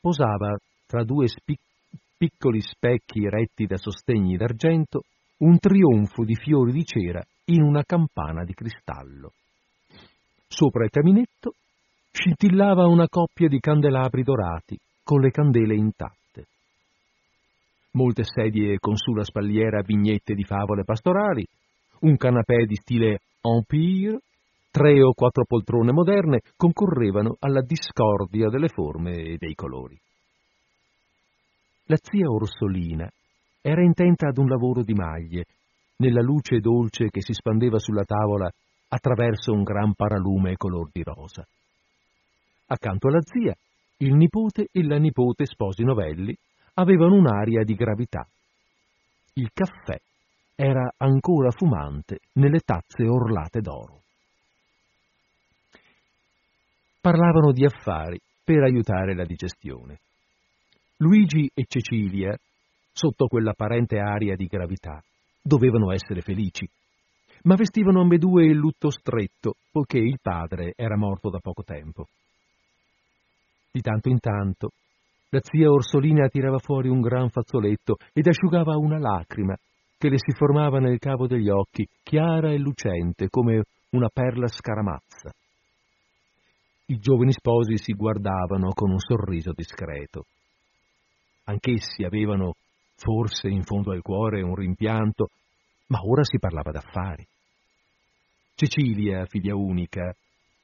posava 0.01 0.57
tra 0.87 1.05
due 1.05 1.29
spic- 1.29 1.61
piccoli 2.17 2.61
specchi 2.61 3.29
retti 3.29 3.67
da 3.67 3.77
sostegni 3.77 4.37
d'argento 4.37 5.03
un 5.39 5.59
trionfo 5.59 6.25
di 6.25 6.35
fiori 6.37 6.73
di 6.73 6.85
cera 6.85 7.23
in 7.47 7.63
una 7.63 7.83
campana 7.83 8.45
di 8.45 8.55
cristallo. 8.55 9.33
Sopra 10.47 10.85
il 10.85 10.91
caminetto 10.91 11.55
scintillava 12.13 12.87
una 12.87 13.09
coppia 13.09 13.49
di 13.49 13.59
candelabri 13.59 14.23
dorati 14.23 14.79
con 15.03 15.21
le 15.21 15.31
candele 15.31 15.75
intatte. 15.75 16.47
Molte 17.93 18.23
sedie 18.25 18.79
con 18.79 18.97
sulla 18.97 19.25
spalliera 19.25 19.83
vignette 19.83 20.35
di 20.35 20.45
favole 20.45 20.85
pastorali, 20.85 21.45
un 22.01 22.17
canapè 22.17 22.65
di 22.65 22.77
stile 22.77 23.21
Empire 23.41 24.21
Tre 24.73 25.03
o 25.03 25.12
quattro 25.12 25.44
poltrone 25.44 25.93
moderne 25.93 26.40
concorrevano 26.57 27.36
alla 27.40 27.61
discordia 27.61 28.49
delle 28.49 28.69
forme 28.69 29.16
e 29.16 29.36
dei 29.36 29.55
colori. 29.55 30.01
La 31.89 31.99
zia 32.01 32.31
Orsolina 32.31 33.07
era 33.61 33.82
intenta 33.82 34.28
ad 34.28 34.39
un 34.39 34.49
lavoro 34.49 34.82
di 34.82 34.94
maglie, 34.94 35.44
nella 35.97 36.23
luce 36.23 36.61
dolce 36.61 37.11
che 37.11 37.20
si 37.20 37.35
spandeva 37.35 37.78
sulla 37.78 38.05
tavola 38.05 38.51
attraverso 38.89 39.53
un 39.53 39.62
gran 39.62 39.93
paralume 39.93 40.57
color 40.57 40.89
di 40.90 41.03
rosa. 41.03 41.47
Accanto 42.69 43.09
alla 43.09 43.20
zia, 43.20 43.55
il 43.99 44.15
nipote 44.15 44.69
e 44.73 44.82
la 44.85 44.97
nipote 44.97 45.44
sposi 45.44 45.85
novelli 45.85 46.35
avevano 46.77 47.16
un'aria 47.16 47.62
di 47.62 47.74
gravità. 47.74 48.27
Il 49.35 49.51
caffè 49.53 50.01
era 50.55 50.94
ancora 50.97 51.51
fumante 51.51 52.20
nelle 52.36 52.61
tazze 52.61 53.07
orlate 53.07 53.61
d'oro. 53.61 54.02
Parlavano 57.03 57.51
di 57.51 57.65
affari 57.65 58.16
per 58.45 58.62
aiutare 58.62 59.16
la 59.16 59.24
digestione. 59.24 59.99
Luigi 60.99 61.51
e 61.53 61.65
Cecilia, 61.66 62.33
sotto 62.93 63.27
quell'apparente 63.27 63.99
aria 63.99 64.37
di 64.37 64.47
gravità, 64.47 65.03
dovevano 65.43 65.91
essere 65.91 66.20
felici, 66.20 66.65
ma 67.43 67.57
vestivano 67.57 68.03
ambedue 68.03 68.45
il 68.45 68.57
lutto 68.57 68.89
stretto, 68.91 69.57
poiché 69.73 69.99
il 69.99 70.20
padre 70.23 70.74
era 70.77 70.97
morto 70.97 71.29
da 71.29 71.41
poco 71.41 71.65
tempo. 71.65 72.07
Di 73.73 73.81
tanto 73.81 74.09
in 74.09 74.20
tanto, 74.20 74.70
la 75.31 75.41
zia 75.43 75.70
Orsolina 75.70 76.29
tirava 76.29 76.59
fuori 76.59 76.89
un 76.89 77.01
gran 77.01 77.31
fazzoletto 77.31 77.97
ed 78.12 78.29
asciugava 78.29 78.77
una 78.77 78.99
lacrima 78.99 79.57
che 79.99 80.09
le 80.09 80.19
si 80.19 80.31
formava 80.37 80.79
nel 80.79 81.01
cavo 81.01 81.27
degli 81.27 81.49
occhi, 81.49 81.85
chiara 82.05 82.53
e 82.53 82.59
lucente 82.59 83.29
come 83.29 83.65
una 83.91 84.09
perla 84.09 84.47
scaramazza. 84.47 85.33
I 86.87 86.99
giovani 86.99 87.33
sposi 87.33 87.77
si 87.79 87.93
guardavano 87.93 88.73
con 88.73 88.91
un 88.91 88.99
sorriso 88.99 89.53
discreto. 89.55 90.27
Anch'essi 91.45 92.05
avevano, 92.05 92.55
forse 92.97 93.49
in 93.49 93.63
fondo 93.63 93.93
al 93.93 94.03
cuore, 94.03 94.43
un 94.43 94.55
rimpianto, 94.55 95.29
ma 95.87 96.01
ora 96.03 96.25
si 96.25 96.39
parlava 96.39 96.71
d'affari. 96.71 97.27
Cecilia, 98.55 99.25
figlia 99.27 99.55
unica, 99.55 100.15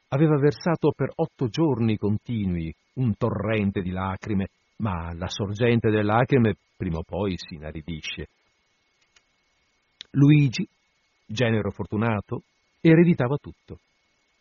aveva 0.09 0.39
versato 0.39 0.93
per 0.95 1.11
otto 1.15 1.49
giorni 1.49 1.97
continui 1.97 2.75
un 2.95 3.15
torrente 3.17 3.81
di 3.81 3.91
lacrime, 3.91 4.49
ma 4.77 5.13
la 5.15 5.29
sorgente 5.29 5.91
delle 5.91 6.05
lacrime 6.05 6.57
prima 6.77 6.99
o 6.99 7.03
poi 7.03 7.37
si 7.37 7.55
inaridisce. 7.55 8.29
Luigi, 10.13 10.67
genero 11.27 11.71
fortunato, 11.71 12.43
ereditava 12.81 13.37
tutto, 13.37 13.79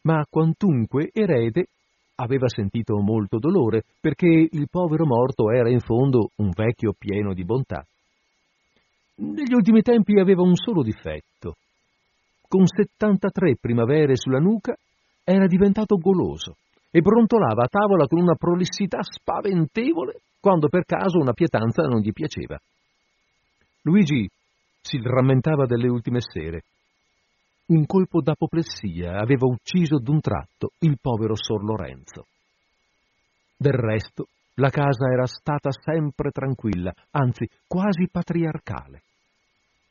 ma 0.08 0.26
quantunque 0.30 1.10
erede 1.12 1.68
aveva 2.16 2.48
sentito 2.48 2.98
molto 3.02 3.40
dolore 3.40 3.84
perché 4.00 4.26
il 4.26 4.70
povero 4.70 5.06
morto 5.06 5.52
era 5.52 5.70
in 5.70 5.82
fondo 5.82 6.30
un 6.38 6.52
vecchio 6.56 6.94
pieno 6.98 7.34
di 7.34 7.44
bontà. 7.44 7.86
Negli 9.16 9.54
ultimi 9.54 9.82
tempi 9.82 10.18
aveva 10.18 10.44
un 10.44 10.56
solo 10.56 10.82
difetto. 10.82 11.56
Con 12.48 12.66
73 12.66 13.58
primavere 13.60 14.16
sulla 14.16 14.40
nuca 14.40 14.74
era 15.26 15.46
diventato 15.46 15.98
goloso 15.98 16.56
e 16.90 17.02
brontolava 17.02 17.64
a 17.64 17.68
tavola 17.70 18.08
con 18.08 18.22
una 18.22 18.36
prolissità 18.36 19.00
spaventevole 19.02 20.22
quando 20.40 20.70
per 20.70 20.86
caso 20.86 21.20
una 21.20 21.34
pietanza 21.34 21.84
non 21.84 22.00
gli 22.00 22.14
piaceva. 22.14 22.58
Luigi 23.82 24.26
si 24.80 25.00
rammentava 25.04 25.66
delle 25.66 25.90
ultime 25.90 26.22
sere. 26.22 26.62
Un 27.70 27.86
colpo 27.86 28.22
d'apoplessia 28.22 29.18
aveva 29.18 29.46
ucciso 29.46 30.00
d'un 30.00 30.22
tratto 30.22 30.72
il 30.80 30.98
povero 31.02 31.36
Sor 31.36 31.66
Lorenzo. 31.66 32.28
Del 33.58 33.74
resto, 33.74 34.28
la 34.54 34.70
casa 34.70 35.12
era 35.12 35.26
stata 35.26 35.70
sempre 35.72 36.32
tranquilla, 36.32 36.94
anzi 37.12 37.46
quasi 37.68 38.08
patriarcale. 38.10 39.02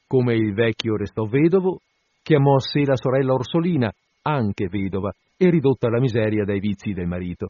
Come 0.06 0.34
il 0.36 0.54
vecchio 0.54 0.96
restò 0.96 1.24
vedovo, 1.24 1.80
chiamò 2.22 2.54
a 2.54 2.60
sé 2.60 2.82
la 2.84 2.96
sorella 2.96 3.34
Orsolina, 3.34 3.92
anche 4.22 4.68
vedova, 4.68 5.12
e 5.36 5.50
ridotta 5.50 5.88
alla 5.88 6.00
miseria 6.00 6.44
dai 6.44 6.60
vizi 6.60 6.94
del 6.94 7.06
marito. 7.06 7.48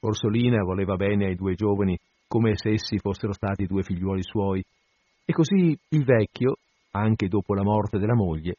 Orsolina 0.00 0.62
voleva 0.62 0.96
bene 0.96 1.26
ai 1.26 1.34
due 1.34 1.54
giovani 1.54 1.98
come 2.26 2.52
se 2.56 2.70
essi 2.70 2.96
fossero 2.98 3.34
stati 3.34 3.66
due 3.66 3.82
figliuoli 3.82 4.22
suoi, 4.22 4.64
e 5.26 5.32
così 5.34 5.78
il 5.90 6.04
vecchio, 6.04 6.56
anche 6.92 7.28
dopo 7.28 7.54
la 7.54 7.62
morte 7.62 7.98
della 7.98 8.14
moglie, 8.14 8.56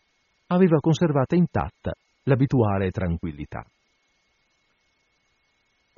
aveva 0.47 0.79
conservata 0.79 1.35
intatta 1.35 1.93
l'abituale 2.23 2.91
tranquillità. 2.91 3.63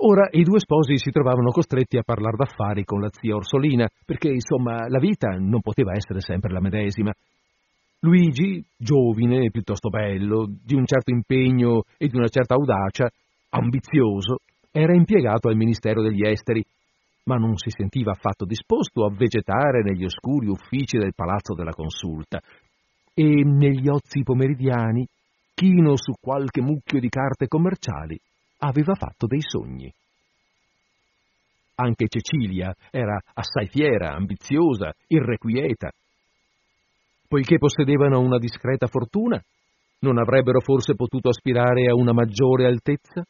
Ora 0.00 0.28
i 0.30 0.44
due 0.44 0.60
sposi 0.60 0.96
si 0.96 1.10
trovavano 1.10 1.50
costretti 1.50 1.96
a 1.96 2.04
parlare 2.04 2.36
d'affari 2.36 2.84
con 2.84 3.00
la 3.00 3.08
zia 3.10 3.34
Orsolina, 3.34 3.88
perché 4.04 4.28
insomma 4.28 4.88
la 4.88 5.00
vita 5.00 5.30
non 5.30 5.60
poteva 5.60 5.92
essere 5.94 6.20
sempre 6.20 6.52
la 6.52 6.60
medesima. 6.60 7.12
Luigi, 8.00 8.64
giovine, 8.76 9.50
piuttosto 9.50 9.88
bello, 9.88 10.46
di 10.48 10.76
un 10.76 10.86
certo 10.86 11.10
impegno 11.10 11.82
e 11.96 12.06
di 12.06 12.16
una 12.16 12.28
certa 12.28 12.54
audacia, 12.54 13.10
ambizioso, 13.50 14.36
era 14.70 14.94
impiegato 14.94 15.48
al 15.48 15.56
Ministero 15.56 16.00
degli 16.00 16.24
Esteri, 16.24 16.64
ma 17.24 17.34
non 17.34 17.56
si 17.56 17.70
sentiva 17.70 18.12
affatto 18.12 18.44
disposto 18.44 19.04
a 19.04 19.10
vegetare 19.10 19.82
negli 19.82 20.04
oscuri 20.04 20.46
uffici 20.46 20.96
del 20.96 21.14
Palazzo 21.14 21.54
della 21.54 21.72
Consulta. 21.72 22.40
E 23.20 23.42
negli 23.42 23.88
ozi 23.88 24.22
pomeridiani, 24.22 25.04
chino 25.52 25.96
su 25.96 26.12
qualche 26.20 26.60
mucchio 26.60 27.00
di 27.00 27.08
carte 27.08 27.48
commerciali, 27.48 28.16
aveva 28.58 28.94
fatto 28.94 29.26
dei 29.26 29.40
sogni. 29.42 29.92
Anche 31.74 32.06
Cecilia 32.06 32.72
era 32.92 33.20
assai 33.34 33.66
fiera, 33.66 34.14
ambiziosa, 34.14 34.94
irrequieta. 35.08 35.90
Poiché 37.26 37.58
possedevano 37.58 38.20
una 38.20 38.38
discreta 38.38 38.86
fortuna, 38.86 39.42
non 40.02 40.16
avrebbero 40.16 40.60
forse 40.60 40.94
potuto 40.94 41.30
aspirare 41.30 41.88
a 41.88 41.96
una 41.96 42.12
maggiore 42.12 42.66
altezza? 42.66 43.24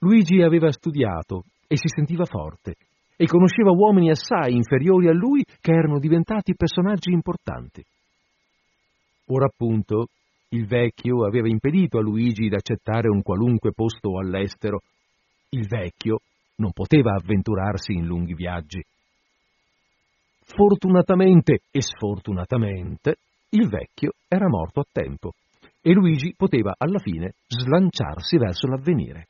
Luigi 0.00 0.42
aveva 0.42 0.72
studiato 0.72 1.44
e 1.68 1.76
si 1.76 1.86
sentiva 1.86 2.24
forte 2.24 2.74
e 3.14 3.26
conosceva 3.28 3.70
uomini 3.70 4.10
assai 4.10 4.56
inferiori 4.56 5.06
a 5.06 5.12
lui 5.12 5.44
che 5.60 5.70
erano 5.70 6.00
diventati 6.00 6.56
personaggi 6.56 7.12
importanti. 7.12 7.84
Ora 9.32 9.46
appunto 9.46 10.08
il 10.50 10.66
vecchio 10.66 11.24
aveva 11.24 11.48
impedito 11.48 11.98
a 11.98 12.02
Luigi 12.02 12.48
d'accettare 12.48 13.08
un 13.08 13.22
qualunque 13.22 13.72
posto 13.72 14.18
all'estero. 14.18 14.80
Il 15.50 15.68
vecchio 15.68 16.20
non 16.56 16.72
poteva 16.72 17.12
avventurarsi 17.12 17.92
in 17.92 18.06
lunghi 18.06 18.34
viaggi. 18.34 18.84
Fortunatamente 20.42 21.60
e 21.70 21.80
sfortunatamente 21.80 23.18
il 23.50 23.68
vecchio 23.68 24.14
era 24.26 24.48
morto 24.48 24.80
a 24.80 24.86
tempo 24.90 25.34
e 25.80 25.92
Luigi 25.92 26.34
poteva 26.36 26.74
alla 26.76 26.98
fine 26.98 27.34
slanciarsi 27.46 28.36
verso 28.36 28.66
l'avvenire. 28.66 29.28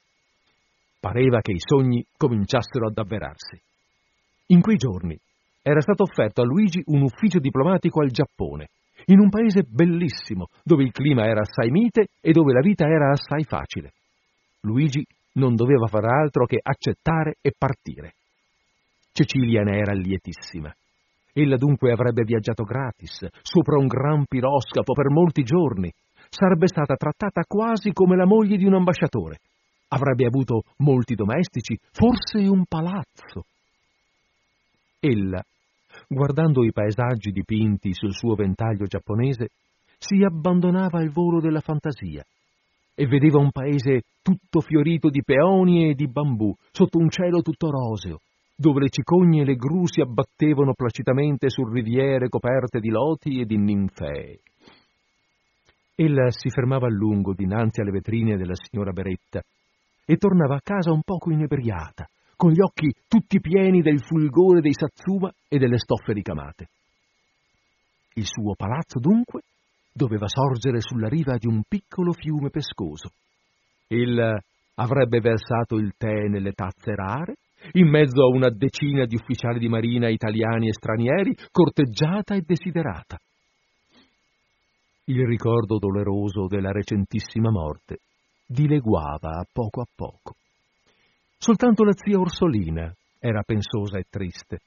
Pareva 0.99 1.41
che 1.41 1.53
i 1.53 1.61
sogni 1.61 2.05
cominciassero 2.17 2.87
ad 2.87 2.97
avverarsi. 2.97 3.61
In 4.47 4.63
quei 4.63 4.77
giorni 4.77 5.19
era 5.63 5.81
stato 5.81 6.05
offerto 6.05 6.41
a 6.41 6.47
Luigi 6.47 6.83
un 6.87 7.03
ufficio 7.03 7.39
diplomatico 7.39 8.01
al 8.01 8.11
Giappone 8.11 8.71
in 9.07 9.19
un 9.19 9.29
paese 9.29 9.63
bellissimo, 9.63 10.47
dove 10.63 10.85
il 10.85 10.93
clima 10.93 11.25
era 11.25 11.41
assai 11.41 11.71
mite 11.71 12.09
e 12.21 12.33
dove 12.33 12.53
la 12.53 12.61
vita 12.61 12.87
era 12.87 13.11
assai 13.11 13.45
facile. 13.45 13.93
Luigi 14.63 15.05
non 15.35 15.55
doveva 15.55 15.87
far 15.87 16.05
altro 16.05 16.45
che 16.47 16.59
accettare 16.63 17.37
e 17.41 17.53
partire. 17.57 18.15
Cecilia 19.13 19.63
ne 19.63 19.79
era 19.79 19.93
lietissima. 19.93 20.75
Ella 21.33 21.57
dunque 21.57 21.93
avrebbe 21.93 22.25
viaggiato 22.25 22.65
gratis, 22.65 23.27
sopra 23.43 23.79
un 23.79 23.87
gran 23.87 24.25
piroscafo 24.27 24.93
per 24.93 25.11
molti 25.11 25.43
giorni. 25.43 25.93
Sarebbe 26.29 26.67
stata 26.67 26.95
trattata 26.95 27.43
quasi 27.47 27.93
come 27.93 28.17
la 28.17 28.27
moglie 28.27 28.57
di 28.57 28.65
un 28.65 28.75
ambasciatore. 28.75 29.39
Avrebbe 29.89 30.27
avuto 30.27 30.63
molti 30.79 31.15
domestici, 31.15 31.77
forse 31.93 32.39
un 32.47 32.65
palazzo. 32.67 33.45
Ella 35.01 35.43
guardando 36.13 36.65
i 36.65 36.73
paesaggi 36.73 37.31
dipinti 37.31 37.95
sul 37.95 38.13
suo 38.13 38.35
ventaglio 38.35 38.87
giapponese, 38.87 39.51
si 39.97 40.25
abbandonava 40.25 40.99
al 40.99 41.11
volo 41.11 41.41
della 41.41 41.61
fantasia 41.61 42.25
e 42.97 43.07
vedeva 43.07 43.39
un 43.39 43.53
paese 43.53 44.03
tutto 44.21 44.61
fiorito 44.61 45.09
di 45.09 45.23
peoni 45.23 45.89
e 45.89 45.95
di 45.95 46.09
bambù, 46.09 46.53
sotto 46.73 46.99
un 46.99 47.09
cielo 47.11 47.43
tutto 47.43 47.71
roseo, 47.71 48.19
dove 48.57 48.81
le 48.81 48.89
cicogne 48.91 49.43
e 49.43 49.45
le 49.45 49.55
gru 49.55 49.87
si 49.87 50.01
abbattevano 50.01 50.75
placidamente 50.75 51.49
su 51.49 51.65
riviere 51.65 52.29
coperte 52.29 52.81
di 52.81 52.89
loti 52.89 53.41
e 53.41 53.45
di 53.45 53.57
ninfee. 53.57 54.41
Ella 55.95 56.31
si 56.31 56.51
fermava 56.51 56.87
a 56.87 56.91
lungo 56.91 57.35
dinanzi 57.35 57.83
alle 57.83 57.93
vetrine 57.93 58.37
della 58.37 58.55
signora 58.55 58.91
Beretta 58.91 59.41
e 60.05 60.17
tornava 60.17 60.57
a 60.57 60.61
casa 60.63 60.91
un 60.91 61.03
poco 61.03 61.31
inebriata, 61.31 62.09
con 62.41 62.53
gli 62.53 62.63
occhi 62.63 62.91
tutti 63.07 63.39
pieni 63.39 63.83
del 63.83 64.03
fulgore 64.03 64.63
dei 64.63 64.73
satsuma 64.73 65.31
e 65.47 65.59
delle 65.59 65.77
stoffe 65.77 66.15
ricamate. 66.15 66.69
Il 68.15 68.25
suo 68.25 68.55
palazzo, 68.55 68.99
dunque, 68.99 69.43
doveva 69.93 70.27
sorgere 70.27 70.81
sulla 70.81 71.09
riva 71.09 71.37
di 71.37 71.47
un 71.47 71.61
piccolo 71.69 72.13
fiume 72.13 72.49
pescoso. 72.49 73.11
Il 73.89 74.19
avrebbe 74.77 75.21
versato 75.21 75.77
il 75.77 75.93
tè 75.99 76.29
nelle 76.29 76.53
tazze 76.53 76.95
rare, 76.95 77.35
in 77.73 77.91
mezzo 77.91 78.23
a 78.23 78.35
una 78.35 78.49
decina 78.49 79.05
di 79.05 79.17
ufficiali 79.17 79.59
di 79.59 79.69
marina 79.69 80.09
italiani 80.09 80.69
e 80.69 80.73
stranieri, 80.73 81.37
corteggiata 81.51 82.35
e 82.35 82.41
desiderata. 82.41 83.19
Il 85.05 85.27
ricordo 85.27 85.77
doloroso 85.77 86.47
della 86.47 86.73
recentissima 86.73 87.51
morte 87.51 87.99
dileguava 88.47 89.41
a 89.41 89.47
poco 89.53 89.83
a 89.83 89.87
poco. 89.95 90.37
Soltanto 91.43 91.85
la 91.85 91.95
zia 91.95 92.19
Orsolina 92.19 92.95
era 93.19 93.43
pensosa 93.43 93.97
e 93.99 94.05
triste. 94.11 94.59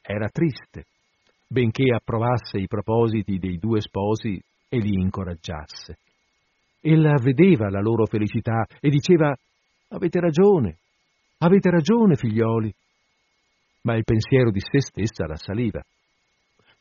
Era 0.00 0.26
triste, 0.28 0.86
benché 1.46 1.94
approvasse 1.94 2.56
i 2.56 2.66
propositi 2.66 3.36
dei 3.36 3.58
due 3.58 3.82
sposi 3.82 4.40
e 4.70 4.78
li 4.78 4.94
incoraggiasse. 4.94 5.98
Ella 6.80 7.18
vedeva 7.20 7.68
la 7.68 7.80
loro 7.80 8.06
felicità 8.06 8.64
e 8.80 8.88
diceva 8.88 9.36
Avete 9.88 10.18
ragione, 10.18 10.78
avete 11.40 11.68
ragione, 11.68 12.16
figlioli. 12.16 12.72
Ma 13.82 13.96
il 13.96 14.04
pensiero 14.04 14.50
di 14.50 14.60
se 14.60 14.80
stessa 14.80 15.26
la 15.26 15.36
saliva. 15.36 15.82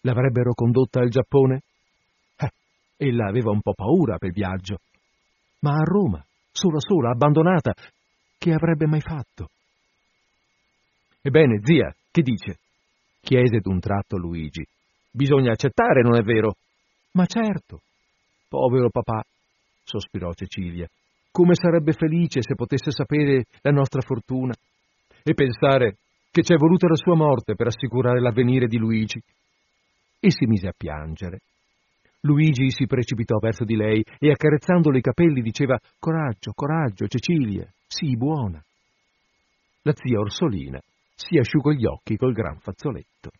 L'avrebbero 0.01 0.53
condotta 0.53 1.01
al 1.01 1.09
Giappone? 1.09 1.61
Eh, 2.37 2.49
ella 2.95 3.27
aveva 3.27 3.51
un 3.51 3.59
po' 3.59 3.73
paura 3.73 4.17
per 4.17 4.29
il 4.29 4.35
viaggio. 4.35 4.77
Ma 5.59 5.71
a 5.71 5.83
Roma, 5.83 6.25
sola 6.49 6.79
sola, 6.79 7.09
abbandonata, 7.09 7.73
che 8.45 8.53
avrebbe 8.53 8.85
mai 8.85 9.01
fatto? 9.01 9.49
Ebbene, 11.19 11.61
zia, 11.63 11.91
che 12.11 12.21
dice? 12.21 12.59
chiese 13.19 13.57
d'un 13.57 13.79
tratto 13.79 14.17
Luigi. 14.17 14.63
Bisogna 15.09 15.53
accettare, 15.53 16.03
non 16.03 16.15
è 16.15 16.21
vero? 16.21 16.57
Ma 17.13 17.25
certo. 17.25 17.81
Povero 18.47 18.91
papà, 18.91 19.23
sospirò 19.83 20.31
Cecilia. 20.33 20.87
Come 21.31 21.55
sarebbe 21.55 21.93
felice 21.93 22.43
se 22.43 22.53
potesse 22.53 22.91
sapere 22.91 23.45
la 23.61 23.71
nostra 23.71 24.01
fortuna 24.01 24.53
e 25.23 25.33
pensare 25.33 25.97
che 26.29 26.43
ci 26.43 26.53
è 26.53 26.57
voluta 26.57 26.87
la 26.87 26.95
sua 26.95 27.15
morte 27.15 27.55
per 27.55 27.65
assicurare 27.65 28.21
l'avvenire 28.21 28.67
di 28.67 28.77
Luigi. 28.77 29.19
E 30.19 30.29
si 30.29 30.45
mise 30.45 30.67
a 30.67 30.73
piangere. 30.77 31.39
Luigi 32.21 32.69
si 32.69 32.85
precipitò 32.85 33.39
verso 33.39 33.63
di 33.63 33.75
lei 33.75 34.03
e 34.19 34.29
accarezzandole 34.29 34.99
i 34.99 35.01
capelli 35.01 35.41
diceva 35.41 35.79
Coraggio, 35.97 36.51
coraggio, 36.53 37.07
Cecilia, 37.07 37.67
sii 37.95 38.17
buona. 38.17 38.61
La 39.83 39.93
zia 39.95 40.19
Orsolina 40.19 40.81
si 41.15 41.37
asciugò 41.37 41.71
gli 41.71 41.85
occhi 41.85 42.17
col 42.17 42.33
gran 42.33 42.59
fazzoletto. 42.59 43.31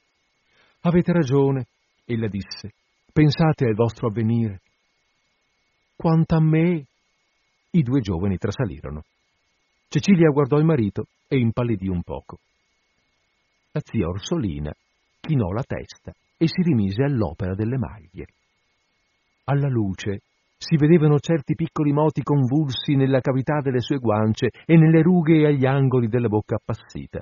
Avete 0.82 1.12
ragione, 1.12 1.66
ella 2.06 2.28
disse. 2.28 2.74
Pensate 3.12 3.66
al 3.66 3.74
vostro 3.74 4.08
avvenire. 4.08 4.62
Quanto 5.96 6.36
a 6.36 6.42
me. 6.42 6.86
I 7.72 7.82
due 7.82 8.00
giovani 8.00 8.38
trasalirono. 8.38 9.04
Cecilia 9.90 10.30
guardò 10.30 10.58
il 10.58 10.64
marito 10.64 11.08
e 11.28 11.38
impallidì 11.38 11.90
un 11.90 12.04
poco. 12.04 12.40
La 13.72 13.82
zia 13.84 14.08
Orsolina 14.08 14.74
chinò 15.20 15.52
la 15.52 15.64
testa 15.64 16.14
e 16.38 16.48
si 16.48 16.62
rimise 16.62 17.04
all'opera 17.04 17.56
delle 17.56 17.78
maglie. 17.78 18.28
Alla 19.46 19.68
luce 19.68 20.22
si 20.58 20.78
vedevano 20.78 21.20
certi 21.20 21.56
piccoli 21.56 21.92
moti 21.92 22.24
convulsi 22.24 22.96
nella 22.96 23.20
cavità 23.20 23.60
delle 23.62 23.82
sue 23.82 23.98
guance 23.98 24.50
e 24.66 24.78
nelle 24.78 25.02
rughe 25.02 25.46
agli 25.46 25.66
angoli 25.66 26.08
della 26.08 26.28
bocca 26.28 26.56
appassita. 26.56 27.22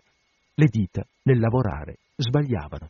Le 0.55 0.67
dita, 0.67 1.03
nel 1.23 1.39
lavorare, 1.39 1.97
sbagliavano. 2.15 2.89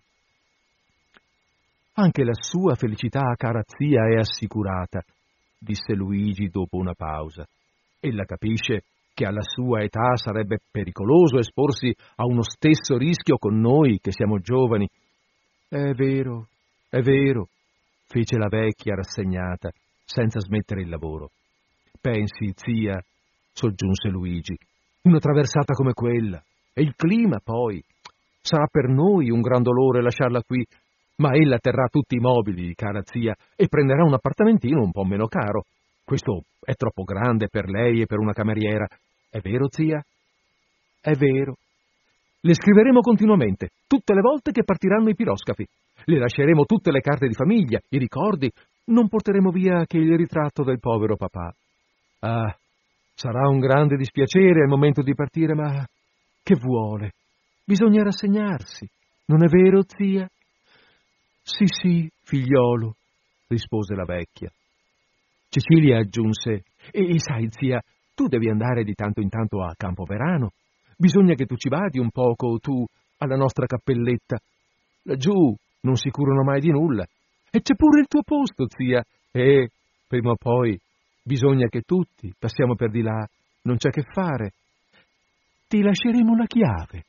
Anche 1.93 2.23
la 2.23 2.33
sua 2.33 2.75
felicità, 2.75 3.33
cara 3.37 3.61
zia, 3.65 4.07
è 4.07 4.17
assicurata, 4.17 5.03
disse 5.59 5.93
Luigi 5.93 6.47
dopo 6.49 6.77
una 6.77 6.93
pausa. 6.93 7.47
Ella 7.99 8.25
capisce 8.25 8.83
che 9.13 9.25
alla 9.25 9.43
sua 9.43 9.81
età 9.81 10.15
sarebbe 10.15 10.57
pericoloso 10.71 11.37
esporsi 11.37 11.93
a 12.15 12.25
uno 12.25 12.41
stesso 12.41 12.97
rischio 12.97 13.37
con 13.37 13.59
noi 13.59 13.99
che 14.01 14.11
siamo 14.11 14.39
giovani. 14.39 14.89
È 15.69 15.93
vero, 15.93 16.47
è 16.89 16.99
vero, 16.99 17.47
fece 18.07 18.37
la 18.37 18.47
vecchia 18.49 18.95
rassegnata, 18.95 19.71
senza 20.03 20.39
smettere 20.39 20.81
il 20.81 20.89
lavoro. 20.89 21.31
Pensi, 21.99 22.51
zia, 22.55 23.01
soggiunse 23.53 24.09
Luigi, 24.09 24.57
una 25.03 25.19
traversata 25.19 25.73
come 25.73 25.93
quella, 25.93 26.43
e 26.73 26.81
il 26.81 26.95
clima 26.95 27.39
poi. 27.43 27.84
Sarà 28.41 28.65
per 28.69 28.88
noi 28.89 29.30
un 29.30 29.41
gran 29.41 29.61
dolore 29.61 30.01
lasciarla 30.01 30.41
qui, 30.43 30.65
ma 31.17 31.34
ella 31.34 31.59
terrà 31.59 31.88
tutti 31.88 32.15
i 32.15 32.19
mobili, 32.19 32.73
cara 32.73 33.01
zia, 33.03 33.35
e 33.55 33.67
prenderà 33.67 34.03
un 34.03 34.13
appartamentino 34.13 34.81
un 34.81 34.91
po' 34.91 35.05
meno 35.05 35.27
caro. 35.27 35.63
Questo 36.03 36.43
è 36.59 36.73
troppo 36.73 37.03
grande 37.03 37.47
per 37.47 37.69
lei 37.69 38.01
e 38.01 38.05
per 38.05 38.19
una 38.19 38.34
cameriera. 38.34 38.88
È 39.30 39.39
vero, 39.39 39.67
zia? 39.69 40.03
È 40.99 41.13
vero. 41.13 41.55
Le 42.41 42.53
scriveremo 42.53 42.99
continuamente, 42.99 43.69
tutte 43.88 44.13
le 44.13 44.19
volte 44.19 44.51
che 44.51 44.63
partiranno 44.63 45.09
i 45.09 45.15
piroscafi. 45.15 45.65
Le 46.05 46.17
lasceremo 46.17 46.65
tutte 46.65 46.91
le 46.91 46.99
carte 46.99 47.27
di 47.27 47.34
famiglia, 47.34 47.80
i 47.89 47.97
ricordi. 47.97 48.51
Non 48.85 49.07
porteremo 49.07 49.49
via 49.49 49.85
che 49.85 49.97
il 49.97 50.15
ritratto 50.18 50.64
del 50.64 50.80
povero 50.80 51.15
papà. 51.15 51.53
Ah, 52.19 52.57
sarà 53.15 53.47
un 53.47 53.60
grande 53.60 53.95
dispiacere 53.95 54.61
al 54.61 54.68
momento 54.68 55.01
di 55.01 55.14
partire, 55.15 55.53
ma 55.53 55.85
che 56.41 56.55
vuole? 56.55 57.11
Bisogna 57.64 58.03
rassegnarsi. 58.03 58.89
Non 59.27 59.43
è 59.43 59.47
vero, 59.47 59.84
zia? 59.85 60.30
Sì, 61.41 61.65
sì, 61.65 62.10
figliolo, 62.23 62.95
rispose 63.47 63.95
la 63.95 64.05
vecchia. 64.05 64.51
Cecilia 65.47 65.99
aggiunse, 65.99 66.64
e 66.91 67.19
sai, 67.19 67.47
zia, 67.51 67.81
tu 68.14 68.27
devi 68.27 68.49
andare 68.49 68.84
di 68.84 68.93
tanto 68.93 69.22
in 69.22 69.30
tanto 69.30 69.64
a 69.64 69.73
Campoverano. 69.77 70.51
Bisogna 70.97 71.35
che 71.35 71.45
tu 71.45 71.55
ci 71.55 71.69
vadi 71.69 71.99
un 71.99 72.10
poco, 72.11 72.57
tu, 72.60 72.85
alla 73.18 73.35
nostra 73.35 73.65
cappelletta. 73.65 74.38
Laggiù 75.03 75.55
non 75.81 75.95
si 75.95 76.10
curano 76.10 76.43
mai 76.43 76.60
di 76.60 76.69
nulla. 76.69 77.05
E 77.55 77.61
c'è 77.61 77.75
pure 77.75 77.99
il 77.99 78.07
tuo 78.07 78.23
posto, 78.23 78.65
zia. 78.67 79.05
E, 79.30 79.69
prima 80.07 80.31
o 80.31 80.35
poi, 80.35 80.75
bisogna 81.21 81.67
che 81.67 81.81
tutti 81.81 82.34
passiamo 82.35 82.73
per 82.73 82.89
di 82.89 83.03
là. 83.03 83.23
Non 83.61 83.77
c'è 83.77 83.91
che 83.91 84.01
fare. 84.11 84.53
Ti 85.67 85.84
lasceremo 85.84 86.35
la 86.35 86.47
chiave. 86.47 87.03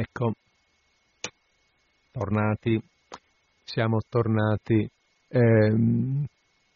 Ecco, 0.00 0.32
tornati, 2.10 2.80
siamo 3.64 3.98
tornati. 4.08 4.88
Eh, 5.28 5.74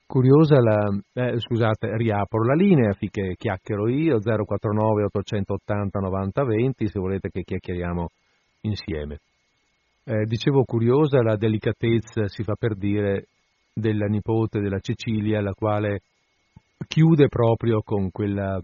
curiosa 0.04 0.60
la... 0.60 0.90
Eh, 1.14 1.40
scusate, 1.40 1.96
riapro 1.96 2.44
la 2.44 2.52
linea 2.52 2.92
finché 2.92 3.34
chiacchiero 3.38 3.88
io, 3.88 4.18
049 4.18 5.04
880 5.04 6.00
90 6.00 6.44
20, 6.44 6.86
se 6.86 6.98
volete 6.98 7.30
che 7.30 7.44
chiacchieriamo 7.44 8.08
insieme. 8.60 9.20
Eh, 10.04 10.24
dicevo 10.26 10.64
curiosa 10.64 11.22
la 11.22 11.36
delicatezza, 11.36 12.28
si 12.28 12.42
fa 12.42 12.56
per 12.56 12.76
dire, 12.76 13.28
della 13.72 14.04
nipote 14.04 14.60
della 14.60 14.80
Cecilia, 14.80 15.40
la 15.40 15.54
quale 15.54 16.02
chiude 16.86 17.28
proprio 17.28 17.80
con 17.80 18.10
quella 18.10 18.60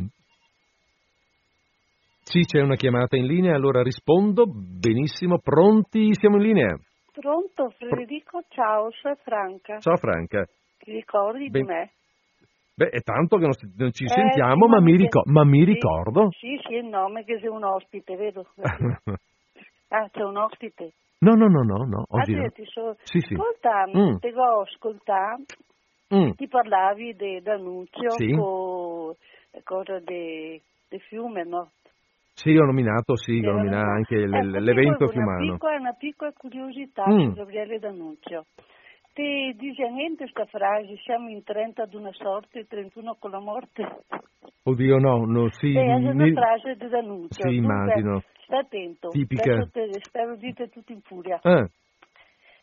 sì, 2.23 2.41
c'è 2.41 2.61
una 2.61 2.77
chiamata 2.77 3.17
in 3.17 3.27
linea, 3.27 3.55
allora 3.55 3.83
rispondo. 3.83 4.45
Benissimo, 4.47 5.39
pronti? 5.39 6.15
Siamo 6.15 6.37
in 6.37 6.43
linea. 6.43 6.77
Pronto, 7.13 7.71
Federico, 7.71 8.43
ciao, 8.49 8.91
sono 8.93 9.17
Franca. 9.17 9.79
Ciao 9.79 9.97
Franca. 9.97 10.45
Ti 10.79 10.93
ricordi 10.93 11.49
ben... 11.51 11.63
di 11.63 11.69
me? 11.69 11.91
Beh, 12.75 12.89
è 12.89 13.01
tanto 13.01 13.37
che 13.37 13.43
non, 13.43 13.53
non 13.77 13.93
ci 13.93 14.05
eh, 14.05 14.09
sentiamo, 14.09 14.65
sì, 14.65 14.71
ma, 14.71 14.81
mi 14.81 14.97
ric- 14.97 15.27
ma, 15.27 15.45
mi 15.45 15.59
sì, 15.59 15.65
ricordo. 15.65 16.29
Sì, 16.31 16.59
sì, 16.67 16.75
il 16.75 16.87
nome 16.87 17.25
che 17.25 17.39
sei 17.39 17.49
un 17.49 17.65
ospite, 17.65 18.17
vedo. 18.17 18.47
ah, 19.89 20.09
c'è 20.09 20.23
un 20.23 20.37
ospite. 20.37 20.93
No, 21.19 21.35
no, 21.35 21.47
no, 21.49 21.63
no, 21.63 21.85
no. 21.85 22.05
Oggi 22.09 22.35
ah, 22.35 22.43
no. 22.43 22.49
Ti 22.49 22.65
so... 22.65 22.97
sì, 23.03 23.21
sì. 23.21 23.35
Ascolta, 23.35 23.87
mm. 23.89 24.17
ti 24.17 24.29
ho 24.29 24.61
ascoltato, 24.63 25.45
mm. 26.15 26.31
ti 26.37 26.49
parlavi 26.49 27.15
d'annunzio 27.43 28.11
sì. 28.11 28.31
con 28.33 29.15
cosa 29.65 29.99
del 29.99 30.63
de 30.91 30.99
fiume, 30.99 31.45
no? 31.45 31.71
Sì, 32.41 32.57
ho 32.57 32.65
nominato, 32.65 33.17
sì, 33.17 33.39
ho 33.45 33.53
nominato 33.53 33.91
anche 33.91 34.17
ecco, 34.17 34.59
l'evento 34.61 35.09
fiumano. 35.09 35.43
Una 35.43 35.53
piccola, 35.53 35.77
una 35.77 35.93
piccola 35.93 36.33
curiosità 36.33 37.05
mm. 37.07 37.19
su 37.19 37.33
Gabriele 37.35 37.79
D'Annunzio. 37.79 38.47
Ti 39.13 39.55
dice 39.59 39.91
niente 39.91 40.25
questa 40.25 40.47
frase, 40.47 40.97
siamo 41.05 41.29
in 41.29 41.43
30 41.43 41.83
ad 41.83 41.93
una 41.93 42.13
sorte 42.13 42.61
e 42.61 42.67
31 42.67 43.17
con 43.19 43.31
la 43.33 43.41
morte? 43.41 43.87
Oddio 44.63 44.97
no, 44.97 45.27
no 45.27 45.51
sì. 45.51 45.77
È 45.77 45.93
una 45.93 46.15
mi... 46.15 46.33
frase 46.33 46.77
di 46.77 46.89
D'Annunzio. 46.89 47.47
Sì, 47.47 47.57
immagino. 47.57 48.23
Stai 48.45 48.61
attento, 48.61 49.09
Tipica. 49.09 49.67
Te, 49.71 49.91
spero 50.01 50.35
dite 50.37 50.71
tutti 50.71 50.93
in 50.93 51.03
furia. 51.03 51.39
Eh. 51.43 51.69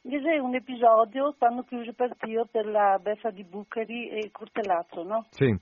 C'è 0.02 0.40
un 0.40 0.56
episodio 0.56 1.36
quando 1.38 1.62
chiuse 1.62 1.94
partito 1.94 2.48
per 2.50 2.66
la 2.66 2.98
beffa 3.00 3.30
di 3.30 3.44
Bucari 3.44 4.10
e 4.10 4.32
Cortellazzo, 4.32 5.04
no? 5.04 5.28
Sì. 5.30 5.56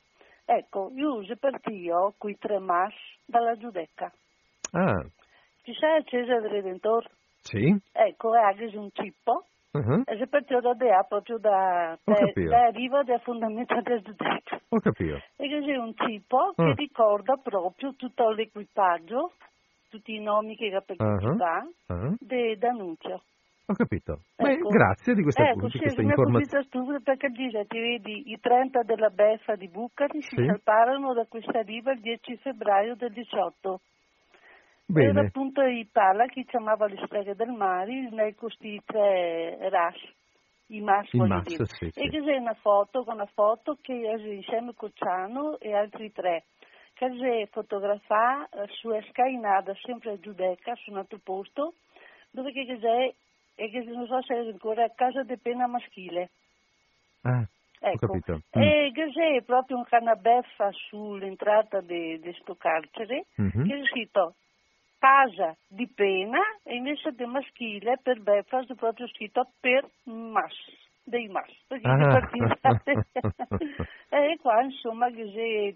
Ecco, 0.45 0.91
io 0.95 1.15
uso 1.15 1.35
partio 1.35 2.13
con 2.17 2.29
i 2.29 2.37
tre 2.37 2.59
mas 2.59 2.93
dalla 3.25 3.55
Giudecca. 3.55 4.11
Ah. 4.71 5.03
Ci 5.63 5.73
sai 5.73 5.99
il 5.99 6.05
Cesare 6.05 6.41
del 6.41 6.51
Redentore? 6.51 7.09
Sì. 7.41 7.75
Ecco, 7.91 8.35
è 8.35 8.41
anche 8.41 8.75
un 8.77 8.89
cippo. 8.91 9.45
Uh-huh. 9.71 10.03
E 10.05 10.17
se 10.17 10.27
partito 10.27 10.61
da 10.61 10.73
Dea, 10.73 11.03
proprio 11.03 11.37
da, 11.37 11.97
da, 12.01 12.13
da 12.33 12.69
riva 12.69 13.03
del 13.03 13.19
fondamento 13.19 13.81
del 13.81 14.01
Giudecca. 14.01 14.59
Ho 14.69 14.79
capito. 14.79 15.15
E 15.35 15.47
che 15.47 15.57
è 15.57 15.77
un 15.77 15.93
cippo 15.95 16.53
che 16.55 16.61
ah. 16.61 16.73
ricorda 16.73 17.35
proprio 17.35 17.93
tutto 17.95 18.29
l'equipaggio, 18.29 19.33
tutti 19.89 20.15
i 20.15 20.21
nomi 20.21 20.55
che 20.55 20.67
era 20.67 20.81
per 20.81 20.95
uh-huh. 20.99 21.35
uh-huh. 21.87 22.15
d'annunzio. 22.57 23.21
Ho 23.67 23.73
capito. 23.73 24.19
Ecco. 24.35 24.69
Grazie 24.69 25.15
di 25.15 25.23
questa, 25.23 25.49
ecco, 25.49 25.65
di 25.65 25.71
sì, 25.71 25.79
questa 25.79 26.01
informazione. 26.01 26.63
Stupida 26.65 26.99
perché 26.99 27.29
dice, 27.29 27.65
ti 27.65 27.79
vedi, 27.79 28.31
i 28.31 28.39
30 28.39 28.83
della 28.83 29.09
beffa 29.09 29.55
di 29.55 29.67
Bucari 29.67 30.21
sì. 30.21 30.35
si 30.35 30.45
separano 30.45 31.13
da 31.13 31.25
questa 31.25 31.61
riva 31.61 31.91
il 31.91 31.99
10 31.99 32.37
febbraio 32.37 32.95
del 32.95 33.11
18. 33.11 33.81
Bene. 34.87 35.09
Era 35.09 35.21
appunto 35.21 35.61
i 35.63 35.87
pala 35.91 36.25
che 36.27 36.43
chiamava 36.43 36.85
le 36.85 37.01
streghe 37.05 37.33
del 37.33 37.49
mare, 37.49 38.07
nei 38.11 38.35
questi 38.35 38.79
tre 38.85 39.57
rash, 39.69 40.13
i 40.67 40.81
mas, 40.81 41.11
I 41.11 41.17
mas 41.17 41.47
sì, 41.47 41.85
e 41.85 41.91
sì. 41.91 42.07
che 42.07 42.21
c'è 42.21 42.37
una 42.37 42.53
foto, 42.53 43.03
con 43.03 43.15
una 43.15 43.29
foto 43.33 43.79
che 43.81 43.93
è 43.93 44.31
insieme 44.31 44.73
con 44.75 44.91
Ciano 44.93 45.57
e 45.57 45.73
altri 45.73 46.11
tre 46.11 46.43
che 46.93 47.09
c'è 47.09 47.47
fotografata 47.51 48.63
eh, 48.63 48.67
su 48.69 48.89
Escainada, 48.89 49.73
sempre 49.81 50.13
a 50.13 50.19
Giudecca, 50.19 50.75
su 50.75 50.91
un 50.91 50.97
altro 50.97 51.19
posto, 51.21 51.73
dove 52.31 52.53
che 52.53 52.65
c'è 52.79 53.13
e 53.55 53.69
che 53.69 53.83
non 53.83 54.05
so 54.05 54.21
se 54.21 54.35
è 54.35 54.47
ancora 54.47 54.91
casa 54.93 55.23
di 55.23 55.37
pena 55.37 55.67
maschile. 55.67 56.29
Ah, 57.21 57.45
ecco. 57.79 58.13
Mm. 58.13 58.61
E 58.61 58.91
che 58.93 59.11
c'è 59.11 59.41
proprio 59.43 59.77
un 59.77 59.85
canabeffa 59.85 60.69
sull'entrata 60.71 61.81
di 61.81 62.19
questo 62.21 62.55
carcere, 62.55 63.25
mm-hmm. 63.41 63.67
che 63.67 63.75
è 63.75 63.85
scritto 63.85 64.35
casa 64.99 65.55
di 65.67 65.87
pena 65.87 66.39
e 66.63 66.75
invece 66.75 67.11
di 67.11 67.25
maschile 67.25 67.99
per 68.01 68.21
beffa 68.21 68.61
è 68.61 68.75
proprio 68.75 69.07
scritto 69.07 69.47
per 69.59 69.87
mas. 70.03 70.55
Dei 71.05 71.29
perché 71.67 71.87
ah. 71.87 71.97
e 74.09 74.37
qua 74.41 74.61
insomma 74.63 75.09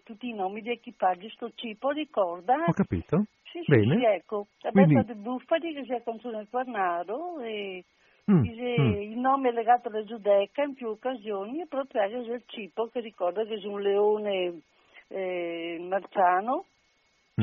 tutti 0.03 0.27
i 0.27 0.34
nomi 0.34 0.61
di 0.61 0.72
equipaggi 0.72 1.30
sto 1.30 1.51
cibo 1.53 1.91
ricorda 1.91 2.56
ho 2.65 2.73
capito 2.73 3.26
sì 3.43 3.64
Bene. 3.65 3.97
sì, 3.97 4.03
ecco 4.06 4.47
la 4.61 4.72
Quindi... 4.72 5.06
di 5.06 5.14
Buffali 5.14 5.73
che 5.73 5.84
si 5.85 5.93
è 5.93 6.01
canzone 6.03 6.47
Quarnaro 6.49 7.39
e 7.41 7.84
mm. 8.31 8.43
mm. 8.80 9.01
il 9.01 9.18
nome 9.19 9.49
è 9.49 9.51
legato 9.51 9.89
alla 9.89 10.03
Giudecca 10.03 10.64
in 10.64 10.73
più 10.73 10.88
occasioni 10.88 11.61
e 11.61 11.68
proprio 11.68 12.01
anche 12.01 12.15
il 12.15 12.43
cibo 12.47 12.88
che 12.88 12.99
ricorda 12.99 13.45
che 13.45 13.56
è 13.56 13.65
un 13.65 13.81
leone 13.81 14.61
eh, 15.10 15.77
marciano 15.88 16.65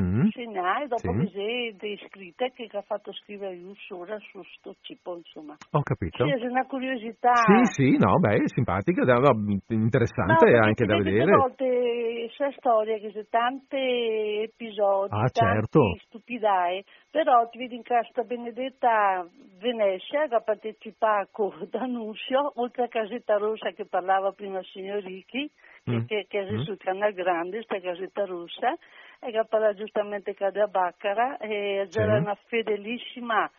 mm. 0.01 0.27
segnare 0.29 0.87
dopo 0.87 1.13
sì. 1.13 1.19
che 1.19 1.31
sei 1.33 1.77
descritta 1.77 2.49
che 2.49 2.69
ha 2.73 2.83
fatto 2.83 3.13
scrivere 3.13 3.59
sola 3.87 4.19
su 4.31 4.43
sto 4.57 4.75
cibo 4.81 5.17
insomma 5.17 5.57
ho 5.73 5.83
capito 5.83 6.25
sì, 6.25 6.31
è 6.31 6.47
una 6.47 6.67
curiosità 6.67 7.35
sì 7.35 7.65
sì 7.73 7.97
no 7.99 8.19
beh 8.19 8.43
simpatica 8.47 9.03
no, 9.05 9.59
interessante 9.69 10.51
no, 10.51 10.65
anche 10.65 10.85
da 10.85 10.97
vedere 10.97 11.33
a 11.33 11.37
volte 11.37 12.29
c'è 12.37 12.53
storia 12.57 12.99
che 12.99 13.13
c'è 13.13 13.27
tanti 13.29 14.43
episodi 14.43 15.15
ah, 15.15 15.29
certo. 15.29 15.81
stupidae 16.07 16.85
però 17.11 17.49
ti 17.49 17.59
vedi 17.59 17.77
in 17.77 17.83
casa 17.83 18.23
Benedetta 18.23 19.27
Venezia 19.59 20.29
che 20.29 20.35
ha 20.35 20.41
partecipato 20.41 21.55
da 21.71 21.85
Nunzio 21.87 22.53
oltre 22.57 22.85
a 22.85 22.89
Casetta 22.89 23.37
Rossa 23.37 23.71
che 23.71 23.87
parlava 23.87 24.33
prima 24.33 24.63
signor 24.65 25.03
Ricchi 25.03 25.51
mm. 25.91 26.05
che, 26.07 26.27
che 26.29 26.41
è 26.41 26.53
mm. 26.53 26.61
sul 26.63 26.79
Canal 26.79 27.13
Grande 27.13 27.65
questa 27.65 27.81
Casetta 27.81 28.25
Rossa 28.25 28.77
e 29.21 29.31
che 29.31 29.45
parla 29.49 29.75
giustamente 29.75 30.35
cade 30.35 30.61
a 30.61 30.67
Baccara 30.67 31.39
e 31.39 31.87
c'era 31.91 32.17
sì. 32.17 32.23
una 32.23 32.37
fedelissima, 32.47 33.51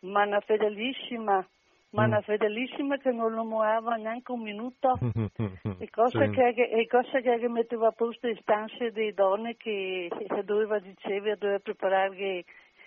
ma 0.00 0.24
una 0.24 0.40
fedelissima 0.40 1.46
ma 1.90 2.04
una 2.04 2.18
mm. 2.18 2.22
fedelissima 2.22 2.98
che 2.98 3.10
non 3.10 3.32
lo 3.32 3.44
muoveva 3.44 3.94
neanche 3.94 4.32
un 4.32 4.42
minuto 4.42 4.98
e 5.78 5.90
cosa, 5.90 6.24
sì. 6.24 6.30
che, 6.30 6.68
e 6.68 6.86
cosa 6.86 7.20
che 7.20 7.48
metteva 7.48 7.88
a 7.88 7.92
posto 7.92 8.26
le 8.26 8.36
stanze 8.40 8.90
delle 8.90 9.12
donne 9.12 9.56
che 9.56 10.10
doveva 10.44 10.78
diceva 10.78 11.34
doveva 11.36 11.58
preparare 11.58 12.44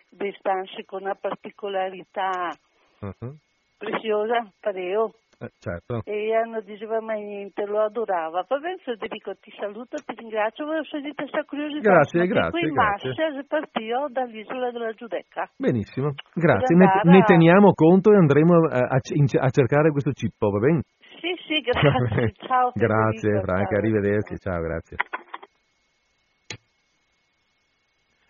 le 0.10 0.36
stanze 0.38 0.86
con 0.86 1.04
una 1.04 1.16
particolarità 1.16 2.52
uh-huh. 3.00 3.36
preziosa 3.78 4.52
pareo 4.60 5.14
eh, 5.42 5.52
certo. 5.58 6.02
E 6.04 6.36
hanno 6.36 6.60
diceva 6.60 7.00
mai 7.00 7.24
niente, 7.24 7.66
lo 7.66 7.80
adorava. 7.80 8.44
Va 8.44 8.58
bene 8.60 8.76
Federico, 8.84 9.34
ti 9.40 9.50
saluto, 9.58 9.96
ti 9.96 10.14
ringrazio, 10.18 10.66
volevo 10.66 10.84
sentire 10.84 11.14
questa 11.16 11.46
curiosità. 11.46 11.80
Grazie, 11.80 12.28
grazie. 12.28 12.52
Qui 12.52 12.72
grazie. 12.72 13.10
Mascia 13.10 13.44
partito 13.48 14.08
dall'isola 14.12 14.70
della 14.72 14.92
Giudecca. 14.92 15.50
Benissimo, 15.56 16.12
grazie. 16.34 16.76
Ne, 16.76 16.88
ne, 17.04 17.24
teniamo 17.24 17.72
conto 17.72 18.12
e 18.12 18.18
andremo 18.18 18.68
a, 18.68 18.80
a, 18.80 19.00
a, 19.00 19.50
cercare 19.50 19.92
questo 19.92 20.12
cippo, 20.12 20.50
va 20.50 20.60
bene? 20.60 20.82
Sì, 21.24 21.32
sì, 21.48 21.62
grazie. 21.62 22.34
ciao. 22.46 22.72
grazie 22.76 23.40
Franca, 23.40 23.78
arrivederci, 23.78 24.36
ciao, 24.40 24.60
grazie. 24.60 24.98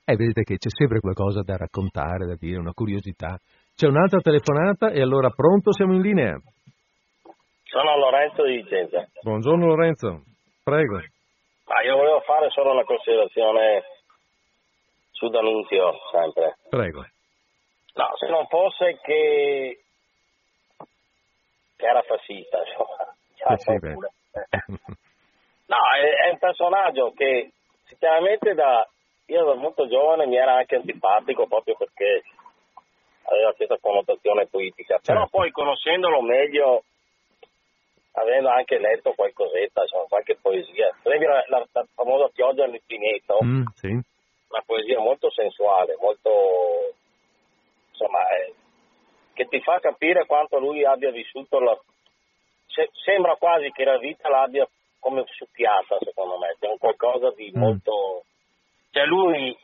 Eh, 0.06 0.16
vedete 0.16 0.44
che 0.44 0.58
c'è 0.58 0.70
sempre 0.70 1.00
qualcosa 1.00 1.42
da 1.42 1.58
raccontare, 1.58 2.28
da 2.28 2.36
dire, 2.38 2.60
una 2.60 2.74
curiosità. 2.74 3.40
C'è 3.76 3.88
un'altra 3.88 4.20
telefonata 4.20 4.92
e 4.92 5.02
allora 5.02 5.30
pronto, 5.30 5.72
siamo 5.72 5.94
in 5.94 6.02
linea. 6.02 6.40
Sono 7.70 7.98
Lorenzo 7.98 8.44
di 8.46 8.64
Vicenza. 8.64 9.08
Buongiorno 9.22 9.68
Lorenzo, 9.68 10.24
prego. 10.64 10.96
Ma 11.68 11.82
io 11.84 11.98
volevo 11.98 12.20
fare 12.22 12.50
solo 12.50 12.72
una 12.72 12.84
considerazione 12.84 13.84
su 15.12 15.30
D'Annunzio, 15.30 15.94
sempre. 16.12 16.58
Prego. 16.68 17.06
No, 17.94 18.10
se 18.18 18.26
non 18.28 18.48
fosse 18.48 18.98
che, 19.04 19.82
che 21.78 21.86
era 21.86 22.02
fascista, 22.02 22.58
insomma. 22.58 23.14
Cioè, 23.36 23.58
sì, 23.62 23.88
no, 25.68 25.78
è, 26.02 26.26
è, 26.26 26.32
un 26.32 26.40
personaggio 26.40 27.14
che 27.16 27.52
sinceramente 27.86 28.56
da, 28.56 28.88
io 29.28 29.46
da 29.46 29.54
molto 29.54 29.88
giovane 29.88 30.26
mi 30.26 30.38
era 30.38 30.56
anche 30.56 30.76
antipatico 30.76 31.46
proprio 31.46 31.76
perché 31.76 32.24
aveva 33.26 33.54
questa 33.54 33.78
connotazione 33.80 34.48
politica. 34.48 34.96
Certo. 34.96 35.14
Però 35.14 35.28
poi 35.28 35.52
conoscendolo 35.52 36.24
meglio 36.24 36.82
avendo 38.14 38.50
anche 38.50 38.78
letto 38.78 39.14
qualcosetta, 39.14 39.82
insomma, 39.82 40.06
qualche 40.08 40.38
poesia. 40.42 40.96
Per 41.02 41.14
esempio 41.14 41.30
la, 41.30 41.44
la, 41.48 41.68
la 41.72 41.86
famosa 41.94 42.30
pioggia 42.34 42.64
all'infinito, 42.64 43.38
mm, 43.44 43.64
sì. 43.76 43.88
una 43.88 44.64
poesia 44.66 45.00
molto 45.00 45.30
sensuale, 45.32 45.96
molto 46.00 46.94
insomma, 47.92 48.20
eh, 48.30 48.54
che 49.34 49.46
ti 49.46 49.60
fa 49.62 49.80
capire 49.80 50.26
quanto 50.26 50.60
lui 50.60 50.84
abbia 50.86 51.12
vissuto 51.12 51.60
la, 51.60 51.78
se, 52.68 52.90
sembra 53.04 53.36
quasi 53.36 53.72
che 53.72 53.84
la 53.84 53.98
vita 53.98 54.30
l'abbia 54.30 54.68
come 55.00 55.24
succhiata, 55.28 55.98
secondo 56.00 56.38
me, 56.38 56.56
c'è 56.60 56.68
un 56.68 56.78
qualcosa 56.78 57.32
di 57.32 57.52
mm. 57.56 57.60
molto 57.60 58.24
cioè 58.92 59.06
lui 59.06 59.56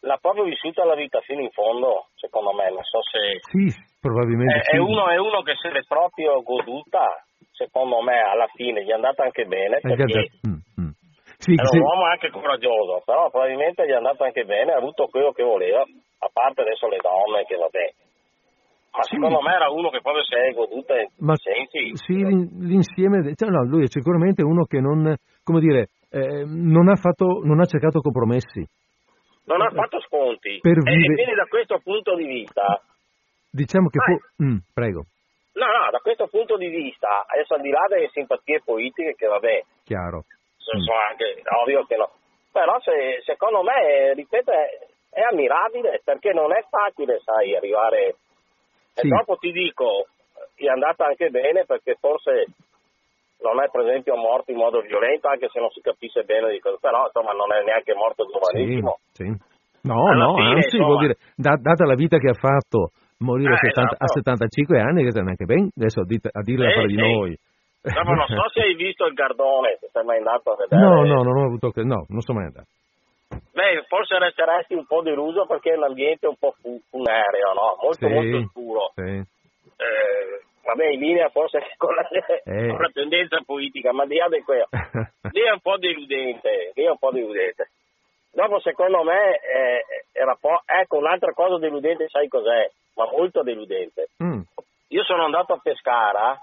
l'ha 0.00 0.18
proprio 0.18 0.44
vissuta 0.44 0.84
la 0.84 0.94
vita 0.94 1.20
fino 1.20 1.40
in 1.40 1.50
fondo, 1.50 2.08
secondo 2.14 2.52
me, 2.52 2.70
non 2.70 2.84
so 2.84 3.00
se 3.02 3.40
sì, 3.40 3.74
probabilmente 4.00 4.58
è, 4.58 4.62
sì. 4.62 4.76
è, 4.76 4.78
uno, 4.78 5.08
è 5.08 5.16
uno 5.16 5.42
che 5.42 5.54
se 5.56 5.70
l'è 5.70 5.82
proprio 5.82 6.42
goduta 6.42 7.25
secondo 7.52 8.00
me 8.02 8.20
alla 8.20 8.46
fine 8.54 8.84
gli 8.84 8.90
è 8.90 8.94
andata 8.94 9.24
anche 9.24 9.44
bene 9.44 9.80
perché 9.80 10.30
mm, 10.46 10.82
mm. 10.82 10.90
Sì, 11.38 11.52
era 11.52 11.68
un 11.70 11.80
uomo 11.80 12.06
anche 12.06 12.30
coraggioso, 12.30 13.02
però 13.04 13.28
probabilmente 13.30 13.84
gli 13.86 13.90
è 13.90 14.00
andato 14.00 14.24
anche 14.24 14.44
bene, 14.44 14.72
ha 14.72 14.78
avuto 14.78 15.06
quello 15.06 15.32
che 15.32 15.42
voleva, 15.42 15.80
a 15.82 16.28
parte 16.32 16.62
adesso 16.62 16.88
le 16.88 16.96
donne 16.96 17.44
che 17.44 17.56
vabbè. 17.56 17.92
Ma 18.96 19.02
sì. 19.02 19.16
secondo 19.16 19.42
me 19.42 19.52
era 19.52 19.68
uno 19.68 19.90
che 19.90 20.00
proprio 20.00 20.24
si 20.24 20.34
è 20.34 20.52
goduto 20.54 20.94
Ma 21.18 21.36
sensi. 21.36 21.92
Sì, 22.00 22.16
l'insieme, 22.64 23.34
cioè 23.34 23.50
no, 23.50 23.64
lui 23.64 23.84
è 23.84 23.88
sicuramente 23.88 24.42
uno 24.42 24.64
che 24.64 24.80
non, 24.80 25.14
come 25.44 25.60
dire, 25.60 25.88
eh, 26.08 26.44
non, 26.46 26.88
ha 26.88 26.96
fatto, 26.96 27.42
non 27.44 27.60
ha 27.60 27.66
cercato 27.66 28.00
compromessi. 28.00 28.64
Non 29.44 29.60
ha 29.60 29.70
fatto 29.70 30.00
sconti. 30.00 30.58
Per 30.60 30.78
vive... 30.82 31.12
E 31.12 31.14
quindi 31.14 31.34
da 31.34 31.44
questo 31.44 31.78
punto 31.84 32.16
di 32.16 32.26
vista... 32.26 32.80
Diciamo 33.50 33.88
che... 33.88 33.98
Fu... 34.00 34.44
Mm, 34.44 34.56
prego. 34.72 35.04
No, 35.56 35.66
no, 35.66 35.90
da 35.90 35.98
questo 36.00 36.26
punto 36.26 36.56
di 36.56 36.68
vista, 36.68 37.24
adesso 37.26 37.54
al 37.54 37.62
di 37.62 37.70
là 37.70 37.86
delle 37.88 38.08
simpatie 38.12 38.60
politiche, 38.62 39.14
che 39.14 39.26
vabbè, 39.26 39.64
chiaro, 39.84 40.24
sono 40.58 40.82
mm. 40.82 41.08
anche 41.08 41.42
ovvio 41.62 41.84
che 41.86 41.96
no, 41.96 42.10
però 42.52 42.78
se, 42.80 43.22
secondo 43.24 43.62
me, 43.62 44.12
ripeto, 44.12 44.50
è, 44.52 44.66
è, 45.12 45.20
ammirabile 45.30 46.02
perché 46.04 46.32
non 46.32 46.52
è 46.52 46.64
facile, 46.68 47.20
sai, 47.24 47.56
arrivare. 47.56 48.16
Sì. 48.92 49.06
E 49.06 49.08
dopo 49.08 49.36
ti 49.36 49.50
dico, 49.52 50.08
è 50.54 50.66
andata 50.68 51.06
anche 51.06 51.30
bene 51.30 51.64
perché 51.64 51.96
forse 52.00 52.46
non 53.40 53.62
è 53.62 53.68
per 53.70 53.86
esempio 53.86 54.16
morto 54.16 54.50
in 54.50 54.58
modo 54.58 54.80
violento, 54.80 55.28
anche 55.28 55.48
se 55.48 55.60
non 55.60 55.70
si 55.70 55.80
capisce 55.80 56.24
bene 56.24 56.50
di 56.50 56.60
cosa, 56.60 56.76
però 56.80 57.04
insomma 57.04 57.32
non 57.32 57.52
è 57.52 57.62
neanche 57.62 57.94
morto 57.94 58.26
giovanissimo. 58.26 58.98
Sì, 59.12 59.24
sì. 59.24 59.54
No, 59.88 60.08
Alla 60.10 60.24
no, 60.24 60.34
fine, 60.34 60.48
anzi, 60.48 60.76
insomma, 60.76 60.84
vuol 60.84 61.00
dire, 61.00 61.16
data 61.36 61.84
la 61.84 61.94
vita 61.94 62.18
che 62.18 62.28
ha 62.28 62.34
fatto, 62.34 62.90
morire 63.18 63.50
eh, 63.50 63.54
a, 63.54 63.58
70, 63.58 63.80
esatto. 63.80 64.04
a, 64.04 64.06
75 64.08 64.80
anni 64.80 65.04
che 65.04 65.20
neanche 65.20 65.44
ben, 65.44 65.68
adesso 65.76 66.02
dite, 66.04 66.28
a 66.32 66.42
dirla 66.42 66.68
eh, 66.68 66.86
di 66.86 66.96
noi. 66.96 67.38
No, 67.86 68.02
ma 68.02 68.14
non 68.14 68.26
so 68.26 68.48
se 68.50 68.60
hai 68.62 68.74
visto 68.74 69.06
il 69.06 69.14
Gardone, 69.14 69.76
se 69.78 69.88
sei 69.92 70.04
mai 70.04 70.18
andato 70.18 70.52
a 70.52 70.56
vedere. 70.56 70.82
No, 70.82 71.04
no, 71.04 71.22
non 71.22 71.36
ho 71.36 71.44
avuto 71.44 71.70
no, 71.82 72.04
non 72.08 72.20
sono 72.20 72.38
mai 72.38 72.48
andato. 72.48 72.66
Beh, 73.28 73.84
forse 73.88 74.18
resteresti 74.18 74.74
un 74.74 74.86
po' 74.86 75.02
deluso 75.02 75.46
perché 75.46 75.76
l'ambiente 75.76 76.26
è 76.26 76.28
un 76.28 76.36
po' 76.36 76.54
funereo, 76.60 77.52
no? 77.54 77.76
Molto, 77.80 78.06
sì, 78.06 78.12
molto 78.12 78.48
scuro. 78.50 78.92
Sì. 78.94 79.02
Eh, 79.02 80.40
vabbè, 80.64 80.86
in 80.88 81.00
linea 81.00 81.28
forse 81.30 81.60
con 81.76 81.94
la, 81.94 82.06
eh. 82.10 82.68
con 82.68 82.80
la 82.80 82.90
tendenza 82.92 83.40
politica, 83.44 83.92
ma 83.92 84.04
di 84.04 84.16
là 84.16 84.28
di 84.28 84.42
quello, 84.42 84.66
lì 85.30 85.40
è 85.42 85.50
un 85.50 85.60
po' 85.60 85.78
deludente, 85.78 86.72
lì 86.74 86.84
è 86.84 86.90
un 86.90 86.98
po' 86.98 87.10
deludente. 87.12 87.70
Dopo, 88.36 88.60
secondo 88.60 89.02
me, 89.02 89.40
eh, 89.40 89.84
era 90.12 90.36
po'... 90.38 90.60
ecco, 90.66 90.98
un'altra 90.98 91.32
cosa 91.32 91.56
deludente, 91.58 92.06
sai 92.08 92.28
cos'è? 92.28 92.70
ma 92.96 93.08
molto 93.10 93.42
deludente. 93.42 94.08
Mm. 94.22 94.40
Io 94.88 95.04
sono 95.04 95.24
andato 95.24 95.52
a 95.52 95.60
Pescara 95.62 96.38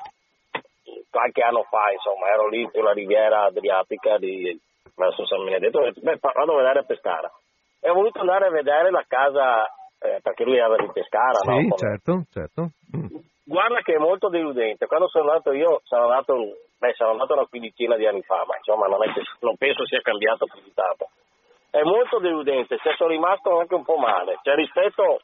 qualche 1.10 1.42
anno 1.42 1.64
fa, 1.64 1.92
insomma, 1.92 2.28
ero 2.30 2.48
lì 2.48 2.68
sulla 2.72 2.92
riviera 2.92 3.46
adriatica 3.46 4.18
di, 4.18 4.60
verso 4.96 5.26
San 5.26 5.44
Benedetto, 5.44 5.80
ho 5.80 5.84
detto, 5.84 6.02
beh, 6.02 6.18
vado 6.22 6.54
a 6.54 6.62
vedere 6.62 6.86
Pescara. 6.86 7.32
E 7.80 7.90
ho 7.90 7.94
voluto 7.94 8.20
andare 8.20 8.48
a 8.48 8.52
vedere 8.52 8.90
la 8.90 9.04
casa, 9.08 9.66
eh, 10.00 10.20
perché 10.22 10.44
lui 10.44 10.58
era 10.58 10.76
di 10.76 10.90
Pescara, 10.92 11.40
sì, 11.40 11.50
no? 11.50 11.60
Sì, 11.60 11.70
certo, 11.78 12.24
certo. 12.32 12.62
Mm. 12.96 13.22
Guarda 13.46 13.82
che 13.82 13.94
è 13.94 13.98
molto 13.98 14.30
deludente. 14.30 14.88
Quando 14.88 15.08
sono 15.10 15.30
andato 15.30 15.52
io, 15.52 15.82
sono 15.84 16.04
andato, 16.04 16.34
beh, 16.80 16.94
sono 16.94 17.12
andato 17.12 17.34
una 17.34 17.46
quindicina 17.46 17.96
di 17.98 18.08
anni 18.08 18.22
fa, 18.22 18.44
ma 18.48 18.56
insomma 18.58 18.88
non, 18.88 19.00
che, 19.14 19.22
non 19.42 19.56
penso 19.58 19.86
sia 19.86 20.02
cambiato 20.02 20.46
più 20.46 20.62
di 20.64 20.74
tanto. 20.74 21.10
È 21.74 21.82
molto 21.82 22.20
deludente, 22.20 22.78
cioè 22.78 22.94
sono 22.94 23.10
rimasto 23.10 23.58
anche 23.58 23.74
un 23.74 23.84
po' 23.84 23.98
male. 23.98 24.38
Cioè 24.44 24.54
rispetto 24.54 25.22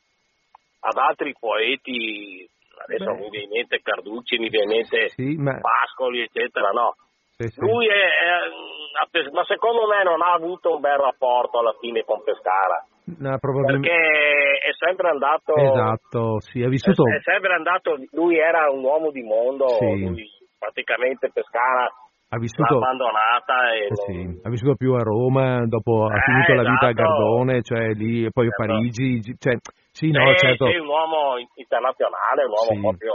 ad 0.80 0.98
altri 0.98 1.36
poeti, 1.38 2.50
adesso 2.82 3.12
Beh. 3.12 3.20
mi 3.20 3.30
viene 3.30 3.46
in 3.46 3.52
mente 3.52 3.82
Carducci, 3.84 4.40
mi 4.40 4.50
viene 4.50 4.66
in 4.66 4.80
mente 4.82 5.10
sì, 5.10 5.36
ma... 5.38 5.60
Pascoli, 5.62 6.22
eccetera, 6.22 6.72
no. 6.72 6.96
Sì, 7.38 7.50
sì. 7.50 7.62
Lui 7.62 7.86
è, 7.86 7.94
è, 7.94 9.30
ma 9.32 9.46
secondo 9.46 9.86
me 9.86 10.02
non 10.02 10.24
ha 10.24 10.34
avuto 10.34 10.74
un 10.74 10.82
bel 10.82 10.98
rapporto 10.98 11.60
alla 11.60 11.76
fine 11.80 12.04
con 12.04 12.24
Pescara. 12.24 12.84
No, 13.06 13.38
probabilmente... 13.38 13.88
Perché 13.88 14.58
è 14.58 14.74
sempre 14.74 15.10
andato. 15.10 15.54
Esatto, 15.54 16.40
sì, 16.40 16.64
ha 16.64 16.68
vissuto. 16.68 17.04
È, 17.06 17.18
è, 17.18 17.22
sempre 17.22 17.54
andato. 17.54 17.96
Lui 18.10 18.40
era 18.40 18.72
un 18.72 18.84
uomo 18.84 19.12
di 19.12 19.22
mondo. 19.22 19.78
Lui 19.80 20.28
praticamente 20.58 21.30
Pescara 21.32 21.88
ha 22.30 22.38
vissuto, 22.38 22.76
abbandonata 22.78 23.74
e 23.74 23.86
eh 23.86 23.96
sì, 24.06 24.40
ha 24.44 24.50
vissuto 24.50 24.76
più 24.76 24.94
a 24.94 25.02
Roma, 25.02 25.66
dopo 25.66 26.06
ha 26.06 26.20
finito 26.22 26.54
la 26.54 26.70
vita 26.70 26.86
a 26.86 26.90
esatto. 26.90 27.02
Gardone, 27.02 27.62
cioè 27.64 27.90
lì 27.94 28.26
e 28.26 28.30
poi 28.32 28.48
a 28.48 28.50
Certo. 28.50 28.72
Parigi, 28.74 29.22
cioè, 29.40 29.58
sì, 29.92 30.12
no, 30.12 30.30
Sì, 30.34 30.38
certo. 30.38 30.70
sì, 30.70 30.78
un 30.78 30.88
uomo 30.88 31.38
internazionale, 31.56 32.44
un 32.46 32.52
uomo 32.52 32.72
Sì. 32.74 32.80
proprio... 32.82 33.14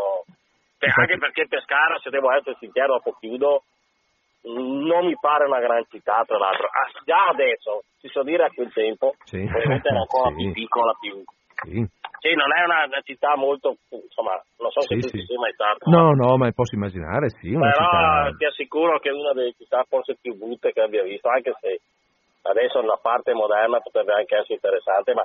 cioè, 0.78 0.88
Infatti- 0.88 1.00
Anche 1.12 1.18
perché 1.18 1.46
Pescara, 1.48 1.98
se 1.98 2.10
devo 2.10 2.32
essere 2.32 2.56
sincero, 2.58 2.94
dopo 2.94 3.12
chiudo, 3.20 3.62
non 4.42 5.06
mi 5.06 5.16
pare 5.18 5.46
una 5.46 5.60
gran 5.60 5.84
città, 5.88 6.22
tra 6.26 6.36
l'altro. 6.36 6.66
Ah, 6.66 6.90
già 7.04 7.26
adesso, 7.28 7.82
si 8.00 8.08
so 8.08 8.22
dire 8.22 8.44
a 8.44 8.50
quel 8.50 8.72
tempo, 8.72 9.14
Sì. 9.24 9.38
ovviamente 9.38 9.88
era 9.88 10.00
ancora 10.04 10.28
Sì. 10.30 10.34
più 10.36 10.52
piccola, 10.52 10.92
più... 11.00 11.22
Sì. 11.62 11.86
Sì, 12.24 12.32
non 12.32 12.48
è 12.56 12.64
una, 12.64 12.88
città 13.04 13.36
molto, 13.36 13.76
insomma, 13.90 14.40
non 14.58 14.70
so 14.70 14.80
se 14.80 14.96
Sì, 14.96 15.00
tu 15.00 15.08
sì. 15.08 15.24
sei 15.28 15.36
mai 15.36 15.52
stato. 15.52 15.90
No, 15.90 16.12
no, 16.16 16.36
ma 16.38 16.50
posso 16.52 16.74
immaginare, 16.74 17.28
sì, 17.28 17.52
Però 17.52 17.70
città... 17.70 18.32
ti 18.38 18.44
assicuro 18.46 18.98
che 18.98 19.10
è 19.10 19.12
una 19.12 19.32
delle 19.34 19.52
città 19.52 19.84
forse 19.86 20.16
più 20.20 20.34
brutte 20.34 20.72
che 20.72 20.80
abbia 20.80 21.02
visto, 21.02 21.28
anche 21.28 21.52
se 21.60 21.80
adesso 22.48 22.80
la 22.80 22.98
parte 23.00 23.34
moderna 23.34 23.80
potrebbe 23.80 24.12
anche 24.12 24.36
essere 24.36 24.54
interessante, 24.54 25.12
ma 25.12 25.24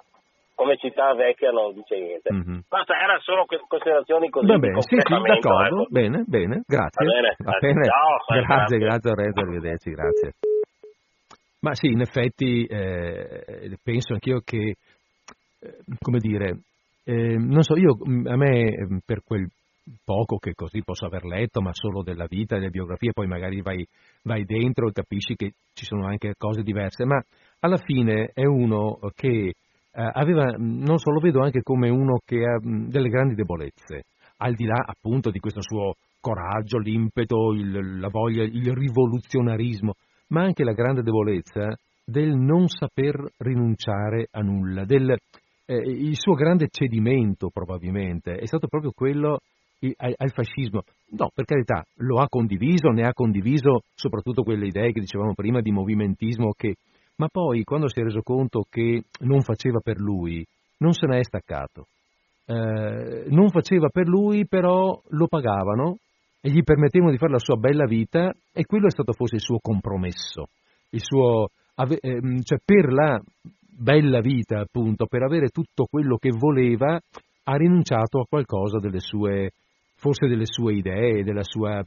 come 0.60 0.76
città 0.76 1.14
vecchia 1.14 1.52
non 1.52 1.72
dice 1.72 1.96
niente. 1.98 2.34
Mhm. 2.34 2.68
Basta, 2.68 2.94
erano 3.00 3.22
solo 3.22 3.46
considerazioni 3.48 4.30
così 4.30 4.46
Va 4.48 4.58
bene, 4.58 4.82
sì, 4.82 4.98
sì, 5.00 5.22
d'accordo, 5.24 5.84
ecco. 5.84 5.88
bene, 5.90 6.24
bene, 6.28 6.64
grazie. 6.68 7.06
Va 7.06 7.12
bene, 7.14 7.36
Va 7.38 7.52
grazie. 7.52 7.68
bene. 7.72 7.84
Ciao, 7.86 8.18
grazie, 8.28 8.44
grazie. 8.44 8.78
grazie 8.78 9.10
Lorenzo, 9.10 9.40
arrivederci, 9.40 9.90
grazie. 9.92 10.32
Ma 11.62 11.74
sì, 11.76 11.88
in 11.88 12.02
effetti 12.02 12.66
eh, 12.66 13.78
penso 13.82 14.14
anch'io 14.14 14.42
che, 14.44 14.76
come 16.00 16.20
dire, 16.20 16.60
eh, 17.04 17.38
non 17.38 17.64
so, 17.64 17.76
io 17.76 17.96
mh, 17.96 18.28
a 18.28 18.36
me 18.36 18.60
eh, 18.70 18.88
per 19.06 19.22
quel 19.24 19.48
poco 20.04 20.38
che 20.38 20.54
così 20.54 20.84
posso 20.84 21.06
aver 21.06 21.26
letto, 21.26 21.62
ma 21.62 21.72
solo 21.74 22.04
della 22.04 22.28
vita, 22.28 22.56
delle 22.58 22.70
biografie, 22.70 23.12
poi 23.12 23.28
magari 23.28 23.62
vai, 23.62 23.86
vai 24.24 24.46
dentro 24.46 24.88
e 24.88 24.92
capisci 24.92 25.36
che 25.36 25.54
ci 25.74 25.86
sono 25.86 26.06
anche 26.06 26.34
cose 26.38 26.62
diverse, 26.62 27.06
ma 27.06 27.22
alla 27.60 27.78
fine 27.78 28.32
è 28.34 28.46
uno 28.46 29.00
che 29.16 29.54
eh, 29.92 30.10
aveva, 30.14 30.54
non 30.58 30.98
so, 30.98 31.12
lo 31.12 31.20
vedo 31.20 31.42
anche 31.42 31.62
come 31.62 31.90
uno 31.90 32.20
che 32.24 32.44
ha 32.46 32.60
delle 32.62 33.10
grandi 33.10 33.36
debolezze, 33.36 34.04
al 34.38 34.54
di 34.54 34.66
là 34.66 34.84
appunto 34.86 35.32
di 35.32 35.40
questo 35.40 35.62
suo 35.62 35.96
coraggio, 36.22 36.78
l'impeto, 36.78 37.54
il- 37.54 38.00
la 38.00 38.10
voglia, 38.10 38.44
il 38.44 38.72
rivoluzionarismo, 38.74 39.94
ma 40.28 40.44
anche 40.44 40.64
la 40.64 40.74
grande 40.74 41.02
debolezza 41.02 41.76
del 42.06 42.36
non 42.36 42.68
saper 42.68 43.16
rinunciare 43.38 44.28
a 44.32 44.42
nulla, 44.42 44.84
del, 44.84 45.16
eh, 45.70 45.76
il 45.76 46.18
suo 46.18 46.34
grande 46.34 46.68
cedimento 46.72 47.52
probabilmente 47.54 48.34
è 48.34 48.46
stato 48.48 48.68
proprio 48.68 48.92
quello 48.92 49.40
al, 49.98 50.32
fascismo. 50.32 50.82
No, 51.12 51.30
per 51.34 51.46
carità, 51.46 51.86
lo 51.98 52.20
ha 52.20 52.28
condiviso, 52.28 52.90
ne 52.90 53.06
ha 53.06 53.14
condiviso 53.14 53.84
soprattutto 53.94 54.42
quelle 54.42 54.66
idee 54.66 54.92
che 54.92 55.00
dicevamo 55.00 55.36
prima 55.36 55.62
di 55.62 55.72
movimentismo 55.72 56.54
che 56.58 56.76
ma 57.18 57.28
poi 57.28 57.64
quando 57.64 57.88
si 57.90 58.00
è 58.00 58.04
reso 58.04 58.22
conto 58.22 58.66
che 58.70 59.04
non 59.20 59.42
faceva 59.42 59.80
per 59.80 60.00
lui, 60.00 60.44
non 60.78 60.94
se 60.94 61.06
ne 61.06 61.20
è 61.20 61.24
staccato. 61.24 61.88
Eh, 62.46 63.26
non 63.28 63.50
faceva 63.50 63.90
per 63.90 64.08
lui, 64.08 64.48
però 64.48 65.00
lo 65.10 65.28
pagavano 65.28 65.98
e 66.42 66.50
gli 66.50 66.64
permettevano 66.64 67.12
di 67.12 67.18
fare 67.18 67.34
la 67.34 67.40
sua 67.40 67.58
bella 67.58 67.86
vita 67.86 68.34
e 68.54 68.66
quello 68.66 68.88
è 68.88 68.92
stato 68.92 69.12
forse 69.12 69.36
il 69.36 69.42
suo 69.42 69.60
compromesso, 69.62 70.48
il 70.92 71.02
suo, 71.04 71.50
ehm, 71.76 72.42
cioè 72.42 72.58
per 72.64 72.92
la 72.92 73.22
bella 73.80 74.20
vita 74.20 74.60
appunto, 74.60 75.06
per 75.06 75.24
avere 75.24 75.50
tutto 75.50 75.86
quello 75.86 76.18
che 76.18 76.32
voleva, 76.32 77.00
ha 77.44 77.56
rinunciato 77.56 78.20
a 78.20 78.26
qualcosa 78.28 78.80
delle 78.80 79.00
sue, 79.00 79.52
forse 79.96 80.28
delle 80.28 80.46
sue 80.46 80.74
idee, 80.74 81.24
della 81.24 81.44
sua, 81.44 81.84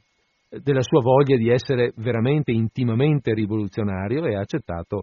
della 0.48 0.82
sua 0.82 1.02
voglia 1.02 1.36
di 1.36 1.50
essere 1.50 1.92
veramente 1.96 2.50
intimamente 2.50 3.34
rivoluzionario 3.34 4.24
e 4.24 4.34
ha 4.34 4.40
accettato 4.40 5.02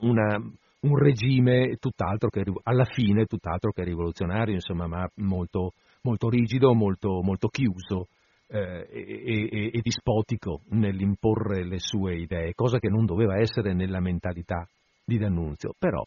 una, 0.00 0.36
un 0.36 0.96
regime 0.96 1.76
tutt'altro 1.78 2.30
che 2.30 2.44
alla 2.64 2.84
fine 2.84 3.26
tutt'altro 3.26 3.70
che 3.70 3.84
rivoluzionario, 3.84 4.54
insomma, 4.54 4.86
ma 4.86 5.08
molto, 5.16 5.74
molto 6.02 6.28
rigido, 6.30 6.74
molto, 6.74 7.20
molto 7.22 7.48
chiuso 7.48 8.08
eh, 8.48 8.88
e, 8.90 9.48
e- 9.50 9.70
e 9.72 9.80
dispotico 9.82 10.62
nell'imporre 10.70 11.64
le 11.64 11.78
sue 11.78 12.16
idee, 12.16 12.54
cosa 12.54 12.78
che 12.78 12.88
non 12.88 13.04
doveva 13.04 13.38
essere 13.38 13.74
nella 13.74 14.00
mentalità 14.00 14.66
di 15.10 15.18
D'Annunzio. 15.18 15.74
Però, 15.76 16.04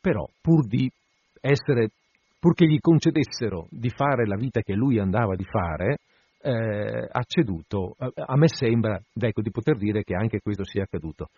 però 0.00 0.24
pur 0.40 0.66
di 0.66 0.88
essere, 1.40 1.88
pur 2.38 2.54
che 2.54 2.66
gli 2.66 2.78
concedessero 2.78 3.66
di 3.70 3.90
fare 3.90 4.26
la 4.26 4.36
vita 4.36 4.60
che 4.60 4.74
lui 4.74 4.98
andava 4.98 5.34
di 5.34 5.44
fare, 5.44 5.98
eh, 6.42 7.08
ha 7.10 7.22
ceduto. 7.26 7.96
A, 7.98 8.10
a 8.14 8.36
me 8.36 8.48
sembra, 8.48 9.00
ecco, 9.14 9.42
di 9.42 9.50
poter 9.50 9.76
dire 9.76 10.04
che 10.04 10.14
anche 10.14 10.40
questo 10.40 10.64
sia 10.64 10.84
accaduto. 10.84 11.28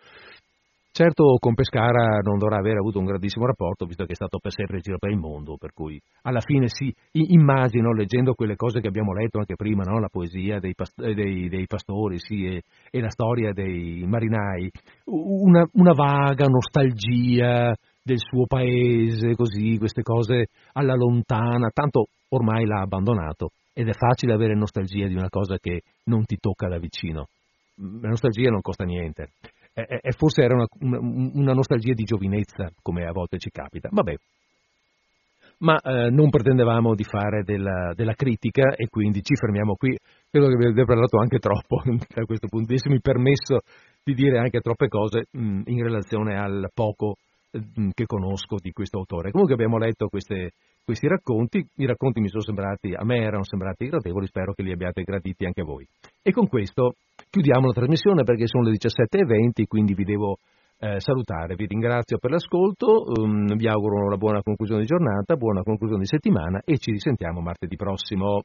Certo 0.95 1.37
con 1.39 1.55
Pescara 1.55 2.19
non 2.21 2.37
dovrà 2.37 2.57
aver 2.57 2.77
avuto 2.77 2.99
un 2.99 3.05
grandissimo 3.05 3.47
rapporto, 3.47 3.87
visto 3.87 4.05
che 4.05 4.11
è 4.11 4.15
stato 4.15 4.37
per 4.37 4.51
sempre 4.51 4.75
in 4.75 4.83
giro 4.83 4.99
per 4.99 5.09
il 5.09 5.17
mondo, 5.17 5.57
per 5.57 5.73
cui 5.73 5.99
alla 6.21 6.39
fine 6.39 6.67
sì, 6.67 6.93
immagino, 7.13 7.93
leggendo 7.93 8.35
quelle 8.35 8.55
cose 8.55 8.79
che 8.79 8.89
abbiamo 8.89 9.11
letto 9.11 9.39
anche 9.39 9.55
prima, 9.55 9.81
no? 9.81 9.97
la 9.99 10.09
poesia 10.11 10.59
dei, 10.59 10.75
past- 10.75 11.01
eh, 11.01 11.15
dei- 11.15 11.49
dei 11.49 11.65
pastori 11.65 12.19
sì, 12.19 12.45
e, 12.45 12.61
e 12.91 12.99
la 12.99 13.09
storia 13.09 13.53
dei 13.53 14.05
marinai, 14.05 14.69
una, 15.05 15.67
una 15.73 15.93
vaga 15.93 16.45
nostalgia 16.45 17.73
del 18.03 18.19
suo 18.19 18.45
paese, 18.45 19.33
così, 19.33 19.79
queste 19.79 20.03
cose 20.03 20.49
alla 20.73 20.93
lontana, 20.93 21.71
tanto 21.73 22.05
ormai 22.29 22.67
l'ha 22.67 22.81
abbandonato 22.81 23.49
ed 23.73 23.87
è 23.87 23.93
facile 23.93 24.33
avere 24.33 24.53
nostalgia 24.53 25.07
di 25.07 25.15
una 25.15 25.29
cosa 25.29 25.57
che 25.57 25.81
non 26.03 26.23
ti 26.25 26.37
tocca 26.37 26.67
da 26.67 26.77
vicino. 26.77 27.25
La 27.99 28.09
nostalgia 28.09 28.51
non 28.51 28.61
costa 28.61 28.83
niente 28.83 29.29
e, 29.73 29.85
e- 29.87 29.99
e 30.01 30.11
forse 30.11 30.43
era 30.43 30.55
una, 30.55 30.67
una- 30.79 31.53
nostalgia 31.53 31.93
di 31.93 32.03
giovinezza, 32.03 32.69
come 32.81 33.05
a 33.05 33.11
volte 33.11 33.37
ci 33.37 33.49
capita. 33.49 33.89
Vabbè. 33.91 34.15
Ma 35.59 35.79
eh, 35.79 36.09
non 36.09 36.29
pretendevamo 36.29 36.93
di 36.93 37.03
fare 37.03 37.43
della, 37.43 37.93
della 37.95 38.13
critica 38.13 38.73
e 38.75 38.87
quindi 38.87 39.21
ci 39.21 39.35
fermiamo 39.35 39.75
qui. 39.75 39.97
Credo 40.29 40.47
che 40.47 40.53
abbiate 40.53 40.83
parlato 40.85 41.17
anche 41.19 41.39
troppo 41.39 41.81
da 42.13 42.25
questo 42.25 42.47
punto 42.47 42.67
di 42.67 42.73
vista. 42.73 42.89
Mi 42.89 42.99
permesso 42.99 43.59
di 44.03 44.13
dire 44.13 44.39
anche 44.39 44.59
troppe 44.59 44.87
cose 44.87 45.25
mh, 45.31 45.61
in 45.65 45.81
relazione 45.83 46.37
al 46.37 46.69
poco 46.73 47.15
mh, 47.51 47.89
che 47.93 48.05
conosco 48.05 48.57
di 48.61 48.71
questo 48.71 48.97
autore. 48.97 49.31
Comunque 49.31 49.55
abbiamo 49.55 49.77
letto 49.77 50.07
queste, 50.07 50.51
questi 50.83 51.07
racconti, 51.07 51.65
i 51.75 51.85
racconti 51.85 52.19
mi 52.19 52.27
sono 52.27 52.41
sembrati, 52.41 52.93
a 52.93 53.03
me 53.05 53.17
erano 53.17 53.43
sembrati 53.43 53.87
gradevoli, 53.87 54.27
spero 54.27 54.53
che 54.53 54.63
li 54.63 54.71
abbiate 54.71 55.03
graditi 55.03 55.45
anche 55.45 55.63
voi. 55.63 55.87
E 56.21 56.31
con 56.31 56.47
questo 56.47 56.95
chiudiamo 57.29 57.67
la 57.67 57.73
trasmissione 57.73 58.23
perché 58.23 58.47
sono 58.47 58.63
le 58.63 58.71
17.20, 58.71 59.65
quindi 59.67 59.93
vi 59.93 60.03
devo 60.03 60.37
eh, 60.79 60.99
salutare. 60.99 61.55
Vi 61.55 61.65
ringrazio 61.65 62.17
per 62.17 62.31
l'ascolto, 62.31 63.03
um, 63.17 63.55
vi 63.55 63.67
auguro 63.67 64.05
una 64.05 64.17
buona 64.17 64.41
conclusione 64.41 64.81
di 64.81 64.87
giornata, 64.87 65.35
buona 65.35 65.63
conclusione 65.63 66.01
di 66.01 66.07
settimana 66.07 66.61
e 66.65 66.77
ci 66.77 66.91
risentiamo 66.91 67.39
martedì 67.39 67.77
prossimo. 67.77 68.41